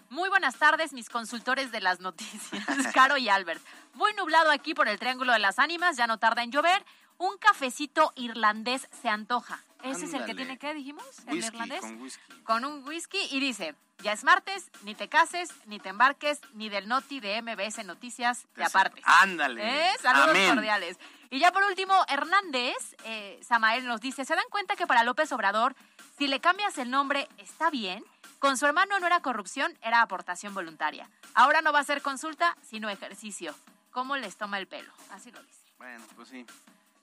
muy 0.09 0.29
buenas 0.29 0.55
tardes, 0.55 0.93
mis 0.93 1.09
consultores 1.09 1.71
de 1.71 1.81
las 1.81 1.99
noticias, 1.99 2.63
Caro 2.93 3.17
y 3.17 3.29
Albert. 3.29 3.61
Muy 3.93 4.13
nublado 4.13 4.51
aquí 4.51 4.73
por 4.73 4.87
el 4.87 4.99
Triángulo 4.99 5.33
de 5.33 5.39
las 5.39 5.57
Ánimas, 5.59 5.97
ya 5.97 6.07
no 6.07 6.17
tarda 6.19 6.43
en 6.43 6.51
llover. 6.51 6.85
Un 7.17 7.35
cafecito 7.39 8.13
irlandés 8.15 8.87
se 9.01 9.09
antoja. 9.09 9.59
Ese 9.83 10.05
es 10.05 10.13
el 10.13 10.25
que 10.25 10.35
tiene, 10.35 10.57
¿qué 10.59 10.73
dijimos? 10.73 11.03
El 11.27 11.37
irlandés. 11.37 11.81
con 11.81 12.01
whisky. 12.01 12.33
Con 12.43 12.65
un 12.65 12.83
whisky 12.87 13.17
y 13.31 13.39
dice, 13.39 13.73
ya 14.03 14.11
es 14.11 14.23
martes, 14.23 14.69
ni 14.83 14.93
te 14.93 15.07
cases, 15.09 15.49
ni 15.65 15.79
te 15.79 15.89
embarques, 15.89 16.39
ni 16.53 16.69
del 16.69 16.87
noti 16.87 17.19
de 17.19 17.41
MBS 17.41 17.83
Noticias 17.85 18.45
te 18.53 18.63
apartes. 18.63 19.03
Ándale. 19.05 19.89
¿Eh? 19.89 19.93
Saludos 20.01 20.29
Amén. 20.29 20.53
cordiales. 20.55 20.97
Y 21.29 21.39
ya 21.39 21.51
por 21.51 21.63
último, 21.63 21.93
Hernández, 22.07 22.95
eh, 23.03 23.39
Samael 23.43 23.85
nos 23.85 24.01
dice, 24.01 24.25
¿se 24.25 24.35
dan 24.35 24.45
cuenta 24.49 24.75
que 24.75 24.87
para 24.87 25.03
López 25.03 25.31
Obrador, 25.31 25.75
si 26.17 26.27
le 26.27 26.39
cambias 26.39 26.77
el 26.77 26.89
nombre, 26.89 27.27
está 27.37 27.69
bien? 27.69 28.03
Con 28.39 28.57
su 28.57 28.65
hermano 28.65 28.99
no 28.99 29.07
era 29.07 29.19
corrupción, 29.21 29.77
era 29.81 30.01
aportación 30.01 30.53
voluntaria. 30.53 31.09
Ahora 31.33 31.61
no 31.61 31.73
va 31.73 31.79
a 31.79 31.83
ser 31.83 32.01
consulta, 32.01 32.55
sino 32.61 32.89
ejercicio. 32.89 33.53
¿Cómo 33.91 34.15
les 34.15 34.37
toma 34.37 34.59
el 34.59 34.67
pelo? 34.67 34.91
Así 35.11 35.31
lo 35.31 35.41
dice. 35.41 35.61
Bueno, 35.77 36.03
pues 36.15 36.29
sí. 36.29 36.45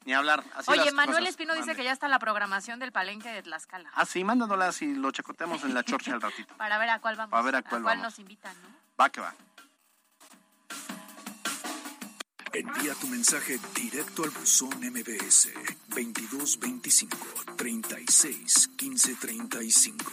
Ni 0.04 0.12
hablar. 0.12 0.44
Así 0.54 0.70
Oye, 0.70 0.92
Manuel 0.92 1.18
cosas. 1.18 1.30
Espino 1.30 1.54
dice 1.54 1.74
que 1.74 1.82
ya 1.82 1.92
está 1.92 2.08
la 2.08 2.18
programación 2.18 2.78
del 2.78 2.92
palenque 2.92 3.30
de 3.30 3.42
Tlaxcala. 3.42 3.90
Ah, 3.94 4.04
sí, 4.04 4.24
y 4.80 4.94
lo 4.94 5.10
chacoteamos 5.10 5.64
en 5.64 5.74
la 5.74 5.82
chorcha 5.82 6.12
al 6.12 6.20
ratito. 6.20 6.54
Para 6.58 6.78
ver 6.78 6.90
a 6.90 7.00
cuál 7.00 7.16
vamos. 7.16 7.30
Para 7.30 7.42
ver 7.42 7.56
a 7.56 7.62
cuál 7.62 7.82
vamos. 7.82 8.02
nos 8.02 8.18
invitan, 8.18 8.54
¿no? 8.62 8.68
Va 9.00 9.10
que 9.10 9.20
va. 9.20 9.34
Envía 12.55 12.95
tu 12.95 13.09
mensaje 13.09 13.59
directo 13.75 14.23
al 14.23 14.31
buzón 14.31 14.71
MBS 14.81 15.49
2225 15.88 17.17
36 17.57 18.71
15 18.77 19.17
35. 19.17 20.12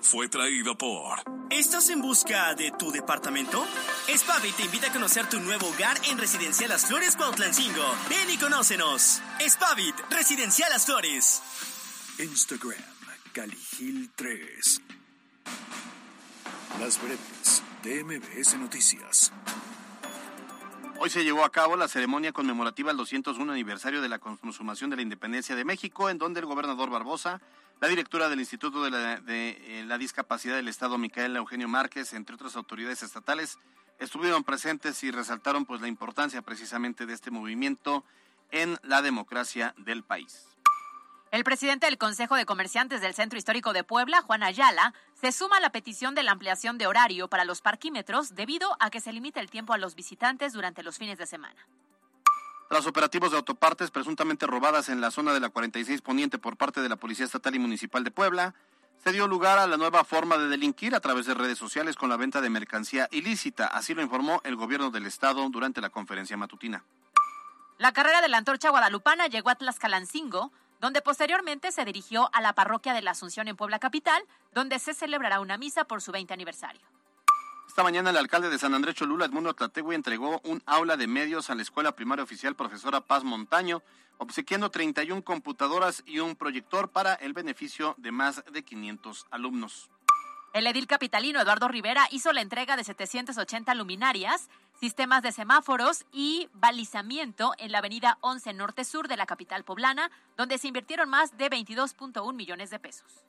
Fue 0.00 0.28
traído 0.28 0.78
por 0.78 1.18
¿Estás 1.50 1.88
en 1.88 2.00
busca 2.00 2.54
de 2.54 2.70
tu 2.78 2.92
departamento? 2.92 3.66
Spavi 4.08 4.52
te 4.52 4.62
invita 4.62 4.86
a 4.86 4.92
conocer 4.92 5.28
tu 5.28 5.40
nuevo 5.40 5.66
hogar 5.66 6.00
en 6.08 6.16
Residencial 6.18 6.70
Las 6.70 6.86
Flores 6.86 7.16
Cuautlancingo. 7.16 7.84
Ven 8.08 8.30
y 8.30 8.38
conócenos. 8.38 9.20
Spavit, 9.44 9.96
Residencial 10.10 10.70
Las 10.70 10.86
Flores. 10.86 11.42
Instagram 12.20 12.78
Caligil 13.32 14.10
3. 14.14 14.80
Las 16.78 17.02
breves 17.02 17.62
de 17.82 18.04
MBS 18.04 18.58
Noticias. 18.58 19.32
Hoy 21.04 21.10
se 21.10 21.22
llevó 21.22 21.44
a 21.44 21.52
cabo 21.52 21.76
la 21.76 21.86
ceremonia 21.86 22.32
conmemorativa 22.32 22.90
al 22.90 22.96
201 22.96 23.52
aniversario 23.52 24.00
de 24.00 24.08
la 24.08 24.18
consumación 24.18 24.88
de 24.88 24.96
la 24.96 25.02
independencia 25.02 25.54
de 25.54 25.62
México, 25.62 26.08
en 26.08 26.16
donde 26.16 26.40
el 26.40 26.46
gobernador 26.46 26.88
Barbosa, 26.88 27.42
la 27.82 27.88
directora 27.88 28.30
del 28.30 28.40
Instituto 28.40 28.82
de 28.82 28.90
la, 28.90 29.20
de, 29.20 29.50
eh, 29.50 29.84
la 29.84 29.98
Discapacidad 29.98 30.56
del 30.56 30.68
Estado, 30.68 30.96
Micaela 30.96 31.40
Eugenio 31.40 31.68
Márquez, 31.68 32.14
entre 32.14 32.36
otras 32.36 32.56
autoridades 32.56 33.02
estatales, 33.02 33.58
estuvieron 33.98 34.44
presentes 34.44 35.04
y 35.04 35.10
resaltaron 35.10 35.66
pues 35.66 35.82
la 35.82 35.88
importancia 35.88 36.40
precisamente 36.40 37.04
de 37.04 37.12
este 37.12 37.30
movimiento 37.30 38.02
en 38.50 38.78
la 38.82 39.02
democracia 39.02 39.74
del 39.76 40.04
país. 40.04 40.53
El 41.34 41.42
presidente 41.42 41.86
del 41.86 41.98
Consejo 41.98 42.36
de 42.36 42.46
Comerciantes 42.46 43.00
del 43.00 43.12
Centro 43.12 43.36
Histórico 43.36 43.72
de 43.72 43.82
Puebla, 43.82 44.22
Juan 44.22 44.44
Ayala, 44.44 44.94
se 45.20 45.32
suma 45.32 45.56
a 45.56 45.60
la 45.60 45.70
petición 45.70 46.14
de 46.14 46.22
la 46.22 46.30
ampliación 46.30 46.78
de 46.78 46.86
horario 46.86 47.26
para 47.26 47.44
los 47.44 47.60
parquímetros 47.60 48.36
debido 48.36 48.76
a 48.78 48.88
que 48.88 49.00
se 49.00 49.12
limita 49.12 49.40
el 49.40 49.50
tiempo 49.50 49.72
a 49.72 49.78
los 49.78 49.96
visitantes 49.96 50.52
durante 50.52 50.84
los 50.84 50.96
fines 50.96 51.18
de 51.18 51.26
semana. 51.26 51.66
Tras 52.68 52.86
operativos 52.86 53.32
de 53.32 53.38
autopartes 53.38 53.90
presuntamente 53.90 54.46
robadas 54.46 54.88
en 54.88 55.00
la 55.00 55.10
zona 55.10 55.34
de 55.34 55.40
la 55.40 55.48
46 55.48 56.02
Poniente 56.02 56.38
por 56.38 56.56
parte 56.56 56.80
de 56.80 56.88
la 56.88 56.94
Policía 56.94 57.26
Estatal 57.26 57.56
y 57.56 57.58
Municipal 57.58 58.04
de 58.04 58.12
Puebla, 58.12 58.54
se 59.02 59.10
dio 59.10 59.26
lugar 59.26 59.58
a 59.58 59.66
la 59.66 59.76
nueva 59.76 60.04
forma 60.04 60.38
de 60.38 60.46
delinquir 60.46 60.94
a 60.94 61.00
través 61.00 61.26
de 61.26 61.34
redes 61.34 61.58
sociales 61.58 61.96
con 61.96 62.10
la 62.10 62.16
venta 62.16 62.42
de 62.42 62.48
mercancía 62.48 63.08
ilícita. 63.10 63.66
Así 63.66 63.92
lo 63.92 64.02
informó 64.02 64.40
el 64.44 64.54
gobierno 64.54 64.92
del 64.92 65.06
estado 65.06 65.48
durante 65.50 65.80
la 65.80 65.90
conferencia 65.90 66.36
matutina. 66.36 66.84
La 67.76 67.92
carrera 67.92 68.20
de 68.20 68.28
la 68.28 68.38
antorcha 68.38 68.70
guadalupana 68.70 69.26
llegó 69.26 69.50
a 69.50 69.56
Tlaxcalancingo, 69.56 70.52
donde 70.84 71.00
posteriormente 71.00 71.72
se 71.72 71.82
dirigió 71.86 72.28
a 72.34 72.42
la 72.42 72.52
parroquia 72.52 72.92
de 72.92 73.00
la 73.00 73.12
Asunción 73.12 73.48
en 73.48 73.56
Puebla 73.56 73.78
Capital, 73.78 74.22
donde 74.52 74.78
se 74.78 74.92
celebrará 74.92 75.40
una 75.40 75.56
misa 75.56 75.84
por 75.84 76.02
su 76.02 76.12
20 76.12 76.34
aniversario. 76.34 76.82
Esta 77.66 77.82
mañana 77.82 78.10
el 78.10 78.18
alcalde 78.18 78.50
de 78.50 78.58
San 78.58 78.74
Andrés 78.74 78.94
Cholula, 78.94 79.24
Edmundo 79.24 79.54
Tlategui, 79.54 79.94
entregó 79.94 80.42
un 80.44 80.62
aula 80.66 80.98
de 80.98 81.06
medios 81.06 81.48
a 81.48 81.54
la 81.54 81.62
Escuela 81.62 81.96
Primaria 81.96 82.22
Oficial 82.22 82.54
Profesora 82.54 83.00
Paz 83.00 83.24
Montaño, 83.24 83.82
obsequiando 84.18 84.70
31 84.70 85.24
computadoras 85.24 86.02
y 86.04 86.18
un 86.18 86.36
proyector 86.36 86.90
para 86.90 87.14
el 87.14 87.32
beneficio 87.32 87.94
de 87.96 88.12
más 88.12 88.44
de 88.52 88.62
500 88.62 89.24
alumnos. 89.30 89.88
El 90.54 90.68
edil 90.68 90.86
capitalino 90.86 91.40
Eduardo 91.40 91.66
Rivera 91.66 92.06
hizo 92.12 92.32
la 92.32 92.40
entrega 92.40 92.76
de 92.76 92.84
780 92.84 93.74
luminarias, 93.74 94.48
sistemas 94.78 95.20
de 95.24 95.32
semáforos 95.32 96.04
y 96.12 96.48
balizamiento 96.54 97.54
en 97.58 97.72
la 97.72 97.78
avenida 97.78 98.18
11 98.20 98.52
Norte 98.54 98.84
Sur 98.84 99.08
de 99.08 99.16
la 99.16 99.26
capital 99.26 99.64
poblana, 99.64 100.12
donde 100.36 100.58
se 100.58 100.68
invirtieron 100.68 101.10
más 101.10 101.36
de 101.36 101.50
22.1 101.50 102.32
millones 102.34 102.70
de 102.70 102.78
pesos. 102.78 103.24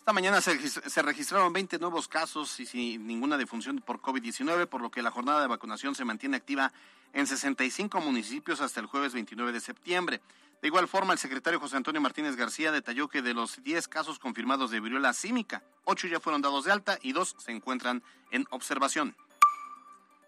Esta 0.00 0.12
mañana 0.12 0.40
se, 0.40 0.58
regis- 0.58 0.82
se 0.82 1.02
registraron 1.02 1.52
20 1.52 1.78
nuevos 1.78 2.08
casos 2.08 2.58
y 2.58 2.66
sin 2.66 3.06
ninguna 3.06 3.36
defunción 3.38 3.78
por 3.78 4.00
COVID-19, 4.00 4.66
por 4.66 4.80
lo 4.80 4.90
que 4.90 5.02
la 5.02 5.12
jornada 5.12 5.40
de 5.40 5.46
vacunación 5.46 5.94
se 5.94 6.04
mantiene 6.04 6.36
activa 6.36 6.72
en 7.12 7.28
65 7.28 8.00
municipios 8.00 8.60
hasta 8.60 8.80
el 8.80 8.86
jueves 8.86 9.14
29 9.14 9.52
de 9.52 9.60
septiembre. 9.60 10.20
De 10.64 10.68
igual 10.68 10.88
forma, 10.88 11.12
el 11.12 11.18
secretario 11.18 11.60
José 11.60 11.76
Antonio 11.76 12.00
Martínez 12.00 12.36
García 12.36 12.72
detalló 12.72 13.06
que 13.06 13.20
de 13.20 13.34
los 13.34 13.62
10 13.62 13.86
casos 13.86 14.18
confirmados 14.18 14.70
de 14.70 14.80
viruela 14.80 15.12
símica, 15.12 15.62
8 15.84 16.06
ya 16.06 16.20
fueron 16.20 16.40
dados 16.40 16.64
de 16.64 16.72
alta 16.72 16.98
y 17.02 17.12
2 17.12 17.36
se 17.36 17.52
encuentran 17.52 18.02
en 18.30 18.46
observación. 18.48 19.14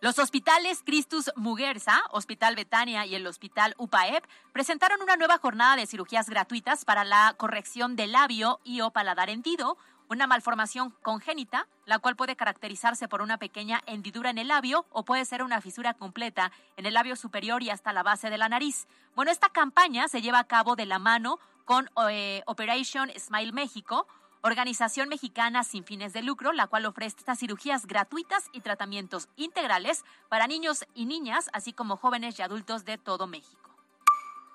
Los 0.02 0.18
hospitales 0.18 0.82
Cristus 0.84 1.30
Muguerza, 1.36 2.02
Hospital 2.10 2.54
Betania 2.54 3.06
y 3.06 3.14
el 3.14 3.26
Hospital 3.26 3.74
UPAEP 3.78 4.26
presentaron 4.52 5.00
una 5.00 5.16
nueva 5.16 5.38
jornada 5.38 5.76
de 5.76 5.86
cirugías 5.86 6.28
gratuitas 6.28 6.84
para 6.84 7.04
la 7.04 7.34
corrección 7.38 7.96
del 7.96 8.12
labio 8.12 8.60
y 8.62 8.82
o 8.82 8.90
paladar 8.90 9.30
hendido, 9.30 9.78
una 10.08 10.26
malformación 10.26 10.94
congénita, 11.02 11.68
la 11.84 11.98
cual 11.98 12.16
puede 12.16 12.36
caracterizarse 12.36 13.08
por 13.08 13.22
una 13.22 13.38
pequeña 13.38 13.82
hendidura 13.86 14.30
en 14.30 14.38
el 14.38 14.48
labio 14.48 14.86
o 14.90 15.04
puede 15.04 15.24
ser 15.24 15.42
una 15.42 15.60
fisura 15.60 15.94
completa 15.94 16.52
en 16.76 16.86
el 16.86 16.94
labio 16.94 17.16
superior 17.16 17.62
y 17.62 17.70
hasta 17.70 17.92
la 17.92 18.02
base 18.02 18.30
de 18.30 18.38
la 18.38 18.48
nariz. 18.48 18.86
Bueno, 19.14 19.30
esta 19.30 19.48
campaña 19.48 20.08
se 20.08 20.22
lleva 20.22 20.38
a 20.38 20.44
cabo 20.44 20.76
de 20.76 20.86
la 20.86 20.98
mano 20.98 21.38
con 21.64 21.90
eh, 22.10 22.42
Operation 22.46 23.10
Smile 23.18 23.52
México, 23.52 24.06
organización 24.42 25.08
mexicana 25.08 25.64
sin 25.64 25.84
fines 25.84 26.12
de 26.12 26.22
lucro, 26.22 26.52
la 26.52 26.68
cual 26.68 26.86
ofrece 26.86 27.16
estas 27.18 27.38
cirugías 27.38 27.86
gratuitas 27.86 28.48
y 28.52 28.60
tratamientos 28.60 29.28
integrales 29.36 30.04
para 30.28 30.46
niños 30.46 30.86
y 30.94 31.06
niñas, 31.06 31.50
así 31.52 31.72
como 31.72 31.96
jóvenes 31.96 32.38
y 32.38 32.42
adultos 32.42 32.84
de 32.84 32.98
todo 32.98 33.26
México. 33.26 33.65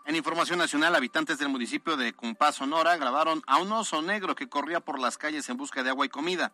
En 0.05 0.15
información 0.15 0.57
nacional, 0.57 0.95
habitantes 0.95 1.37
del 1.37 1.49
municipio 1.49 1.95
de 1.95 2.13
Cumpá, 2.13 2.51
Sonora, 2.51 2.97
grabaron 2.97 3.43
a 3.45 3.57
un 3.57 3.71
oso 3.71 4.01
negro 4.01 4.35
que 4.35 4.49
corría 4.49 4.79
por 4.79 4.99
las 4.99 5.17
calles 5.17 5.47
en 5.49 5.57
busca 5.57 5.83
de 5.83 5.91
agua 5.91 6.05
y 6.05 6.09
comida. 6.09 6.53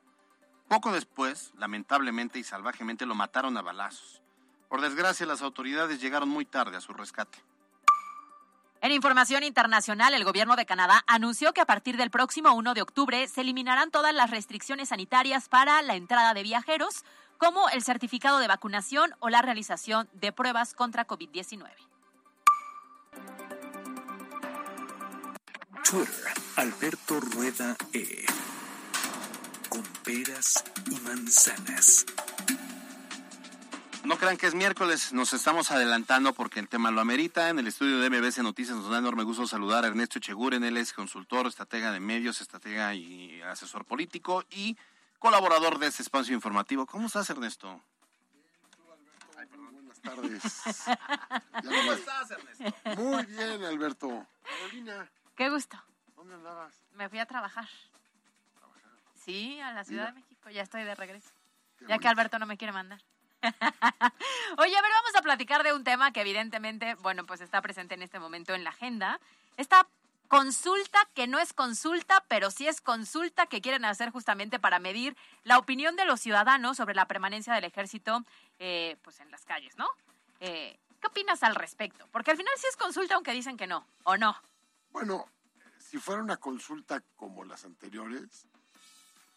Poco 0.68 0.92
después, 0.92 1.54
lamentablemente 1.58 2.40
y 2.40 2.44
salvajemente, 2.44 3.06
lo 3.06 3.16
mataron 3.16 3.58
a 3.58 3.62
balazos. 3.62 4.22
Por 4.68 4.82
desgracia, 4.82 5.26
las 5.26 5.42
autoridades 5.42 6.02
llegaron 6.02 6.28
muy 6.28 6.46
tarde 6.46 6.76
a 6.76 6.82
su 6.82 6.92
rescate. 6.92 7.40
En 8.82 8.92
información 8.92 9.44
internacional, 9.44 10.14
el 10.14 10.26
gobierno 10.26 10.58
de 10.58 10.66
Canadá 10.66 11.04
anunció 11.08 11.54
que 11.54 11.62
a 11.62 11.66
partir 11.66 11.96
del 11.96 12.12
próximo 12.12 12.54
1 12.54 12.74
de 12.74 12.82
octubre 12.82 13.28
se 13.28 13.42
eliminarán 13.42 13.92
todas 13.92 14.14
las 14.14 14.30
restricciones 14.30 14.90
sanitarias 14.90 15.48
para 15.48 15.82
la 15.82 15.96
entrada 15.96 16.34
de 16.34 16.44
viajeros, 16.44 17.06
como 17.38 17.70
el 17.70 17.82
certificado 17.82 18.40
de 18.40 18.48
vacunación 18.48 19.16
o 19.20 19.30
la 19.30 19.42
realización 19.42 20.10
de 20.14 20.34
pruebas 20.34 20.74
contra 20.74 21.08
COVID-19. 21.08 21.72
Twitter, 25.84 26.34
Alberto 26.58 27.20
Rueda 27.20 27.78
E. 27.94 28.26
Con 29.70 29.84
peras 30.04 30.64
y 30.92 30.96
manzanas. 31.00 32.06
No 34.04 34.18
crean 34.18 34.38
que 34.38 34.48
es 34.48 34.56
miércoles, 34.56 35.12
nos 35.12 35.34
estamos 35.34 35.70
adelantando 35.72 36.34
porque 36.34 36.60
el 36.60 36.70
tema 36.70 36.92
lo 36.92 37.02
amerita. 37.02 37.50
En 37.50 37.60
el 37.60 37.68
estudio 37.68 38.00
de 38.00 38.10
MBC 38.10 38.38
Noticias 38.40 38.78
nos 38.78 38.90
da 38.90 39.00
enorme 39.00 39.24
gusto 39.24 39.48
saludar 39.48 39.84
a 39.84 39.88
Ernesto 39.88 40.20
Echeguren, 40.20 40.64
él 40.64 40.78
es 40.78 40.94
consultor, 40.94 41.48
estratega 41.48 41.92
de 41.92 42.00
medios, 42.00 42.40
estratega 42.40 42.96
y 42.96 43.42
asesor 43.42 43.86
político 43.86 44.46
y 44.50 44.78
colaborador 45.20 45.78
de 45.80 45.88
este 45.88 46.04
espacio 46.04 46.34
informativo. 46.34 46.86
¿Cómo 46.86 47.08
estás, 47.08 47.30
Ernesto? 47.30 47.82
Buenas 50.16 50.64
tardes. 50.64 50.84
¿Cómo 51.64 51.94
estás, 51.94 52.32
Ernesto? 52.32 53.02
Muy 53.02 53.26
bien, 53.26 53.64
Alberto. 53.64 54.26
Carolina, 54.44 55.08
Qué 55.36 55.50
gusto. 55.50 55.78
¿dónde 56.16 56.36
andabas? 56.36 56.74
Me 56.94 57.10
fui 57.10 57.20
a 57.20 57.26
trabajar. 57.26 57.68
Sí, 59.16 59.60
a 59.60 59.72
la 59.74 59.84
Ciudad 59.84 60.04
Mira. 60.10 60.14
de 60.14 60.20
México. 60.22 60.50
Ya 60.50 60.62
estoy 60.62 60.84
de 60.84 60.96
regreso. 60.96 61.30
Qué 61.80 61.86
Ya 61.88 61.98
que. 62.00 62.08
Alberto 62.08 62.40
no 62.40 62.46
me 62.46 62.58
quiere 62.58 62.72
mandar. 62.72 63.02
Oye, 64.58 64.76
a 64.78 64.82
ver, 64.82 64.92
vamos 64.92 65.16
a 65.16 65.22
platicar 65.22 65.64
de 65.64 65.74
un 65.74 65.84
tema 65.84 66.12
que 66.12 66.22
evidentemente, 66.22 66.96
bueno, 66.96 67.26
pues 67.26 67.42
está 67.42 67.62
presente 67.62 67.94
en 67.96 68.02
este 68.02 68.20
momento 68.20 68.54
en 68.56 68.64
la 68.64 68.72
agenda. 68.72 69.20
Esta 69.58 69.88
consulta 70.28 71.00
que 71.14 71.28
no 71.28 71.40
es 71.40 71.54
consulta, 71.54 72.24
pero 72.28 72.52
sí 72.52 72.68
es 72.68 72.82
consulta 72.82 73.48
que 73.48 73.62
quieren 73.62 73.86
hacer 73.86 74.12
justamente 74.12 74.60
para 74.60 74.80
medir 74.80 75.16
la 75.44 75.58
opinión 75.58 75.96
de 75.96 76.06
los 76.06 76.20
ciudadanos 76.20 76.78
sobre 76.78 76.96
la 76.96 77.08
permanencia 77.08 77.54
del 77.54 77.64
ejército, 77.64 78.24
eh, 78.60 78.98
pues 79.04 79.20
en 79.20 79.32
las 79.32 79.46
calles, 79.46 79.78
¿no? 79.78 79.88
Eh, 80.40 80.78
¿Qué 81.00 81.08
opinas 81.08 81.44
al 81.44 81.56
respecto? 81.56 82.08
Porque 82.12 82.32
al 82.32 82.38
final 82.38 82.54
sí 82.58 82.68
es 82.70 82.78
consulta, 82.78 83.16
aunque 83.16 83.32
dicen 83.32 83.58
que 83.58 83.68
no, 83.68 83.86
¿o 84.04 84.18
no? 84.18 84.36
Bueno, 84.92 85.28
si 85.78 85.98
fuera 85.98 86.22
una 86.22 86.38
consulta 86.38 87.02
como 87.16 87.44
las 87.44 87.66
anteriores, 87.66 88.48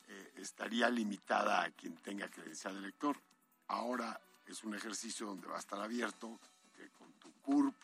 eh, 0.08 0.32
estaría 0.36 0.88
limitada 0.88 1.62
a 1.62 1.70
quien 1.70 1.96
tenga 1.96 2.28
credencial 2.28 2.74
de 2.74 2.80
elector. 2.80 3.16
Ahora 3.68 4.20
es 4.46 4.64
un 4.64 4.74
ejercicio 4.74 5.26
donde 5.26 5.46
va 5.46 5.56
a 5.56 5.60
estar 5.60 5.80
abierto, 5.80 6.38
que 6.76 6.88
con 6.90 7.12
tu 7.14 7.32
CURP 7.42 7.76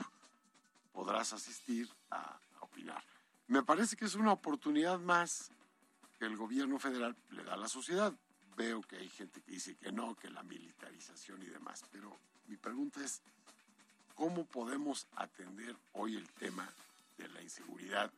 podrás 0.92 1.32
asistir 1.32 1.88
a, 2.11 2.40
opinar. 2.61 3.02
Me 3.48 3.62
parece 3.62 3.96
que 3.96 4.04
es 4.04 4.14
una 4.14 4.32
oportunidad 4.32 4.98
más 4.98 5.50
que 6.18 6.26
el 6.26 6.36
gobierno 6.36 6.78
federal 6.78 7.16
le 7.30 7.44
da 7.44 7.54
a 7.54 7.59
la 7.59 7.68
sociedad. 7.68 8.12
Veo 8.57 8.82
que 8.82 8.96
hay 8.96 9.09
gente 9.09 9.40
que 9.42 9.52
dice 9.52 9.76
que 9.76 9.92
no, 9.92 10.14
que 10.16 10.30
la 10.30 10.42
militarización 10.42 11.42
y 11.42 11.46
demás, 11.46 11.84
pero 11.90 12.18
mi 12.46 12.57
pregunta 12.57 13.04
es, 13.04 13.22
¿cómo 14.14 14.46
podemos 14.46 15.07
atender 15.16 15.76
hoy 15.92 16.16
el 16.16 16.28
tema 16.32 16.68
de 17.18 17.28
la 17.28 17.42
inseguridad 17.42 18.11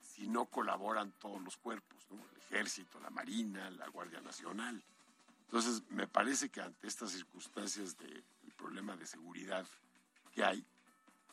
si 0.00 0.28
no 0.28 0.46
colaboran 0.46 1.12
todos 1.12 1.40
los 1.42 1.56
cuerpos, 1.56 1.98
el 2.10 2.38
ejército, 2.42 3.00
la 3.00 3.10
marina, 3.10 3.70
la 3.70 3.88
Guardia 3.88 4.20
Nacional. 4.20 4.82
Entonces, 5.44 5.82
me 5.90 6.06
parece 6.06 6.50
que 6.50 6.60
ante 6.60 6.86
estas 6.86 7.12
circunstancias 7.12 7.96
del 7.96 8.24
problema 8.56 8.96
de 8.96 9.06
seguridad 9.06 9.66
que 10.32 10.44
hay, 10.44 10.64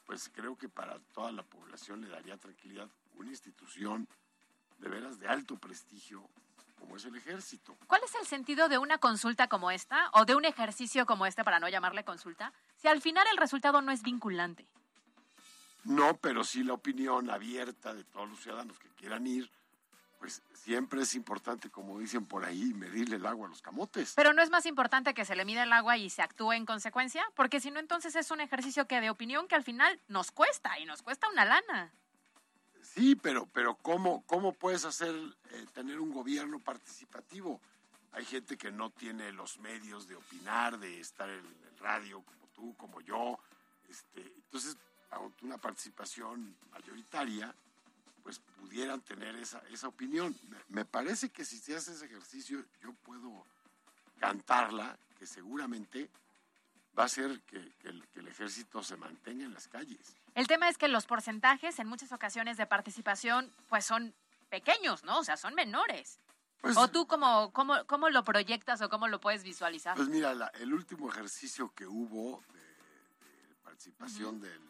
pues 0.10 0.28
creo 0.34 0.58
que 0.58 0.68
para 0.68 0.98
toda 1.14 1.32
la 1.32 1.44
población 1.44 2.02
le 2.02 2.10
daría 2.10 2.36
tranquilidad 2.36 2.90
una 3.14 3.30
institución 3.30 4.08
de 4.80 4.90
veras 4.90 5.20
de 5.20 5.28
alto 5.28 5.56
prestigio 5.56 6.28
como 6.80 6.98
es 6.98 7.06
el 7.06 7.16
ejército. 7.16 7.78
¿Cuál 7.86 8.02
es 8.04 8.16
el 8.16 8.26
sentido 8.26 8.70
de 8.70 8.80
una 8.80 8.98
consulta 8.98 9.48
como 9.48 9.70
esta 9.70 10.10
o 10.14 10.26
de 10.26 10.34
un 10.34 10.46
ejercicio 10.46 11.06
como 11.06 11.28
este, 11.28 11.44
para 11.44 11.60
no 11.60 11.70
llamarle 11.70 12.04
consulta, 12.06 12.54
si 12.76 12.88
al 12.88 13.02
final 13.02 13.24
el 13.32 13.38
resultado 13.38 13.84
no 13.84 13.92
es 13.92 14.02
vinculante? 14.02 14.66
No, 15.84 16.18
pero 16.18 16.44
sí 16.44 16.64
la 16.64 16.74
opinión 16.74 17.30
abierta 17.30 17.94
de 17.94 18.04
todos 18.04 18.28
los 18.28 18.40
ciudadanos 18.40 18.80
que 18.80 18.90
quieran 18.96 19.28
ir, 19.28 19.52
pues 20.20 20.44
siempre 20.54 21.02
es 21.02 21.16
importante, 21.16 21.70
como 21.70 21.98
dicen 21.98 22.26
por 22.26 22.44
ahí, 22.44 22.74
medirle 22.74 23.16
el 23.16 23.26
agua 23.26 23.48
a 23.48 23.50
los 23.50 23.62
camotes. 23.62 24.14
Pero 24.16 24.34
no 24.34 24.42
es 24.42 24.50
más 24.50 24.66
importante 24.66 25.14
que 25.14 25.26
se 25.26 25.36
le 25.36 25.46
mida 25.46 25.64
el 25.64 25.74
agua 25.74 25.98
y 25.98 26.10
se 26.10 26.22
actúe 26.22 26.52
en 26.52 26.66
consecuencia, 26.66 27.24
porque 27.36 27.60
si 27.60 27.72
no, 27.72 27.80
entonces 27.80 28.16
es 28.16 28.30
un 28.30 28.42
ejercicio 28.42 28.86
que 28.86 29.00
de 29.00 29.10
opinión 29.10 29.48
que 29.48 29.56
al 29.56 29.64
final 29.64 30.00
nos 30.10 30.32
cuesta 30.32 30.78
y 30.80 30.86
nos 30.86 31.02
cuesta 31.02 31.30
una 31.30 31.46
lana. 31.46 31.94
Sí, 32.82 33.16
pero, 33.16 33.48
pero 33.54 33.76
¿cómo, 33.76 34.24
cómo 34.28 34.52
puedes 34.54 34.84
hacer 34.84 35.16
eh, 35.52 35.66
tener 35.74 36.00
un 36.00 36.12
gobierno 36.12 36.60
participativo? 36.60 37.62
Hay 38.12 38.26
gente 38.26 38.58
que 38.58 38.72
no 38.72 38.90
tiene 38.90 39.32
los 39.32 39.60
medios 39.60 40.08
de 40.08 40.16
opinar, 40.16 40.80
de 40.80 41.00
estar 41.00 41.30
en 41.30 41.46
el 41.46 41.78
radio 41.80 42.22
como 42.24 42.48
tú, 42.54 42.76
como 42.76 43.00
yo. 43.02 43.40
Este, 43.88 44.22
entonces, 44.22 44.76
una 45.42 45.58
participación 45.58 46.56
mayoritaria, 46.72 47.54
pues 48.30 48.40
pudieran 48.62 49.02
tener 49.02 49.36
esa, 49.38 49.60
esa 49.72 49.88
opinión. 49.88 50.36
Me, 50.68 50.86
parece 50.86 51.30
que 51.30 51.44
si 51.44 51.58
se 51.58 51.76
hace 51.76 51.94
ese 51.94 52.06
ejercicio, 52.06 52.64
yo 52.80 52.94
puedo 52.94 53.44
cantarla, 54.20 55.00
que 55.18 55.26
seguramente 55.26 56.12
va 56.98 57.06
a 57.06 57.10
ser 57.10 57.42
que, 57.42 57.74
que 57.80 57.88
el, 57.88 58.08
que 58.10 58.20
el 58.20 58.28
ejército 58.28 58.84
se 58.84 58.98
mantenga 58.98 59.46
en 59.46 59.54
las 59.54 59.68
calles. 59.68 60.16
El 60.36 60.46
tema 60.46 60.70
es 60.70 60.78
que 60.78 60.88
los 60.88 61.08
porcentajes 61.08 61.80
en 61.80 61.88
muchas 61.88 62.12
ocasiones 62.12 62.58
de 62.58 62.68
participación 62.68 63.52
pues 63.68 63.86
son 63.86 64.14
pequeños, 64.50 65.04
¿no? 65.04 65.18
O 65.20 65.24
sea, 65.24 65.36
son 65.36 65.56
menores. 65.56 66.20
Pues- 66.62 66.78
¿O 66.78 66.88
tú 66.88 67.08
cómo, 67.08 67.52
cómo, 67.52 67.84
cómo 67.88 68.10
lo 68.10 68.24
proyectas 68.24 68.80
o 68.82 68.90
cómo 68.90 69.08
lo 69.08 69.20
puedes 69.20 69.44
visualizar? 69.44 69.96
Pues 69.96 70.08
mira, 70.10 70.36
la- 70.36 70.52
el 70.60 70.72
último 70.72 71.10
ejercicio 71.10 71.74
que 71.74 71.88
hubo 71.88 72.44
de, 72.54 72.60
de 72.60 73.56
participación 73.64 74.40
del- 74.40 74.70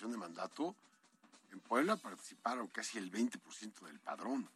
de 0.00 0.16
mandato, 0.16 0.74
en 1.52 1.60
Puebla 1.60 1.96
participaron 1.96 2.68
casi 2.68 2.98
el 2.98 3.10
20% 3.10 3.80
del 3.86 4.00
padrón. 4.00 4.48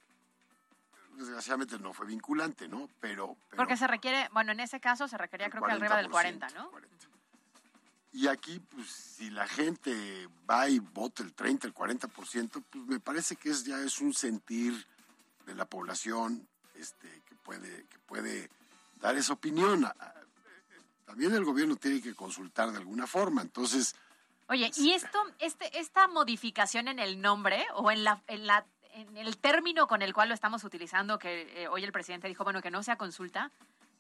Desgraciadamente 1.13 1.79
no 1.79 1.93
fue 1.93 2.07
vinculante, 2.07 2.69
¿no? 2.69 2.89
Pero, 3.01 3.37
pero 3.49 3.57
Porque 3.57 3.77
se 3.77 3.87
requiere, 3.87 4.29
bueno, 4.33 4.53
en 4.53 4.61
ese 4.61 4.81
caso 4.81 5.09
se 5.09 5.17
requería 5.17 5.49
creo 5.49 5.63
que 5.63 5.73
arriba 5.73 5.97
del 5.97 6.09
40%, 6.09 6.11
40, 6.11 6.49
¿no? 6.51 6.71
Y 8.13 8.29
aquí, 8.29 8.61
pues, 8.61 8.89
si 8.89 9.31
la 9.31 9.47
gente 9.47 10.29
va 10.49 10.69
y 10.69 10.79
vota 10.79 11.23
el 11.23 11.35
30, 11.35 11.67
el 11.67 11.75
40%, 11.75 12.65
pues 12.71 12.87
me 12.87 12.99
parece 12.99 13.37
que 13.37 13.51
es, 13.51 13.65
ya 13.65 13.79
es 13.81 14.01
un 14.01 14.15
sentir 14.15 14.87
de 15.45 15.55
la 15.55 15.67
población 15.67 16.47
este, 16.75 17.23
que, 17.27 17.35
puede, 17.37 17.85
que 17.85 17.99
puede 18.01 18.51
dar 18.97 19.17
esa 19.17 19.35
opinión. 19.35 19.87
También 21.05 21.35
el 21.35 21.45
gobierno 21.45 21.77
tiene 21.77 22.01
que 22.01 22.15
consultar 22.15 22.73
de 22.73 22.79
alguna 22.79 23.07
forma. 23.07 23.43
Entonces, 23.43 23.95
Oye, 24.49 24.71
¿y 24.77 24.93
esto, 24.93 25.19
este, 25.41 25.79
esta 25.81 26.07
modificación 26.09 26.89
en 26.89 26.99
el 26.99 27.21
nombre 27.21 27.65
o 27.75 27.91
en 27.91 28.05
la, 28.05 28.23
en 28.29 28.47
la, 28.47 28.65
en 28.95 29.17
el 29.17 29.37
término 29.39 29.87
con 29.89 30.03
el 30.03 30.15
cual 30.15 30.29
lo 30.29 30.35
estamos 30.35 30.63
utilizando, 30.65 31.19
que 31.19 31.63
eh, 31.65 31.69
hoy 31.69 31.83
el 31.85 31.93
presidente 31.93 32.29
dijo, 32.29 32.45
bueno, 32.45 32.63
que 32.63 32.71
no 32.71 32.83
sea 32.83 32.97
consulta, 32.97 33.51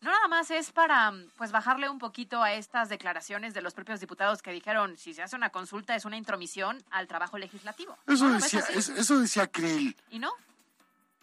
no 0.02 0.10
nada 0.12 0.28
más 0.28 0.50
es 0.52 0.70
para, 0.70 1.12
pues, 1.36 1.50
bajarle 1.50 1.88
un 1.88 1.98
poquito 1.98 2.42
a 2.42 2.52
estas 2.52 2.88
declaraciones 2.88 3.54
de 3.54 3.62
los 3.62 3.74
propios 3.74 3.98
diputados 3.98 4.40
que 4.40 4.52
dijeron, 4.52 4.96
si 4.96 5.14
se 5.14 5.22
hace 5.22 5.34
una 5.34 5.50
consulta 5.50 5.96
es 5.96 6.04
una 6.04 6.16
intromisión 6.16 6.82
al 6.90 7.08
trabajo 7.08 7.38
legislativo. 7.38 7.96
eso 8.06 8.28
¿No 8.28 8.34
decía, 8.34 8.60
es- 8.74 8.88
eso 8.90 9.18
decía 9.18 9.48
Krill. 9.48 9.96
¿Y 10.10 10.18
no? 10.20 10.30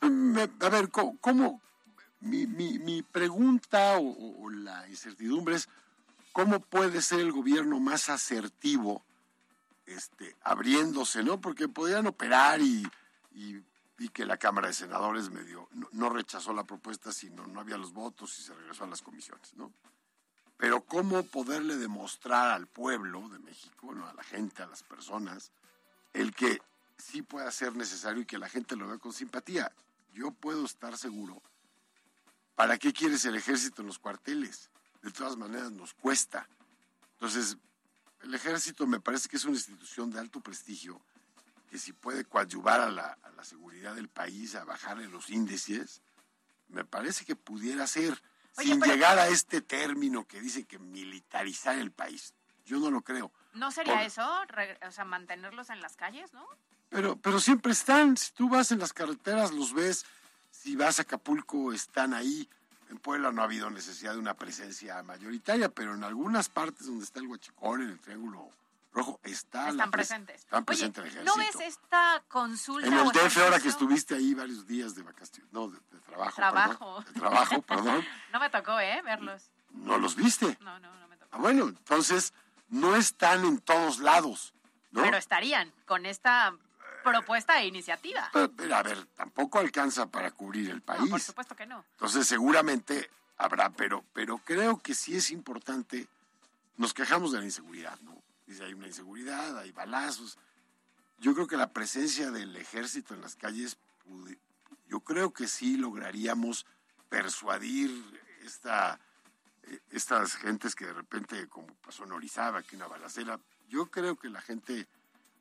Me- 0.02 0.50
A 0.60 0.70
ver, 0.70 0.90
¿cómo? 0.90 1.18
cómo- 1.22 1.62
mi, 2.20 2.46
mi- 2.48 2.80
mi 2.80 3.04
pregunta 3.04 3.96
o 4.00 4.50
la 4.50 4.88
incertidumbre 4.90 5.56
es, 5.56 5.70
¿cómo 6.34 6.60
puede 6.60 7.02
ser 7.02 7.20
el 7.22 7.32
gobierno 7.32 7.80
más 7.80 8.10
asertivo 8.10 9.04
este, 9.86 10.36
abriéndose, 10.44 11.24
¿no? 11.24 11.40
Porque 11.40 11.68
podían 11.68 12.08
operar 12.08 12.62
y, 12.62 12.90
y 13.34 14.10
que 14.10 14.26
la 14.26 14.38
Cámara 14.38 14.68
de 14.68 14.74
Senadores 14.74 15.30
medio, 15.30 15.70
no, 15.72 15.88
no 15.92 16.10
rechazó 16.10 16.54
la 16.54 16.64
propuesta, 16.64 17.12
sino 17.12 17.48
no 17.48 17.60
había 17.60 17.78
los 17.78 17.94
votos 17.94 18.38
y 18.40 18.44
se 18.44 18.54
regresó 18.54 18.84
a 18.84 18.88
las 18.88 19.02
comisiones, 19.02 19.54
¿no? 19.56 19.72
Pero 20.58 20.82
¿cómo 20.82 21.24
poderle 21.24 21.78
demostrar 21.78 22.52
al 22.52 22.68
pueblo 22.68 23.28
de 23.30 23.40
México, 23.40 23.94
¿no? 23.94 24.08
a 24.08 24.14
la 24.14 24.24
gente, 24.24 24.64
a 24.64 24.68
las 24.68 24.84
personas, 24.84 25.52
el 26.14 26.34
que 26.34 26.62
sí 26.98 27.22
pueda 27.22 27.52
ser 27.52 27.76
necesario 27.76 28.22
y 28.22 28.26
que 28.26 28.38
la 28.38 28.50
gente 28.50 28.76
lo 28.76 28.88
vea 28.88 28.98
con 28.98 29.14
simpatía. 29.14 29.72
Yo 30.14 30.32
puedo 30.32 30.66
estar 30.66 30.98
seguro. 30.98 31.42
¿Para 32.56 32.78
qué 32.78 32.94
quieres 32.94 33.26
el 33.26 33.36
ejército 33.36 33.82
en 33.82 33.88
los 33.88 34.00
cuarteles? 34.00 34.70
De 35.02 35.12
todas 35.12 35.36
maneras 35.36 35.72
nos 35.72 35.94
cuesta. 35.94 36.48
Entonces, 37.14 37.58
el 38.24 38.34
ejército 38.34 38.88
me 38.88 39.00
parece 39.00 39.30
que 39.30 39.38
es 39.38 39.46
una 39.46 39.56
institución 39.56 40.12
de 40.12 40.20
alto 40.20 40.40
prestigio 40.42 41.00
que 41.70 41.78
si 41.78 41.92
puede 41.94 42.24
coadyuvar 42.26 42.82
a 42.82 42.90
la, 42.90 43.18
a 43.24 43.32
la 43.32 43.44
seguridad 43.44 43.96
del 43.96 44.08
país, 44.08 44.54
a 44.56 44.64
bajarle 44.64 45.08
los 45.10 45.30
índices, 45.30 46.02
me 46.70 46.86
parece 46.86 47.26
que 47.26 47.36
pudiera 47.36 47.88
ser, 47.88 48.22
Oye, 48.58 48.68
sin 48.70 48.80
pero- 48.80 48.94
llegar 48.94 49.18
a 49.20 49.28
este 49.28 49.62
término 49.62 50.26
que 50.28 50.40
dice 50.40 50.66
que 50.66 50.78
militarizar 50.80 51.78
el 51.80 51.92
país. 51.92 52.34
Yo 52.66 52.78
no 52.80 52.92
lo 52.92 53.02
creo. 53.02 53.32
¿No 53.54 53.72
sería 53.72 53.94
Por- 53.96 54.04
eso? 54.04 54.24
O 54.88 54.92
sea, 54.92 55.04
mantenerlos 55.04 55.70
en 55.70 55.82
las 55.82 55.96
calles, 55.96 56.32
¿no? 56.34 56.46
Pero, 56.90 57.18
pero 57.18 57.40
siempre 57.40 57.72
están. 57.72 58.16
Si 58.18 58.32
tú 58.34 58.48
vas 58.50 58.72
en 58.72 58.80
las 58.80 58.94
carreteras, 58.94 59.52
los 59.52 59.74
ves. 59.74 60.06
Si 60.52 60.76
vas 60.76 61.00
a 61.00 61.02
Acapulco, 61.02 61.74
están 61.74 62.14
ahí. 62.14 62.48
En 62.94 63.00
Puebla 63.00 63.32
no 63.32 63.42
ha 63.42 63.46
habido 63.46 63.72
necesidad 63.72 64.14
de 64.14 64.20
una 64.20 64.36
presencia 64.36 65.02
mayoritaria, 65.02 65.68
pero 65.68 65.96
en 65.96 66.04
algunas 66.04 66.48
partes 66.48 66.86
donde 66.86 67.04
está 67.04 67.20
el 67.20 67.26
Huachicol, 67.28 67.82
en 67.82 67.90
el 67.90 68.00
Triángulo 68.00 68.52
Rojo, 68.94 69.20
está 69.24 69.70
Están 69.70 69.90
pres- 69.90 69.92
presentes. 69.92 70.42
Están 70.42 70.60
Oye, 70.60 70.66
presentes 70.66 71.04
el 71.04 71.10
ejército. 71.10 71.36
¿no 71.36 71.44
ves 71.44 71.56
esta 71.68 72.24
consulta? 72.28 72.88
en 72.88 72.94
el 72.94 73.08
DF, 73.12 73.38
ahora 73.40 73.60
que 73.60 73.70
estuviste 73.70 74.14
ahí 74.14 74.36
varios 74.36 74.68
días 74.68 74.94
de 74.94 75.02
vacaciones, 75.02 75.52
no, 75.52 75.70
de, 75.70 75.80
de 75.90 76.00
trabajo. 76.06 76.36
Trabajo. 76.36 76.78
perdón, 77.04 77.14
de 77.16 77.20
trabajo, 77.20 77.62
perdón. 77.64 78.06
No 78.32 78.40
me 78.40 78.50
tocó, 78.52 78.80
¿eh? 78.80 79.02
Verlos. 79.04 79.50
¿No 79.72 79.98
los 79.98 80.16
viste? 80.16 80.56
No, 80.62 80.80
no, 80.80 80.94
no 81.00 81.08
me 81.08 81.18
tocó. 81.18 81.36
Ah, 81.36 81.40
bueno, 81.40 81.68
entonces 81.70 82.32
no 82.70 82.96
están 82.96 83.44
en 83.44 83.58
todos 83.60 83.98
lados, 83.98 84.54
¿no? 84.92 85.02
Pero 85.02 85.18
estarían 85.18 85.74
con 85.88 86.06
esta 86.06 86.54
propuesta 87.04 87.62
e 87.62 87.68
iniciativa. 87.68 88.30
Pero, 88.34 88.52
pero, 88.52 88.76
a 88.76 88.84
ver, 88.84 89.06
tampoco 89.16 89.60
alcanza 89.60 90.08
para 90.10 90.32
cubrir 90.32 90.70
el 90.70 90.82
país. 90.82 91.02
No, 91.02 91.10
por 91.10 91.22
supuesto 91.22 91.56
que 91.56 91.66
no. 91.66 91.86
Entonces 91.92 92.28
seguramente 92.28 93.10
habrá, 93.38 93.70
pero, 93.72 94.04
pero 94.14 94.38
creo 94.40 94.82
que 94.82 94.96
sí 94.96 95.16
es 95.16 95.32
importante, 95.32 96.08
nos 96.78 96.94
quejamos 96.94 97.32
de 97.32 97.40
la 97.40 97.46
inseguridad, 97.46 98.00
¿no? 98.02 98.22
Dice, 98.48 98.64
hay 98.64 98.74
una 98.74 98.88
inseguridad, 98.88 99.58
hay 99.58 99.72
balazos. 99.72 100.38
Yo 101.20 101.34
creo 101.34 101.48
que 101.48 101.58
la 101.58 101.72
presencia 101.72 102.32
del 102.32 102.56
ejército 102.58 103.14
en 103.14 103.22
las 103.22 103.36
calles, 103.36 103.78
yo 104.88 105.00
creo 105.02 105.32
que 105.32 105.48
sí 105.48 105.78
lograríamos 105.78 106.66
persuadir 107.10 107.92
esta, 108.44 109.00
eh, 109.64 109.80
estas 109.92 110.36
gentes 110.36 110.76
que 110.76 110.86
de 110.86 110.94
repente, 110.94 111.48
como 111.48 111.68
pasó 111.76 112.04
en 112.04 112.12
Orizaba, 112.12 112.64
que 112.64 112.76
una 112.76 112.88
balacera, 112.88 113.40
yo 113.70 113.90
creo 113.90 114.18
que 114.18 114.30
la 114.30 114.42
gente 114.42 114.88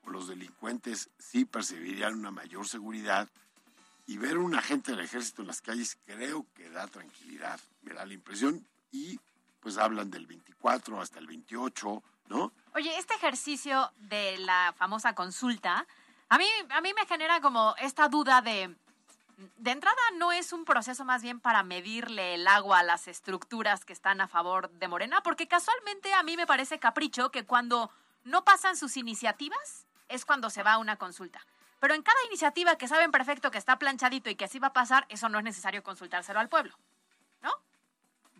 los 0.06 0.28
delincuentes 0.28 1.10
sí 1.18 1.44
percibirían 1.44 2.14
una 2.14 2.30
mayor 2.30 2.66
seguridad 2.66 3.28
y 4.06 4.18
ver 4.18 4.38
un 4.38 4.54
agente 4.54 4.92
del 4.92 5.00
ejército 5.00 5.42
en 5.42 5.48
las 5.48 5.60
calles 5.62 5.98
creo 6.04 6.46
que 6.54 6.68
da 6.70 6.86
tranquilidad, 6.88 7.60
me 7.82 7.94
da 7.94 8.04
la 8.04 8.14
impresión, 8.14 8.66
y 8.90 9.18
pues 9.60 9.78
hablan 9.78 10.10
del 10.10 10.26
24 10.26 11.00
hasta 11.00 11.18
el 11.18 11.26
28, 11.26 12.02
¿no? 12.28 12.52
Oye, 12.74 12.96
este 12.98 13.14
ejercicio 13.14 13.92
de 13.96 14.38
la 14.38 14.74
famosa 14.76 15.14
consulta, 15.14 15.86
a 16.28 16.38
mí, 16.38 16.46
a 16.70 16.80
mí 16.80 16.92
me 16.94 17.06
genera 17.06 17.40
como 17.40 17.74
esta 17.78 18.08
duda 18.08 18.42
de, 18.42 18.74
de 19.58 19.70
entrada 19.70 19.96
no 20.16 20.32
es 20.32 20.52
un 20.52 20.64
proceso 20.64 21.04
más 21.04 21.22
bien 21.22 21.40
para 21.40 21.62
medirle 21.62 22.34
el 22.34 22.48
agua 22.48 22.80
a 22.80 22.82
las 22.82 23.06
estructuras 23.06 23.84
que 23.84 23.92
están 23.92 24.20
a 24.20 24.28
favor 24.28 24.70
de 24.70 24.88
Morena, 24.88 25.22
porque 25.22 25.46
casualmente 25.46 26.12
a 26.12 26.22
mí 26.22 26.36
me 26.36 26.46
parece 26.46 26.78
capricho 26.78 27.30
que 27.30 27.44
cuando 27.44 27.90
no 28.24 28.44
pasan 28.44 28.76
sus 28.76 28.96
iniciativas 28.96 29.86
es 30.12 30.24
cuando 30.24 30.50
se 30.50 30.62
va 30.62 30.74
a 30.74 30.78
una 30.78 30.96
consulta. 30.96 31.44
Pero 31.80 31.94
en 31.94 32.02
cada 32.02 32.18
iniciativa 32.28 32.76
que 32.76 32.86
saben 32.86 33.10
perfecto 33.10 33.50
que 33.50 33.58
está 33.58 33.78
planchadito 33.78 34.30
y 34.30 34.36
que 34.36 34.44
así 34.44 34.58
va 34.60 34.68
a 34.68 34.72
pasar, 34.72 35.04
eso 35.08 35.28
no 35.28 35.38
es 35.38 35.44
necesario 35.44 35.82
consultárselo 35.82 36.38
al 36.38 36.48
pueblo. 36.48 36.76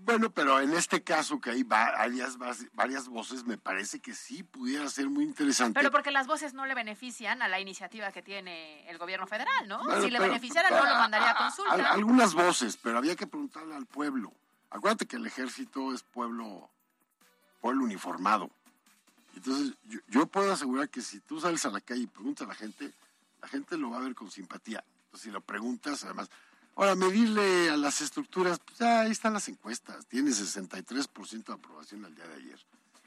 Bueno, 0.05 0.31
pero 0.31 0.59
en 0.59 0.73
este 0.73 1.05
caso 1.05 1.41
que 1.41 1.51
hay 1.51 1.63
va- 1.63 1.93
varias, 1.93 2.37
varias 2.73 3.07
voces, 3.07 3.45
me 3.45 3.57
parece 3.57 4.01
que 4.01 4.15
sí 4.15 4.43
pudiera 4.43 4.89
ser 4.89 5.09
muy 5.09 5.23
interesante. 5.23 5.79
Pero 5.79 5.93
porque 5.93 6.11
las 6.11 6.27
voces 6.27 6.55
no 6.55 6.67
le 6.67 6.75
benefician 6.75 7.41
a 7.41 7.47
la 7.47 7.61
iniciativa 7.61 8.11
que 8.11 8.21
tiene 8.21 8.89
el 8.91 8.99
gobierno 8.99 9.29
federal, 9.29 9.69
¿no? 9.69 9.85
Bueno, 9.85 10.03
si 10.03 10.11
le 10.11 10.19
beneficiaran, 10.19 10.73
no 10.73 10.85
lo 10.85 10.97
mandaría 10.97 11.31
a 11.31 11.37
consulta. 11.37 11.93
algunas 11.93 12.35
voces, 12.35 12.77
pero 12.83 12.99
había 12.99 13.15
que 13.15 13.29
preguntarle 13.29 13.77
al 13.77 13.87
pueblo. 13.87 14.33
Acuérdate 14.71 15.07
que 15.07 15.17
el 15.17 15.27
ejército 15.27 15.95
es 15.95 16.03
pueblo, 16.03 16.69
pueblo 17.61 17.85
uniformado. 17.85 18.51
Entonces, 19.35 19.75
yo, 19.85 20.01
yo 20.09 20.27
puedo 20.27 20.53
asegurar 20.53 20.89
que 20.89 21.01
si 21.01 21.21
tú 21.21 21.41
sales 21.41 21.65
a 21.67 21.71
la 21.71 21.81
calle 21.81 22.03
y 22.03 22.07
preguntas 22.07 22.47
a 22.47 22.49
la 22.49 22.55
gente, 22.55 22.93
la 23.41 23.49
gente 23.49 23.77
lo 23.77 23.91
va 23.91 23.99
a 23.99 24.01
ver 24.01 24.15
con 24.15 24.31
simpatía. 24.31 24.85
Entonces, 25.07 25.23
si 25.23 25.31
lo 25.31 25.41
preguntas, 25.41 26.05
además, 26.05 26.31
ahora 26.77 26.95
medirle 26.95 27.71
a 27.71 27.77
las 27.77 28.01
estructuras, 28.01 28.59
pues 28.61 28.79
ya 28.79 29.01
ahí 29.01 29.11
están 29.11 29.33
las 29.33 29.49
encuestas. 29.49 30.07
Tiene 30.07 30.31
63% 30.31 31.45
de 31.45 31.53
aprobación 31.53 32.05
al 32.05 32.15
día 32.15 32.27
de 32.27 32.35
ayer. 32.35 32.59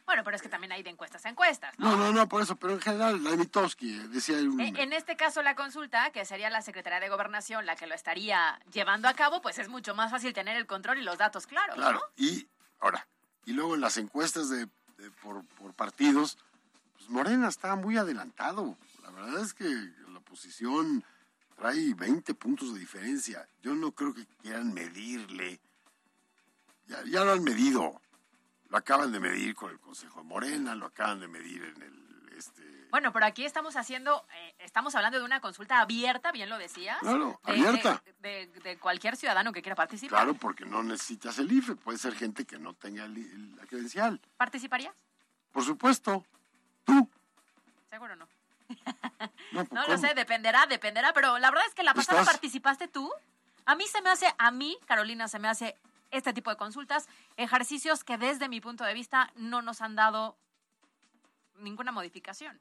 Bueno, 0.05 0.23
pero 0.23 0.35
es 0.35 0.43
que 0.43 0.49
también 0.49 0.71
hay 0.71 0.83
de 0.83 0.91
encuestas 0.91 1.25
a 1.25 1.29
encuestas, 1.29 1.73
¿no? 1.79 1.91
No, 1.91 1.97
no, 1.97 2.13
no, 2.13 2.29
por 2.29 2.41
eso, 2.43 2.55
pero 2.55 2.73
en 2.73 2.81
general, 2.81 3.23
la 3.23 3.31
de 3.31 3.43
eh, 3.43 4.07
decía 4.09 4.37
un... 4.37 4.61
Eh, 4.61 4.71
En 4.77 4.93
este 4.93 5.15
caso, 5.17 5.41
la 5.41 5.55
consulta, 5.55 6.11
que 6.11 6.25
sería 6.25 6.51
la 6.51 6.61
Secretaría 6.61 6.99
de 6.99 7.09
Gobernación 7.09 7.65
la 7.65 7.75
que 7.75 7.87
lo 7.87 7.95
estaría 7.95 8.59
llevando 8.71 9.07
a 9.07 9.15
cabo, 9.15 9.41
pues 9.41 9.57
es 9.57 9.67
mucho 9.67 9.95
más 9.95 10.11
fácil 10.11 10.31
tener 10.33 10.57
el 10.57 10.67
control 10.67 10.99
y 10.99 11.01
los 11.01 11.17
datos 11.17 11.47
claros, 11.47 11.75
Claro, 11.75 11.99
¿no? 11.99 12.23
y 12.23 12.47
ahora, 12.79 13.07
y 13.45 13.53
luego 13.53 13.73
en 13.73 13.81
las 13.81 13.97
encuestas 13.97 14.49
de, 14.49 14.67
de- 14.97 15.11
por, 15.11 15.43
partidos, 15.73 16.37
pues 16.97 17.09
Morena 17.09 17.47
está 17.47 17.75
muy 17.75 17.97
adelantado. 17.97 18.77
La 19.03 19.11
verdad 19.11 19.41
es 19.41 19.53
que 19.53 19.65
la 19.65 20.19
oposición 20.19 21.03
trae 21.55 21.93
20 21.93 22.33
puntos 22.33 22.73
de 22.73 22.79
diferencia. 22.79 23.47
Yo 23.61 23.75
no 23.75 23.91
creo 23.91 24.13
que 24.13 24.25
quieran 24.41 24.73
medirle. 24.73 25.59
Ya, 26.87 27.03
ya 27.05 27.23
lo 27.23 27.33
han 27.33 27.43
medido. 27.43 28.01
Lo 28.69 28.77
acaban 28.77 29.11
de 29.11 29.19
medir 29.19 29.55
con 29.55 29.71
el 29.71 29.79
Consejo 29.79 30.21
de 30.21 30.27
Morena, 30.27 30.75
lo 30.75 30.87
acaban 30.87 31.19
de 31.19 31.27
medir 31.27 31.63
en 31.63 31.81
el 31.81 32.33
este 32.37 32.63
Bueno, 32.95 33.11
pero 33.11 33.25
aquí 33.25 33.43
estamos 33.43 33.75
haciendo, 33.75 34.25
eh, 34.33 34.55
estamos 34.59 34.95
hablando 34.95 35.19
de 35.19 35.25
una 35.25 35.41
consulta 35.41 35.81
abierta, 35.81 36.31
bien 36.31 36.47
lo 36.47 36.57
decías. 36.57 36.97
Claro, 36.99 37.41
de- 37.45 37.51
abierta. 37.51 38.01
De, 38.21 38.47
de- 38.47 38.59
de 38.61 38.77
cualquier 38.79 39.17
ciudadano 39.17 39.51
que 39.51 39.61
quiera 39.61 39.75
participar. 39.75 40.17
Claro, 40.19 40.33
porque 40.35 40.63
no 40.65 40.81
necesitas 40.81 41.37
el 41.39 41.51
IFE, 41.51 41.75
puede 41.75 41.97
ser 41.97 42.15
gente 42.15 42.45
que 42.45 42.57
no 42.57 42.73
tenga 42.73 43.03
el- 43.03 43.17
el- 43.17 43.55
la 43.57 43.65
credencial. 43.65 44.21
¿Participarías? 44.37 44.95
Por 45.51 45.65
supuesto. 45.65 46.25
Seguro 47.89 48.15
no. 48.15 48.29
No, 49.51 49.65
pues, 49.65 49.71
No 49.73 49.85
lo 49.89 49.97
sé, 49.97 50.13
dependerá, 50.13 50.65
dependerá, 50.65 51.11
pero 51.11 51.37
la 51.37 51.51
verdad 51.51 51.65
es 51.67 51.73
que 51.75 51.83
la 51.83 51.93
pasada 51.93 52.21
Estás- 52.21 52.33
participaste 52.33 52.87
tú. 52.87 53.11
A 53.65 53.75
mí 53.75 53.85
se 53.87 54.01
me 54.03 54.09
hace, 54.09 54.33
a 54.37 54.51
mí, 54.51 54.77
Carolina, 54.85 55.27
se 55.27 55.37
me 55.39 55.49
hace 55.49 55.75
este 56.11 56.31
tipo 56.31 56.49
de 56.49 56.55
consultas, 56.55 57.09
ejercicios 57.35 58.05
que 58.05 58.17
desde 58.17 58.47
mi 58.47 58.61
punto 58.61 58.85
de 58.85 58.93
vista 58.93 59.33
no 59.35 59.61
nos 59.61 59.81
han 59.81 59.97
dado 59.97 60.37
ninguna 61.57 61.91
modificación. 61.91 62.57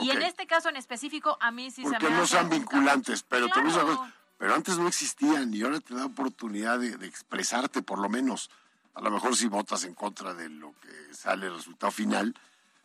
Y 0.00 0.10
en 0.10 0.22
este 0.22 0.46
caso 0.46 0.68
en 0.68 0.76
específico, 0.76 1.36
a 1.40 1.50
mí 1.50 1.70
sí 1.70 1.82
se 1.82 1.90
porque 1.90 2.10
me 2.10 2.16
no 2.16 2.26
sean 2.26 2.48
vinculantes, 2.48 3.22
pero 3.22 3.48
te 3.48 3.60
a 3.60 3.62
Claro. 3.62 4.12
pero 4.36 4.54
antes 4.54 4.78
no 4.78 4.88
existían 4.88 5.52
y 5.52 5.62
ahora 5.62 5.80
te 5.80 5.94
da 5.94 6.06
oportunidad 6.06 6.78
de, 6.78 6.96
de 6.96 7.06
expresarte 7.06 7.82
por 7.82 7.98
lo 7.98 8.08
menos. 8.08 8.50
A 8.94 9.00
lo 9.00 9.10
mejor 9.10 9.36
si 9.36 9.46
votas 9.46 9.84
en 9.84 9.94
contra 9.94 10.34
de 10.34 10.48
lo 10.48 10.74
que 10.80 11.14
sale 11.14 11.46
el 11.46 11.54
resultado 11.54 11.92
final, 11.92 12.34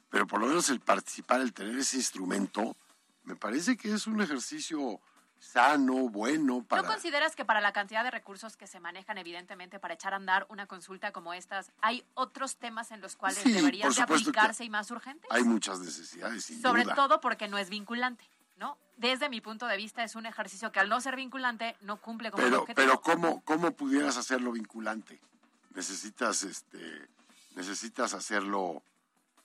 pero 0.09 0.27
por 0.27 0.39
lo 0.39 0.47
menos 0.47 0.69
el 0.69 0.79
participar, 0.79 1.41
el 1.41 1.53
tener 1.53 1.77
ese 1.77 1.97
instrumento, 1.97 2.75
me 3.23 3.35
parece 3.35 3.77
que 3.77 3.93
es 3.93 4.05
un 4.05 4.21
ejercicio 4.21 4.99
sano, 5.43 6.09
bueno 6.09 6.55
¿No 6.59 6.63
para... 6.63 6.83
consideras 6.87 7.35
que 7.35 7.43
para 7.45 7.59
la 7.61 7.73
cantidad 7.73 8.03
de 8.03 8.11
recursos 8.11 8.55
que 8.55 8.65
se 8.65 8.79
manejan, 8.79 9.17
evidentemente, 9.17 9.79
para 9.79 9.93
echar 9.93 10.13
a 10.13 10.15
andar 10.15 10.45
una 10.49 10.65
consulta 10.67 11.11
como 11.11 11.33
estas, 11.33 11.71
hay 11.81 12.03
otros 12.13 12.55
temas 12.57 12.91
en 12.91 13.01
los 13.01 13.15
cuales 13.15 13.39
Sí, 13.39 13.51
deberían 13.51 13.91
de 13.93 14.01
aplicarse 14.01 14.63
y 14.63 14.69
más 14.69 14.89
urgentes? 14.91 15.29
Hay 15.31 15.43
muchas 15.43 15.79
necesidades, 15.79 16.45
sin 16.45 16.61
Sobre 16.61 16.83
duda. 16.83 16.95
todo 16.95 17.19
porque 17.19 17.47
no 17.47 17.57
es 17.57 17.69
vinculante, 17.69 18.23
¿no? 18.57 18.77
Desde 18.97 19.27
mi 19.29 19.41
punto 19.41 19.67
de 19.67 19.75
vista 19.77 20.03
es 20.03 20.15
un 20.15 20.25
ejercicio 20.25 20.71
que 20.71 20.79
al 20.79 20.87
no 20.87 21.01
ser 21.01 21.15
vinculante 21.15 21.75
no 21.81 21.97
cumple 21.97 22.31
con 22.31 22.39
el 22.39 22.45
Pero, 22.45 22.61
objetivo. 22.61 22.75
pero 22.75 23.01
¿cómo, 23.01 23.41
¿cómo 23.43 23.71
pudieras 23.71 24.17
hacerlo 24.17 24.51
vinculante? 24.53 25.19
Necesitas, 25.75 26.43
este, 26.43 27.07
necesitas 27.55 28.13
hacerlo, 28.13 28.81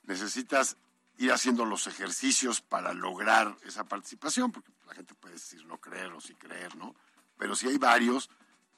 necesitas 0.03 0.77
ir 1.19 1.31
haciendo 1.31 1.65
los 1.65 1.85
ejercicios 1.87 2.61
para 2.61 2.93
lograr 2.93 3.55
esa 3.63 3.83
participación, 3.83 4.51
porque 4.51 4.71
la 4.87 4.95
gente 4.95 5.13
puede 5.15 5.35
decir 5.35 5.65
no 5.65 5.77
creer 5.77 6.11
o 6.13 6.19
sí 6.21 6.33
creer, 6.35 6.75
¿no? 6.75 6.95
Pero 7.37 7.55
si 7.55 7.67
hay 7.67 7.77
varios, 7.77 8.29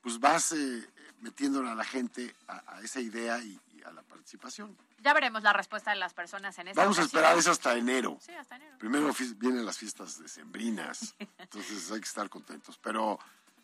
pues 0.02 0.20
vas 0.20 0.52
eh, 0.52 0.89
metiéndole 1.22 1.70
a 1.70 1.76
la 1.76 1.84
gente 1.84 2.36
a, 2.48 2.76
a 2.76 2.82
esa 2.82 3.00
idea 3.00 3.39
y, 3.39 3.60
y 3.74 3.84
a 3.84 3.92
la 3.92 4.02
participación. 4.02 4.76
Ya 5.00 5.14
veremos 5.14 5.42
la 5.44 5.54
respuesta 5.54 5.92
de 5.92 5.98
las 5.98 6.14
personas 6.14 6.58
en 6.60 6.68
esta 6.68 6.82
Vamos 6.82 7.00
a 7.00 7.04
esperar 7.04 7.38
eso 7.38 7.52
hasta 7.52 7.76
enero. 7.76 8.18
Sí, 8.22 8.34
hasta 8.34 8.56
enero. 8.56 8.78
Primero 8.80 9.14
vienen 9.38 9.66
las 9.66 9.78
fiestas 9.78 10.20
decembrinas, 10.20 11.16
entonces 11.38 11.92
hay 11.92 12.00
que 12.02 12.08
estar 12.08 12.28
contentos. 12.30 12.78
Pero 12.82 13.20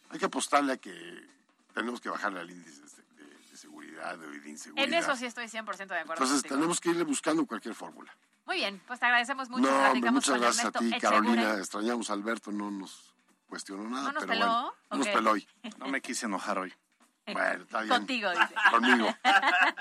hay 0.10 0.20
que 0.20 0.26
apostarle 0.26 0.74
a 0.74 0.78
que 0.78 1.28
tenemos 1.74 2.00
que 2.00 2.10
bajarle 2.10 2.40
al 2.42 2.50
índice 2.52 2.82
de, 2.82 3.24
de- 3.24 3.38
de 3.52 3.58
seguridad 3.58 4.18
y 4.36 4.40
de 4.40 4.50
inseguridad. 4.50 4.88
En 4.88 4.94
eso 4.94 5.16
sí 5.16 5.26
estoy 5.26 5.46
100% 5.46 5.66
de 5.76 5.84
acuerdo 5.84 6.14
entonces 6.14 6.36
contigo. 6.42 6.56
tenemos 6.56 6.80
que 6.80 6.90
irle 6.92 7.04
buscando 7.04 7.46
cualquier 7.48 7.74
fórmula. 7.74 8.16
Muy 8.48 8.56
bien, 8.56 8.82
pues 8.88 9.00
te 9.00 9.06
agradecemos 9.06 9.50
mucho. 9.50 9.64
No, 9.64 9.68
hombre, 9.68 9.84
Platicamos 9.84 10.14
muchas 10.14 10.32
con 10.32 10.42
gracias 10.42 10.66
a 10.66 10.72
ti. 10.72 11.00
Carolina. 11.00 11.54
Extrañamos 11.56 12.10
a 12.10 12.14
Alberto, 12.14 12.52
no 12.54 12.72
nos 12.72 13.14
cuestionó 13.46 13.84
nada. 13.90 14.04
¿No 14.04 14.12
nos 14.14 14.24
pero 14.24 14.34
peló? 14.34 14.46
Bueno, 14.46 14.74
no 14.90 14.98
nos 14.98 15.08
peló 15.10 15.32
hoy. 15.32 15.48
No 15.78 15.88
me 15.90 16.02
quise 16.02 16.26
enojar 16.26 16.58
hoy. 16.60 16.74
Bueno, 17.30 17.64
está 17.64 17.82
bien. 17.82 17.90
Contigo, 17.90 18.30
dice. 18.30 18.56
Conmigo. 18.72 19.14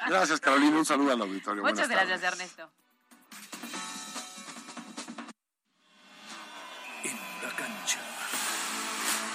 Gracias, 0.08 0.40
Carolina. 0.40 0.78
Un 0.78 0.84
saludo 0.84 1.12
al 1.12 1.20
auditorio. 1.20 1.62
Muchas 1.62 1.86
Buenas 1.86 2.08
gracias, 2.08 2.20
tardes. 2.20 2.40
Ernesto. 2.40 2.72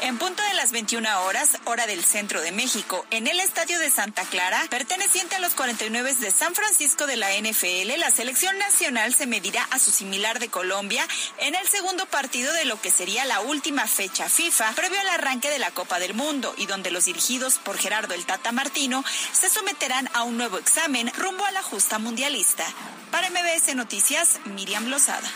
En 0.04 0.18
punto 0.18 0.42
de 0.42 0.56
las 0.56 0.72
21 0.72 1.22
horas, 1.26 1.60
hora 1.66 1.86
del 1.86 2.04
centro 2.04 2.42
de 2.42 2.52
México, 2.52 3.06
en 3.12 3.28
el 3.28 3.40
estadio 3.40 3.78
de 3.78 3.92
Santa 3.92 4.24
Clara, 4.24 4.60
perteneciente 4.72 5.36
a 5.36 5.40
los 5.40 5.54
49 5.54 6.16
de 6.16 6.32
San 6.32 6.56
Francisco 6.56 7.06
de 7.06 7.18
la 7.18 7.30
NFL, 7.38 8.00
la 8.00 8.10
selección 8.10 8.58
nacional 8.58 9.14
se 9.14 9.28
medirá 9.28 9.64
a 9.66 9.78
su 9.78 9.92
similar 9.92 10.40
de 10.40 10.50
Colombia 10.50 11.08
en 11.38 11.54
el 11.54 11.68
segundo 11.68 12.08
partido 12.08 12.52
de 12.54 12.66
lo 12.66 12.82
que 12.82 12.90
sería 12.90 13.26
la 13.26 13.42
última 13.42 13.86
fecha 13.86 14.28
FIFA 14.28 14.72
previo 14.72 15.00
al 15.00 15.10
arranque 15.10 15.52
de 15.52 15.60
la 15.60 15.70
Copa 15.70 16.00
del 16.00 16.16
Mundo 16.16 16.56
y 16.58 16.66
donde 16.66 16.90
los 16.90 17.06
dirigidos 17.06 17.60
por 17.60 17.78
Gerardo 17.78 18.16
el 18.16 18.26
Tata 18.26 18.52
Martino 18.52 19.06
se 19.32 19.50
someterán 19.50 20.10
a 20.14 20.24
un 20.24 20.36
nuevo 20.36 20.58
examen 20.58 21.12
rumbo 21.16 21.46
a 21.46 21.52
la 21.52 21.62
justa 21.62 22.00
mundialista. 22.00 22.66
Para 23.12 23.30
MBS 23.30 23.76
Noticias, 23.76 24.40
Miriam 24.46 24.88
Lozada. 24.88 25.30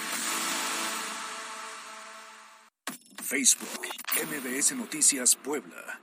Facebook, 3.25 3.81
MBS 4.29 4.73
Noticias 4.75 5.35
Puebla. 5.35 5.99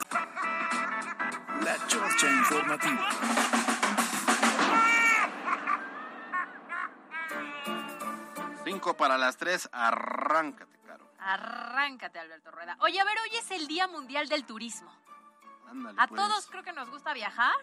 La 1.64 1.87
Chorcha 1.87 2.29
Informativa. 2.29 3.09
Cinco 8.64 8.97
para 8.97 9.18
las 9.18 9.37
tres, 9.37 9.68
arráncate, 9.73 10.79
Caro. 10.87 11.09
Arráncate, 11.18 12.18
Alberto 12.18 12.51
Rueda. 12.51 12.77
Oye, 12.81 13.01
a 13.01 13.05
ver, 13.05 13.14
hoy 13.18 13.37
es 13.39 13.51
el 13.51 13.66
Día 13.66 13.87
Mundial 13.89 14.29
del 14.29 14.45
Turismo. 14.45 14.91
Ándale, 15.68 16.01
A 16.01 16.07
pues. 16.07 16.20
todos 16.20 16.47
creo 16.49 16.62
que 16.62 16.73
nos 16.73 16.91
gusta 16.91 17.12
viajar, 17.14 17.55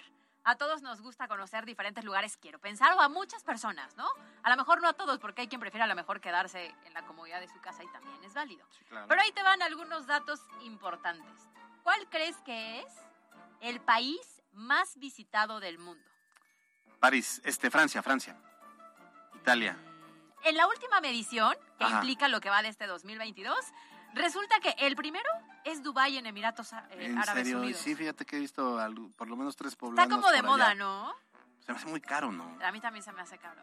a 0.44 0.56
todos 0.56 0.82
nos 0.82 1.02
gusta 1.02 1.28
conocer 1.28 1.66
diferentes 1.66 2.04
lugares, 2.04 2.38
quiero 2.38 2.60
pensar, 2.60 2.94
o 2.94 3.02
a 3.02 3.10
muchas 3.10 3.44
personas, 3.44 3.96
¿no? 3.98 4.08
A 4.44 4.50
lo 4.50 4.58
mejor 4.58 4.82
no 4.82 4.88
a 4.90 4.94
todos, 4.94 5.20
porque 5.20 5.42
hay 5.42 5.48
quien 5.48 5.62
prefiere 5.62 5.84
a 5.84 5.88
lo 5.88 5.96
mejor 5.96 6.22
quedarse 6.22 6.74
en 6.86 6.94
la 6.94 7.06
comodidad 7.06 7.40
de 7.40 7.48
su 7.48 7.60
casa 7.62 7.84
y 7.84 7.88
también 7.92 8.24
es 8.24 8.34
válido. 8.34 8.66
claro. 8.88 9.08
Pero 9.08 9.22
ahí 9.22 9.32
te 9.32 9.44
van 9.44 9.62
algunos 9.62 10.08
datos 10.08 10.40
importantes. 10.62 11.48
¿Cuál 11.84 12.08
crees 12.10 12.38
que 12.38 12.80
es 12.80 12.94
el 13.62 13.80
país 13.82 14.42
más 14.54 14.98
visitado 14.98 15.60
del 15.60 15.78
mundo? 15.78 16.04
París, 17.00 17.42
este, 17.46 17.70
Francia, 17.70 18.02
Francia. 18.04 18.36
Italia. 19.36 19.78
En 20.44 20.56
la 20.56 20.68
última 20.68 21.02
medición, 21.02 21.56
que 21.78 21.84
Ajá. 21.86 21.96
implica 21.96 22.28
lo 22.28 22.42
que 22.42 22.50
va 22.50 22.62
de 22.62 22.70
este 22.70 22.88
2022, 22.88 23.58
resulta 24.14 24.60
que 24.60 24.76
el 24.80 24.96
primero 24.96 25.30
es 25.66 25.84
Dubái 25.84 26.18
en 26.18 26.26
Emiratos 26.26 26.74
eh, 26.74 26.78
¿En 26.92 27.18
Árabes 27.18 27.44
serio? 27.44 27.60
Unidos. 27.60 27.82
Sí, 27.82 27.96
fíjate 27.96 28.26
que 28.26 28.38
he 28.38 28.40
visto 28.40 28.80
algo- 28.80 29.12
por 29.16 29.28
lo 29.28 29.36
menos 29.36 29.56
tres 29.56 29.76
poblados. 29.76 30.04
Está 30.12 30.16
como 30.16 30.32
de 30.32 30.42
moda, 30.44 30.68
allá. 30.68 30.76
¿no? 30.76 31.14
Se 31.66 31.72
me 31.72 31.78
hace 31.78 31.88
muy 31.88 32.02
caro, 32.02 32.32
¿no? 32.32 32.58
A 32.64 32.72
mí 32.72 32.80
también 32.82 33.04
se 33.04 33.12
me 33.12 33.22
hace 33.22 33.38
caro. 33.38 33.62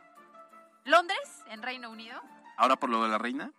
Londres, 0.85 1.19
en 1.49 1.63
Reino 1.63 1.91
Unido. 1.91 2.21
¿Ahora 2.57 2.77
por 2.77 2.91
lo 2.91 3.03
de 3.03 3.09
la 3.09 3.19
reina? 3.19 3.53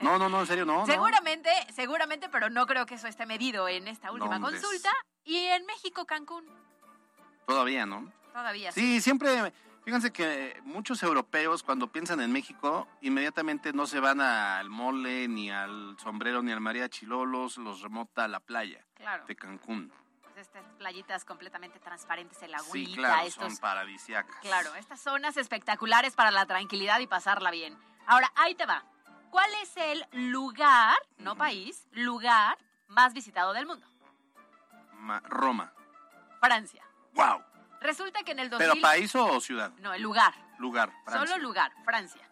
No, 0.00 0.18
no, 0.18 0.28
no, 0.28 0.40
en 0.40 0.46
serio, 0.46 0.64
no. 0.64 0.80
no. 0.80 0.86
seguramente, 0.86 1.50
seguramente, 1.72 2.28
pero 2.28 2.50
no 2.50 2.66
creo 2.66 2.86
que 2.86 2.94
eso 2.94 3.08
esté 3.08 3.26
medido 3.26 3.68
en 3.68 3.88
esta 3.88 4.12
última 4.12 4.38
Londres. 4.38 4.60
consulta. 4.62 4.90
Y 5.24 5.36
en 5.38 5.66
México, 5.66 6.04
Cancún, 6.04 6.44
Todavía, 7.46 7.86
¿no? 7.86 8.12
todavía. 8.32 8.70
Sí, 8.72 9.00
siempre, 9.00 9.52
fíjense 9.86 10.12
que 10.12 10.60
muchos 10.64 11.00
europeos 11.04 11.62
cuando 11.62 11.86
piensan 11.92 12.20
en 12.20 12.32
México, 12.32 12.88
inmediatamente 13.02 13.72
no 13.72 13.86
se 13.86 14.00
van 14.00 14.20
al 14.20 14.68
mole, 14.68 15.28
ni 15.28 15.48
al 15.50 15.96
sombrero, 16.00 16.42
ni 16.42 16.50
al 16.50 16.60
mariachi, 16.60 17.06
luego 17.06 17.24
los, 17.24 17.56
remota 17.80 18.24
a 18.24 18.28
la 18.28 18.40
playa 18.40 18.84
Claro. 18.96 19.24
de 19.26 19.36
Cancún. 19.36 19.92
Pues 20.22 20.38
estas 20.38 20.64
playitas 20.76 21.24
completamente 21.24 21.78
transparentes, 21.78 22.42
el 22.42 22.52
agüita, 22.54 22.90
Sí, 22.90 22.96
claro, 22.96 23.26
estos 23.28 23.52
son 23.52 23.56
paradisiacas. 23.60 24.36
Claro, 24.40 24.74
estas 24.74 25.00
zonas 25.00 25.36
espectaculares 25.36 26.16
para 26.16 26.32
la 26.32 26.46
tranquilidad 26.46 26.98
y 26.98 27.06
pasarla 27.06 27.52
bien. 27.52 27.78
Ahora, 28.06 28.30
ahí 28.34 28.54
te 28.56 28.66
va. 28.66 28.84
¿Cuál 29.30 29.50
es 29.62 29.76
el 29.76 30.04
lugar, 30.30 30.96
no 31.18 31.36
país, 31.36 31.86
lugar 31.92 32.58
más 32.88 33.14
visitado 33.14 33.52
del 33.52 33.66
mundo? 33.66 33.86
Ma- 34.94 35.20
Roma. 35.20 35.72
Francia. 36.40 36.82
¡Wow! 37.14 37.42
Resulta 37.86 38.24
que 38.24 38.32
en 38.32 38.40
el 38.40 38.50
2000... 38.50 38.68
¿Pero 38.68 38.80
país 38.82 39.14
o 39.14 39.40
ciudad? 39.40 39.72
No, 39.78 39.94
el 39.94 40.02
lugar. 40.02 40.34
Lugar, 40.58 40.92
Francia. 41.04 41.26
Solo 41.26 41.40
lugar, 41.40 41.72
Francia. 41.84 42.28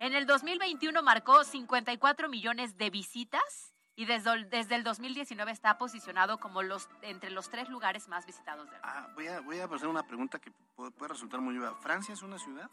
En 0.00 0.14
el 0.14 0.26
2021 0.26 1.00
marcó 1.00 1.44
54 1.44 2.28
millones 2.28 2.76
de 2.76 2.90
visitas 2.90 3.72
y 3.94 4.04
desde, 4.04 4.44
desde 4.46 4.74
el 4.74 4.82
2019 4.82 5.52
está 5.52 5.78
posicionado 5.78 6.38
como 6.38 6.62
los 6.62 6.88
entre 7.02 7.30
los 7.30 7.48
tres 7.48 7.68
lugares 7.68 8.08
más 8.08 8.26
visitados 8.26 8.68
del 8.68 8.80
mundo. 8.80 8.88
Ah, 8.92 9.08
voy 9.14 9.28
a, 9.28 9.40
voy 9.40 9.60
a 9.60 9.66
hacer 9.66 9.86
una 9.86 10.02
pregunta 10.04 10.40
que 10.40 10.50
puede, 10.74 10.90
puede 10.90 11.12
resultar 11.12 11.40
muy 11.40 11.56
obvia. 11.56 11.72
¿Francia 11.74 12.12
es 12.12 12.22
una 12.22 12.38
ciudad? 12.38 12.68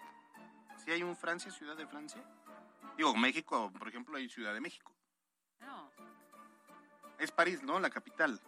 ¿Sí 0.84 0.92
hay 0.92 1.04
un 1.04 1.16
Francia, 1.16 1.52
ciudad 1.52 1.78
de 1.78 1.86
Francia? 1.86 2.24
Digo, 2.98 3.16
México, 3.16 3.72
por 3.78 3.88
ejemplo, 3.88 4.18
hay 4.18 4.28
Ciudad 4.28 4.54
de 4.56 4.60
México. 4.60 4.92
No, 5.60 5.92
Es 7.20 7.32
París, 7.32 7.62
¿no? 7.62 7.80
La 7.80 7.92
capital. 7.92 8.42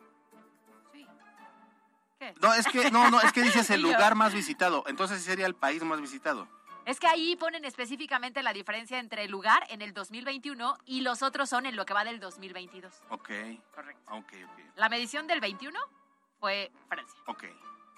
No, 2.41 2.53
es 2.53 2.65
que, 2.67 2.91
no, 2.91 3.09
no, 3.09 3.19
es 3.21 3.31
que 3.33 3.41
dices 3.41 3.69
el 3.71 3.81
lugar 3.81 4.15
más 4.15 4.33
visitado. 4.33 4.83
Entonces 4.87 5.19
sí 5.19 5.25
sería 5.25 5.45
el 5.45 5.55
país 5.55 5.83
más 5.83 6.01
visitado. 6.01 6.47
Es 6.85 6.99
que 6.99 7.07
ahí 7.07 7.35
ponen 7.35 7.65
específicamente 7.65 8.43
la 8.43 8.53
diferencia 8.53 8.99
entre 8.99 9.23
el 9.23 9.31
lugar 9.31 9.65
en 9.69 9.81
el 9.81 9.93
2021 9.93 10.77
y 10.85 11.01
los 11.01 11.23
otros 11.23 11.49
son 11.49 11.65
en 11.65 11.75
lo 11.75 11.85
que 11.85 11.95
va 11.95 12.03
del 12.03 12.19
2022. 12.19 12.93
Ok. 13.09 13.29
Correcto. 13.73 14.13
Ok, 14.13 14.33
ok. 14.45 14.59
La 14.75 14.87
medición 14.87 15.25
del 15.25 15.41
21 15.41 15.79
fue 16.39 16.71
Francia. 16.87 17.19
Ok. 17.25 17.45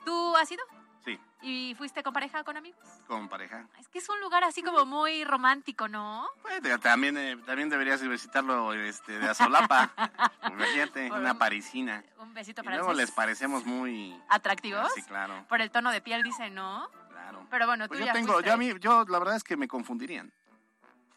¿Tú 0.05 0.36
has 0.38 0.49
ido? 0.49 0.63
Sí, 1.05 1.19
¿Y 1.41 1.75
fuiste 1.75 2.01
con 2.03 2.13
pareja, 2.13 2.43
con 2.43 2.57
amigos? 2.57 2.79
con 3.07 3.29
pareja. 3.29 3.67
Es 3.79 3.87
que 3.87 3.99
es 3.99 4.09
un 4.09 4.19
lugar 4.19 4.43
así 4.43 4.61
como 4.63 4.85
muy 4.85 5.23
romántico, 5.23 5.87
¿no? 5.87 6.27
Pues, 6.41 6.59
también, 6.81 7.15
eh, 7.17 7.37
también 7.45 7.69
deberías 7.69 8.01
visitarlo 8.01 8.73
este, 8.73 9.19
de 9.19 9.29
Azolapa. 9.29 9.91
Imagínate, 10.51 11.07
Por 11.09 11.19
una 11.19 11.33
un- 11.33 11.37
parisina. 11.37 12.03
Un 12.19 12.33
besito 12.33 12.63
para 12.63 12.77
luego 12.77 12.93
les 12.93 13.11
parecemos 13.11 13.65
muy... 13.65 14.19
¿Atractivos? 14.29 14.91
Sí, 14.95 15.03
claro, 15.03 15.45
Por 15.47 15.61
el 15.61 15.69
tono 15.71 15.91
de 15.91 16.01
piel, 16.01 16.23
dice, 16.23 16.49
¿no? 16.49 16.89
claro. 17.09 17.45
Pero 17.49 17.67
bueno, 17.67 17.85
tú 17.85 17.89
Pues 17.89 17.99
yo 18.01 18.05
ya 18.07 18.13
tengo, 18.13 18.33
fuiste. 18.33 18.47
yo 18.49 18.53
a 18.53 18.57
mí, 18.57 18.73
yo 18.79 19.05
la 19.07 19.19
verdad 19.19 19.35
es 19.35 19.43
que 19.43 19.55
me 19.57 19.67
confundirían. 19.67 20.33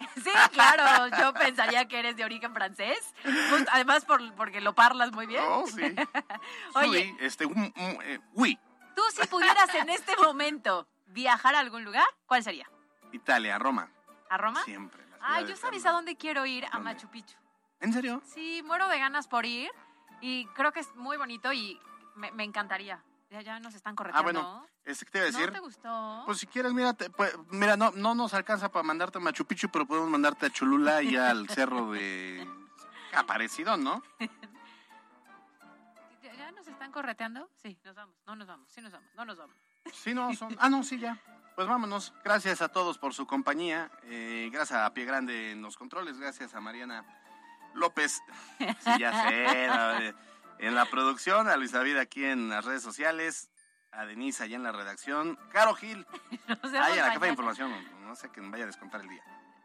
Sí, 0.23 0.31
claro, 0.53 1.09
yo 1.19 1.33
pensaría 1.39 1.87
que 1.89 1.99
eres 1.99 2.17
de 2.17 2.25
origen 2.25 2.53
francés. 2.55 2.99
Además, 3.73 4.05
por, 4.07 4.35
porque 4.35 4.61
lo 4.61 4.75
parlas 4.75 5.13
muy 5.13 5.27
bien. 5.27 5.43
Oh, 5.47 5.67
sí. 5.67 5.95
Oye, 6.75 7.03
Sí, 7.05 7.17
este, 7.21 7.45
eh, 7.45 8.19
uy, 8.35 8.59
tú 9.01 9.23
si 9.23 9.27
pudieras 9.29 9.75
en 9.75 9.89
este 9.89 10.17
momento 10.17 10.87
viajar 11.09 11.55
a 11.55 11.61
algún 11.61 11.85
lugar, 11.85 12.05
¿cuál 12.27 12.43
sería? 12.43 12.69
Italia, 13.13 13.59
Roma. 13.59 13.89
¿A 14.29 14.37
Roma? 14.37 14.63
Siempre. 14.65 15.03
de 15.05 15.49
yo 15.49 15.57
sabes 15.57 15.85
a 15.87 15.93
dónde 15.93 16.17
quiero 16.17 16.47
ir, 16.47 16.65
a 16.67 16.71
¿Dónde? 16.71 16.85
Machu 16.95 17.09
Picchu. 17.09 17.37
¿En 17.81 17.93
serio? 17.93 18.23
Sí, 18.27 18.63
muero 18.65 18.89
de 18.89 18.99
ganas 18.99 19.27
por 19.27 19.47
ir 19.47 19.71
y 20.21 20.47
creo 20.49 20.73
que 20.73 20.81
es 20.81 20.95
muy 20.95 21.17
bonito 21.17 21.53
y 21.53 21.81
me, 22.15 22.31
me 22.33 22.45
encantaría. 22.45 23.03
Ya, 23.31 23.41
ya 23.43 23.61
nos 23.61 23.75
están 23.75 23.93
Ah, 23.93 23.97
correteando. 23.97 24.25
bueno, 24.33 24.67
este 24.85 25.05
que 25.07 25.11
te 25.13 25.19
iba 25.19 25.25
a 25.25 25.31
decir. 25.31 25.47
¿No 25.47 25.53
te 25.53 25.61
gustó? 25.61 26.23
Pues 26.27 26.39
si 26.39 26.47
quieres, 26.47 26.73
mira, 26.73 26.93
te- 26.95 27.11
pues, 27.11 27.33
mira, 27.51 27.77
no, 27.77 27.91
no 27.93 28.15
nos 28.15 28.35
alcanza 28.35 28.71
para 28.71 28.83
mandarte 28.83 29.19
a 29.19 29.21
Machu 29.21 29.45
Picchu, 29.45 29.69
pero 29.71 29.87
podemos 29.87 30.11
mandarte 30.11 30.47
a 30.47 30.51
Cholula 30.51 31.03
y 31.03 31.17
al 31.17 31.49
cerro 31.49 31.91
de 31.93 32.47
Aparecido, 33.15 33.77
¿no? 33.77 34.03
¿Ya, 36.81 36.87
ya 36.87 36.89
nos 36.89 36.89
están 36.89 36.93
correteando? 36.93 37.51
Sí, 37.63 37.79
nos 37.85 37.95
vamos, 37.95 38.17
no 38.27 38.37
nos 38.37 38.47
vamos, 38.49 38.71
sí 38.71 38.81
nos 38.81 38.93
vamos, 38.93 39.09
no 39.15 39.25
nos 39.25 39.39
vamos. 39.39 39.57
Sí, 39.93 40.15
no, 40.15 40.33
son. 40.35 40.57
Ah, 40.59 40.69
no, 40.69 40.83
sí, 40.83 40.99
ya. 40.99 41.17
Pues 41.57 41.67
vámonos. 41.69 42.13
Gracias 42.25 42.63
a 42.63 42.69
todos 42.69 42.97
por 42.99 43.13
su 43.13 43.27
compañía. 43.27 43.91
Eh, 44.05 44.49
gracias 44.53 44.79
a 44.81 44.93
Pie 44.95 45.05
Grande 45.05 45.53
en 45.53 45.63
los 45.63 45.77
controles. 45.77 46.19
Gracias 46.19 46.55
a 46.55 46.61
Mariana 46.61 47.05
López. 47.75 48.21
Sí, 48.81 48.99
ya 48.99 49.29
sé. 49.29 49.67
la- 49.69 50.15
en 50.59 50.75
la 50.75 50.85
producción, 50.85 51.49
a 51.49 51.57
Luis 51.57 51.73
David 51.73 51.97
aquí 51.97 52.23
en 52.25 52.49
las 52.51 52.65
redes 52.65 52.83
sociales. 52.83 53.51
A 53.93 54.05
Denise 54.05 54.45
allá 54.45 54.57
en 54.57 54.63
la 54.63 54.71
redacción. 54.73 55.37
Caro 55.51 55.75
Gil. 55.75 56.07
Nos 56.49 56.71
vemos 56.71 56.75
Ahí 56.87 56.93
a 56.99 57.03
la 57.03 57.03
mañana. 57.09 57.19
de 57.21 57.29
información. 57.29 57.73
No 58.07 58.15
sé 58.15 58.31
que 58.31 58.41
me 58.41 58.51
vaya 58.51 58.65
a 58.65 58.67
descontar 58.69 59.01
el 59.01 59.09
día. 59.09 59.23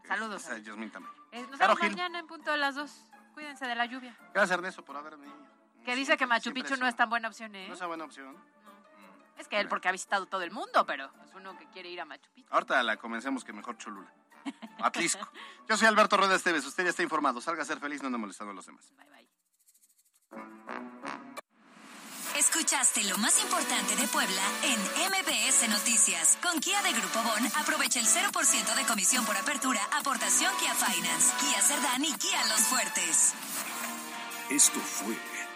Saludos. 0.08 0.48
Es 0.50 0.64
Yasmín 0.64 0.90
también. 0.92 1.14
Eh, 1.32 1.42
nos 1.50 1.60
Caro 1.60 1.76
vemos 1.76 1.80
Gil. 1.82 1.90
mañana 1.92 2.20
en 2.20 2.28
punto 2.28 2.52
de 2.52 2.58
las 2.58 2.76
dos. 2.76 3.06
Cuídense 3.34 3.66
de 3.68 3.76
la 3.76 3.86
lluvia. 3.86 4.16
Gracias, 4.34 4.52
Ernesto, 4.58 4.84
por 4.86 4.96
haberme. 4.98 5.28
Que 5.86 5.96
dice 5.96 6.18
que 6.18 6.26
Machu 6.26 6.52
Picchu 6.52 6.76
no 6.78 6.88
es 6.88 6.96
tan 6.96 7.10
buena 7.10 7.28
opción, 7.28 7.56
¿eh? 7.56 7.68
No 7.68 7.76
es 7.76 7.80
una 7.80 7.88
buena 7.88 8.06
opción. 8.06 8.36
Es 9.38 9.48
que 9.48 9.60
él 9.60 9.68
porque 9.68 9.88
ha 9.88 9.92
visitado 9.92 10.26
todo 10.26 10.42
el 10.42 10.52
mundo, 10.52 10.86
pero 10.86 11.12
es 11.24 11.34
uno 11.36 11.58
que 11.58 11.68
quiere 11.68 11.90
ir 11.90 12.02
a 12.02 12.06
Machu 12.06 12.30
Picchu. 12.34 12.48
Ahorita 12.52 12.82
la 12.84 12.98
comencemos 12.98 13.44
que 13.44 13.54
mejor 13.54 13.78
Cholula. 13.78 14.12
Atlisco. 14.80 15.30
Yo 15.70 15.78
soy 15.78 15.88
Alberto 15.88 16.18
Rueda 16.18 16.36
Esteves. 16.36 16.66
Usted 16.66 16.84
ya 16.86 16.90
está 16.90 17.04
informado. 17.04 17.40
Salga 17.42 17.64
a 17.64 17.66
ser 17.66 17.80
feliz, 17.80 18.02
no 18.02 18.08
ande 18.08 18.18
molestando 18.18 18.52
a 18.52 18.56
los 18.56 18.66
demás. 18.66 18.92
Bye, 18.98 19.10
bye. 19.10 19.26
Escuchaste 22.38 23.04
lo 23.06 23.18
más 23.18 23.42
importante 23.42 23.96
de 23.96 24.08
Puebla 24.08 24.42
en 24.64 24.80
MBS 25.10 25.70
Noticias. 25.70 26.38
Con 26.42 26.60
Kia 26.60 26.82
de 26.82 26.92
Grupo 26.92 27.22
Bon, 27.24 27.48
aprovecha 27.62 28.00
el 28.00 28.06
0% 28.06 28.76
de 28.76 28.86
comisión 28.86 29.26
por 29.26 29.38
apertura, 29.38 29.80
aportación 29.94 30.54
Kia 30.60 30.74
Finance, 30.74 31.34
Kia 31.40 31.62
Cerdán 31.62 32.04
y 32.04 32.14
Kia 32.14 32.46
Los 32.48 32.60
Fuertes. 32.62 33.34
Esto 34.50 34.80
fue 34.80 35.18